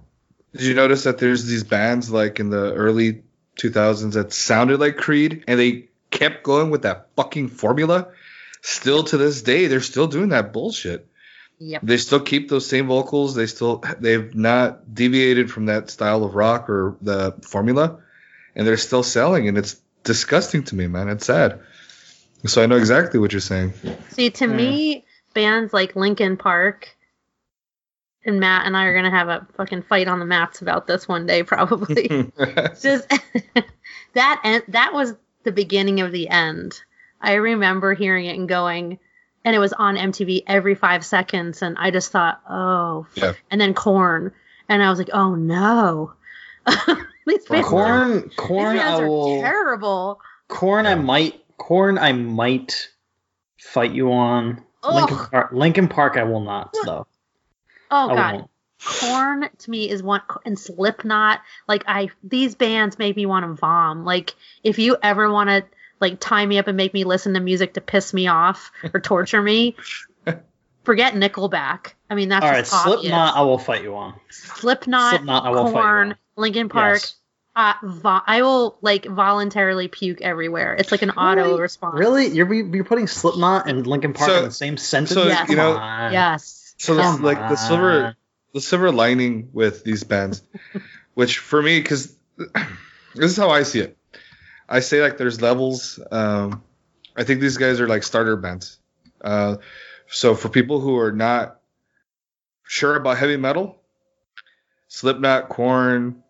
[0.54, 3.24] Did you notice that there's these bands like in the early
[3.58, 8.10] 2000s that sounded like Creed and they kept going with that fucking formula?
[8.62, 11.08] Still to this day, they're still doing that bullshit.
[11.60, 11.82] Yep.
[11.84, 13.36] They still keep those same vocals.
[13.36, 18.00] They still they've not deviated from that style of rock or the formula,
[18.56, 19.48] and they're still selling.
[19.48, 21.10] And it's disgusting to me, man.
[21.10, 21.60] It's sad.
[22.46, 23.74] So I know exactly what you're saying.
[24.10, 24.56] See, to Hmm.
[24.56, 26.96] me, bands like Linkin Park
[28.26, 31.08] and Matt and I are gonna have a fucking fight on the mats about this
[31.08, 32.08] one day, probably.
[32.82, 33.08] just
[34.14, 35.14] that en- that was
[35.44, 36.82] the beginning of the end.
[37.20, 38.98] I remember hearing it and going,
[39.46, 43.34] and it was on MTV every five seconds, and I just thought, oh, Yeah.
[43.52, 44.32] and then Korn,
[44.68, 46.14] and I was like, oh no,
[47.40, 49.42] these Korn, these Korn, bands I are will.
[49.42, 50.22] terrible.
[50.48, 51.44] Korn, I might.
[51.58, 52.90] Korn, I might
[53.60, 54.64] fight you on.
[54.84, 55.30] Linkin Ugh.
[55.32, 57.08] Park, Linkin Park, I will not though.
[57.92, 58.50] Oh I god, won't.
[58.84, 61.42] Korn to me is one and Slipknot.
[61.68, 64.06] Like I, these bands make me want to vom.
[64.06, 65.64] Like if you ever want to
[66.00, 69.00] like tie me up and make me listen to music to piss me off or
[69.02, 69.76] torture me,
[70.84, 71.94] forget Nickelback.
[72.10, 73.02] I mean that's All right, obvious.
[73.02, 74.20] Slipknot, I will fight you on.
[74.30, 76.18] Slipknot, Slipknot, I will fight you Korn, on.
[76.38, 77.02] Linkin Park.
[77.02, 77.16] Yes.
[77.56, 80.74] Uh, vo- I will like voluntarily puke everywhere.
[80.80, 81.62] It's like an auto Really?
[81.62, 82.00] response.
[82.00, 82.28] Really?
[82.28, 85.14] You're you're putting Slipknot and Linkin Park So- in the same sentence?
[85.14, 85.50] so, Yes.
[85.50, 85.74] you know-
[86.12, 86.74] Yes.
[86.78, 88.16] So this, Come like the silver
[88.54, 90.42] the silver lining with these bands,
[91.14, 92.16] which for me, because
[93.16, 93.98] this is how I see it.
[94.68, 96.00] I say like there's levels.
[96.12, 96.64] Um,
[97.16, 98.80] I think these guys are like starter bands.
[99.24, 99.58] Uh,
[100.08, 101.60] so for people who are not
[102.64, 103.82] sure about heavy metal,
[104.88, 106.24] Slipknot, Korn,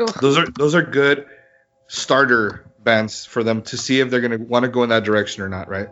[0.00, 0.20] Ugh.
[0.20, 1.26] those are those are good
[1.88, 5.42] starter bands for them to see if they're gonna want to go in that direction
[5.42, 5.88] or not, right?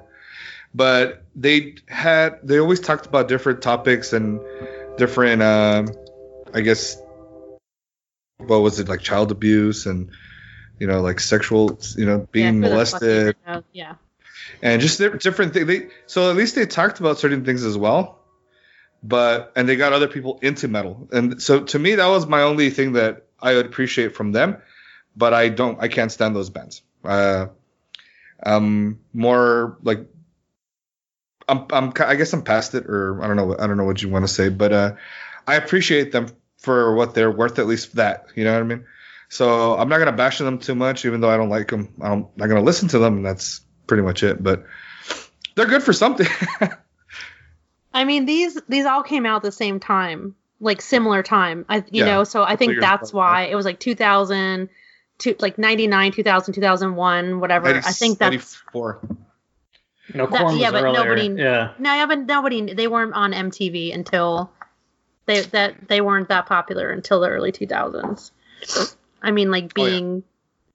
[0.74, 4.40] But they had they always talked about different topics and
[4.96, 5.88] different, um,
[6.54, 6.96] I guess,
[8.38, 10.10] what was it like child abuse and
[10.78, 13.36] you know like sexual, you know, being Yeah, who the fuck molested?
[13.72, 13.94] Yeah.
[14.62, 15.66] and just different things.
[15.66, 18.20] They so at least they talked about certain things as well,
[19.02, 22.42] but and they got other people into metal, and so to me that was my
[22.42, 24.58] only thing that I would appreciate from them,
[25.16, 25.80] but I don't.
[25.80, 26.82] I can't stand those bands.
[27.04, 27.46] Uh,
[28.42, 30.06] um, more like
[31.48, 31.66] I'm.
[31.70, 31.92] I'm.
[31.98, 33.56] I guess I'm past it, or I don't know.
[33.58, 34.92] I don't know what you want to say, but uh,
[35.46, 37.58] I appreciate them for what they're worth.
[37.58, 38.26] At least that.
[38.34, 38.84] You know what I mean?
[39.28, 41.94] So I'm not gonna bash them too much, even though I don't like them.
[42.00, 44.42] I'm not gonna listen to them, and that's pretty much it.
[44.42, 44.64] But
[45.54, 46.26] they're good for something.
[47.94, 51.64] I mean, these these all came out at the same time, like similar time.
[51.68, 54.68] I you Yeah, know, so I think that's apart, why it was like 2000
[55.18, 57.68] to like 99, 2000, 2001, whatever.
[57.68, 58.30] I think that's
[58.62, 59.00] 94.
[60.14, 61.04] No, That- Korn was yeah, but earlier.
[61.04, 61.72] nobody- Yeah.
[61.78, 64.50] no, yeah, but nobody they weren't on MTV until
[65.26, 68.32] they that they weren't that popular until the early 2000s.
[69.22, 69.90] I mean, like Oh, yeah.
[69.90, 70.22] being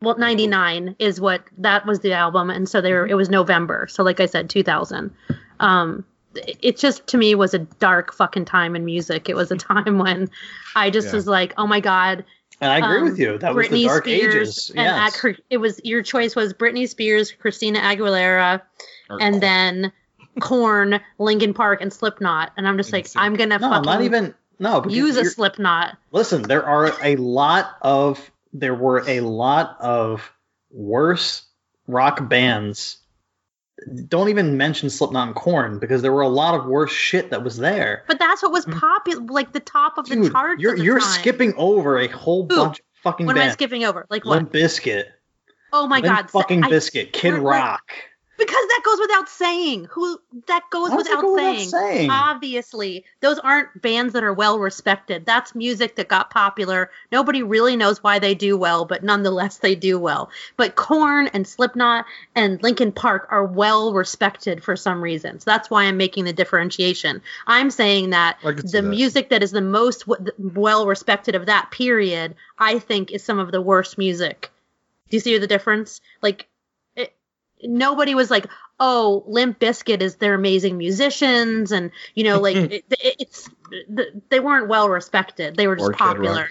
[0.02, 3.10] well, 99 is what that was the album, and so they Mm-hmm.
[3.12, 3.88] it was November.
[3.90, 5.12] So, like I said, 2000.
[5.60, 6.06] Um,
[6.38, 9.30] it it just to me was a dark fucking time in music.
[9.30, 10.30] It was a time when
[10.76, 11.14] I just Yeah.
[11.16, 12.24] was like, oh my god,
[12.62, 13.38] And I agree um, with you.
[13.38, 14.70] That was Britney the dark Spears ages.
[14.72, 15.20] and at, Yes.
[15.20, 18.62] Chr- it was your choice was Britney Spears, Christina Aguilera,
[19.10, 19.92] Or- and then
[20.42, 22.52] Korn, Linkin Park, and Slipknot.
[22.58, 24.34] And I'm just like, I'm gonna no, fucking not even.
[24.60, 25.98] No, use a Slipknot.
[26.12, 30.32] listen there are a lot of there were a lot of
[30.72, 31.44] worse
[31.88, 32.98] rock bands
[34.08, 37.44] don't even mention slipknot and Korn because there were a lot of worse shit that
[37.44, 40.22] was there But that's what was popular, like the top of the Mm.
[40.24, 40.62] Dude, charts.
[40.62, 41.10] you're at the you're time.
[41.10, 42.56] skipping over a whole Who?
[42.56, 44.06] bunch of fucking What am I skipping over?
[44.10, 44.36] Like what?
[44.38, 45.06] limp Bizkit
[45.74, 47.92] oh my Limp god, fucking I- Bizkit kid we're- rock
[48.38, 49.86] Because that goes without saying.
[49.92, 51.70] Who that goes How does that without, go without saying.
[51.70, 52.10] saying?
[52.12, 55.26] Obviously, those aren't bands that are well respected.
[55.26, 56.92] That's music that got popular.
[57.12, 60.30] Nobody really knows why they do well, but nonetheless they do well.
[60.58, 62.06] But Korn and Slipknot
[62.36, 65.40] and Linkin Park are well respected for some reason.
[65.40, 67.22] So that's why I'm making the differentiation.
[67.48, 68.90] I'm saying that I can see the that.
[68.90, 73.40] music that is the most w- well respected of that period, I think, is some
[73.40, 74.52] of the worst music.
[75.10, 76.02] Do you see the difference?
[76.22, 76.48] Like,
[77.64, 78.48] nobody was like,
[78.80, 84.14] "Oh, Limp Bizkit is they're amazing musicians," and you know, like it, it, it's th-
[84.30, 85.56] they weren't well respected.
[85.56, 86.50] They were just Or popular,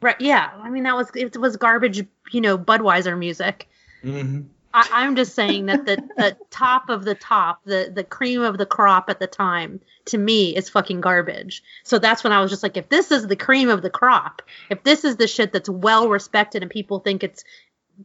[0.00, 0.20] right?
[0.20, 3.68] Yeah, I mean that was it was garbage, you know, Budweiser music.
[4.04, 4.42] Mm-hmm.
[4.76, 8.58] I, I'm just saying that the, the top of the top, the the cream of
[8.58, 11.62] the crop at the time, to me is fucking garbage.
[11.82, 14.42] So that's when I was just like, if this is the cream of the crop,
[14.68, 17.42] if this is the shit that's well respected and people think it's,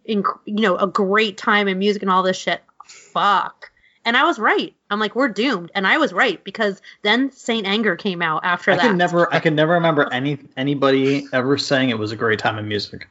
[0.08, 3.72] inc- you know, a great time in music and all this shit, fuck.
[4.04, 4.74] And I was right.
[4.90, 7.68] I'm like, we're doomed, and I was right because then St.
[7.68, 8.82] Anger came out after I that.
[8.82, 12.58] can never I can never remember any anybody ever saying it was a great time
[12.58, 13.08] in music.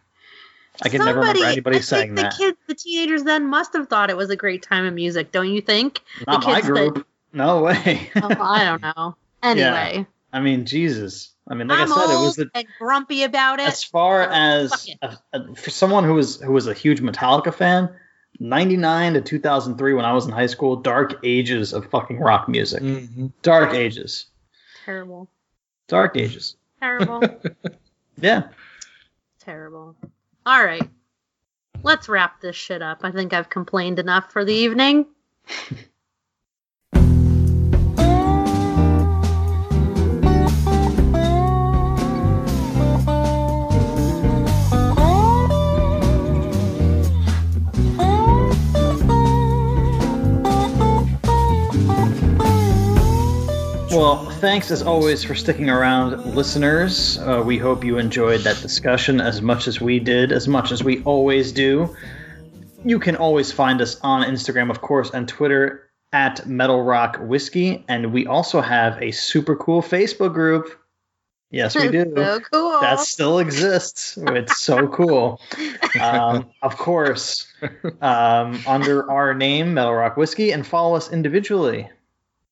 [0.83, 2.37] I can never remember anybody I saying the that.
[2.37, 5.51] kids, the teenagers then must have thought it was a great time in music, don't
[5.51, 6.01] you think?
[6.27, 7.07] Not the my kids that- group.
[7.33, 8.11] No way.
[8.17, 9.15] oh, I don't know.
[9.43, 11.31] Anyway, I mean, Jesus.
[11.51, 13.67] I mean, like I'm I said, it was the and grumpy about it.
[13.67, 17.53] as far so as a, a, for someone who was who was a huge Metallica
[17.53, 17.91] fan,
[18.39, 22.83] 99 to 2003 when I was in high school, dark ages of fucking rock music.
[22.83, 23.27] Mm-hmm.
[23.43, 24.27] Dark ages.
[24.85, 25.29] Terrible.
[25.89, 26.57] Dark ages.
[26.79, 27.23] Terrible.
[28.23, 28.49] Yeah.
[29.41, 29.97] Terrible.
[30.45, 30.87] All right.
[31.83, 33.01] Let's wrap this shit up.
[33.03, 35.07] I think I've complained enough for the evening.
[54.01, 57.19] Well, thanks as always for sticking around, listeners.
[57.19, 60.83] Uh, we hope you enjoyed that discussion as much as we did, as much as
[60.83, 61.95] we always do.
[62.83, 67.85] You can always find us on Instagram, of course, and Twitter at Metal Rock Whiskey,
[67.89, 70.81] and we also have a super cool Facebook group.
[71.51, 72.11] Yes, we do.
[72.17, 72.81] so cool.
[72.81, 74.17] That still exists.
[74.17, 75.43] It's so cool.
[76.01, 77.53] Um, of course,
[78.01, 81.91] um, under our name, Metal Rock Whiskey, and follow us individually.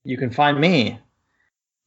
[0.04, 0.98] You can find me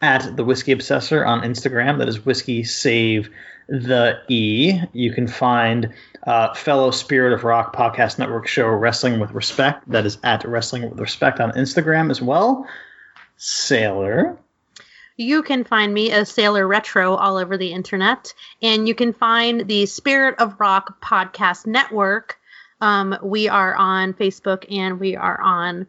[0.02, 2.00] at the Whiskey Obsessor on Instagram.
[2.00, 3.30] That is Whiskey Save
[3.68, 4.80] the E.
[4.94, 5.94] You can find
[6.28, 9.90] uh, fellow Spirit of Rock podcast network show Wrestling with Respect.
[9.90, 12.68] That is at Wrestling with Respect on Instagram as well.
[13.38, 14.38] Sailor.
[15.18, 19.68] You can find me as Sailor Retro all over the internet, and you can find
[19.68, 22.40] the Spirit of Rock podcast network.
[22.82, 25.86] Um, we are on Facebook and we are on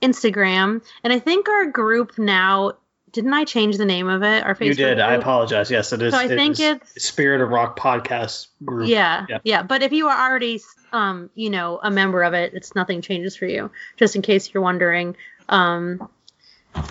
[0.00, 2.72] Instagram, and I think our group now.
[3.16, 4.44] Didn't I change the name of it?
[4.44, 4.66] Our Facebook.
[4.66, 5.00] You did.
[5.00, 5.70] I apologize.
[5.70, 6.12] Yes, it is.
[6.12, 8.88] So I it think is it's- Spirit of Rock podcast group.
[8.88, 9.38] Yeah, Yeah.
[9.42, 10.60] yeah, But if you are already,
[10.92, 13.70] um, you know, a member of it, it's nothing changes for you.
[13.96, 15.16] Just in case you're wondering.
[15.48, 16.10] Um,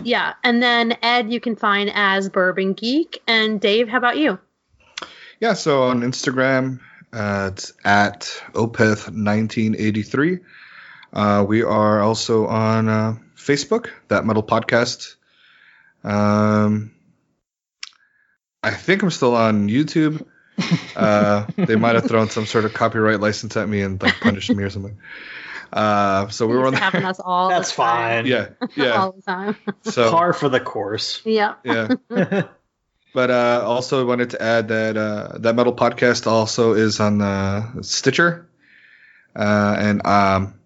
[0.03, 4.39] yeah, and then Ed, you can find as Bourbon Geek, and Dave, how about you?
[5.39, 6.79] yeah, so on Instagram,
[7.13, 8.21] uh, it's at
[8.53, 10.39] Opeth1983.
[11.13, 15.15] Uh, we are also on uh, Facebook, That Metal Podcast.
[16.05, 16.91] Um,
[18.61, 20.25] I think I'm still on YouTube.
[20.95, 24.49] Uh, they might have thrown some sort of copyright license at me and like punished
[24.49, 24.97] me or something.
[25.73, 27.49] Uh, so we were on He's having us all.
[27.49, 28.23] That's the time.
[28.23, 28.25] fine.
[28.27, 28.91] Yeah, yeah.
[29.01, 29.57] all the time.
[29.81, 31.21] So Par for the course.
[31.25, 31.55] yeah.
[31.63, 31.89] yeah.
[33.13, 37.81] But uh, also wanted to add that uh, that metal podcast also is on uh,
[37.81, 38.49] Stitcher,
[39.33, 40.59] uh, and um,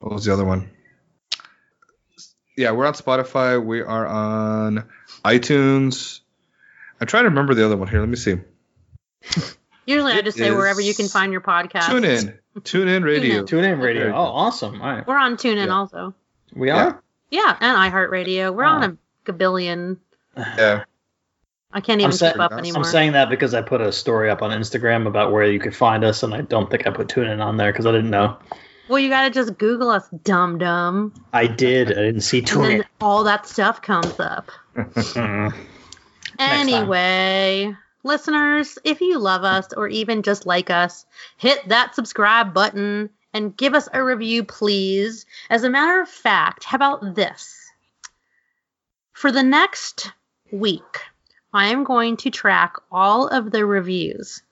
[0.00, 0.70] what was the other one?
[2.58, 3.64] Yeah, we're on Spotify.
[3.64, 4.84] We are on
[5.24, 6.18] iTunes.
[7.00, 8.00] I'm trying to remember the other one here.
[8.00, 8.34] Let me see.
[9.86, 11.86] Usually, I just say wherever you can find your podcast.
[11.86, 12.36] Tune in.
[12.64, 13.44] Tune in radio.
[13.44, 14.08] Tune in radio.
[14.08, 14.82] Oh, awesome.
[14.82, 15.06] All right.
[15.06, 15.72] We're on TuneIn Yeah.
[15.72, 16.14] also.
[16.52, 17.00] We are?
[17.30, 18.52] Yeah, and iHeartRadio.
[18.52, 19.32] We're on a ah.
[19.32, 19.98] gabillion.
[20.36, 20.82] Yeah.
[21.72, 22.78] I can't even I'm sa- keep up anymore.
[22.78, 25.76] I'm saying that because I put a story up on Instagram about where you could
[25.76, 28.10] find us, and I don't think I put tune in on there because I didn't
[28.10, 28.36] know.
[28.88, 31.90] Well, you gotta just Google us, dumb dumb, I did.
[31.90, 34.50] I didn't see and tune then all that stuff comes up.
[36.38, 37.74] Anyway,
[38.04, 41.04] listeners, if you love us or even just like us,
[41.36, 45.26] hit that subscribe button and give us a review, please.
[45.50, 47.56] As a matter of fact, how about this?
[49.12, 50.12] For the next
[50.52, 51.00] week,
[51.52, 54.42] I am going to track all of the reviews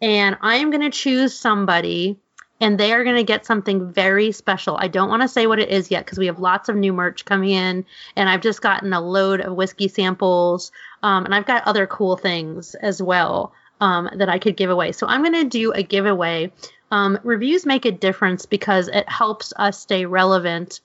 [0.00, 2.16] and I am going to choose somebody
[2.60, 4.76] and they are going to get something very special.
[4.78, 6.92] I don't want to say what it is yet because we have lots of new
[6.92, 7.84] merch coming in
[8.16, 10.72] and I've just gotten a load of whiskey samples
[11.02, 14.92] um, and I've got other cool things as well um, that I could give away.
[14.92, 16.52] So I'm going to do a giveaway.
[16.90, 20.80] Um, reviews make a difference because it helps us stay relevant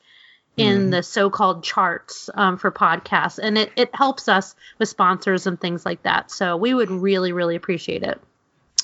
[0.56, 5.60] in the so-called charts um, for podcasts, and it, it helps us with sponsors and
[5.60, 6.30] things like that.
[6.30, 8.22] So we would really, really appreciate it.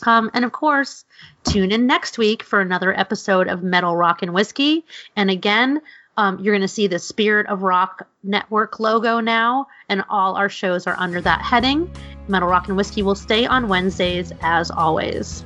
[0.05, 1.05] Um, and of course,
[1.43, 4.85] tune in next week for another episode of Metal Rock and Whiskey.
[5.15, 5.81] And again,
[6.17, 10.49] um, you're going to see the Spirit of Rock Network logo now, and all our
[10.49, 11.89] shows are under that heading.
[12.27, 15.43] Metal Rock and Whiskey will stay on Wednesdays as always.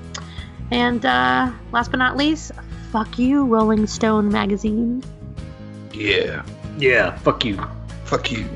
[0.71, 2.51] And uh, last but not least,
[2.91, 5.03] fuck you, Rolling Stone magazine.
[5.93, 6.43] Yeah.
[6.79, 7.63] Yeah, fuck you.
[8.05, 8.49] Fuck you.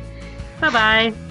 [0.59, 1.26] Bye bye.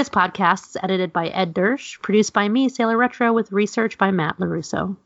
[0.00, 4.10] This podcast is edited by Ed Dersh, produced by me, Sailor Retro, with research by
[4.10, 4.96] Matt LaRusso.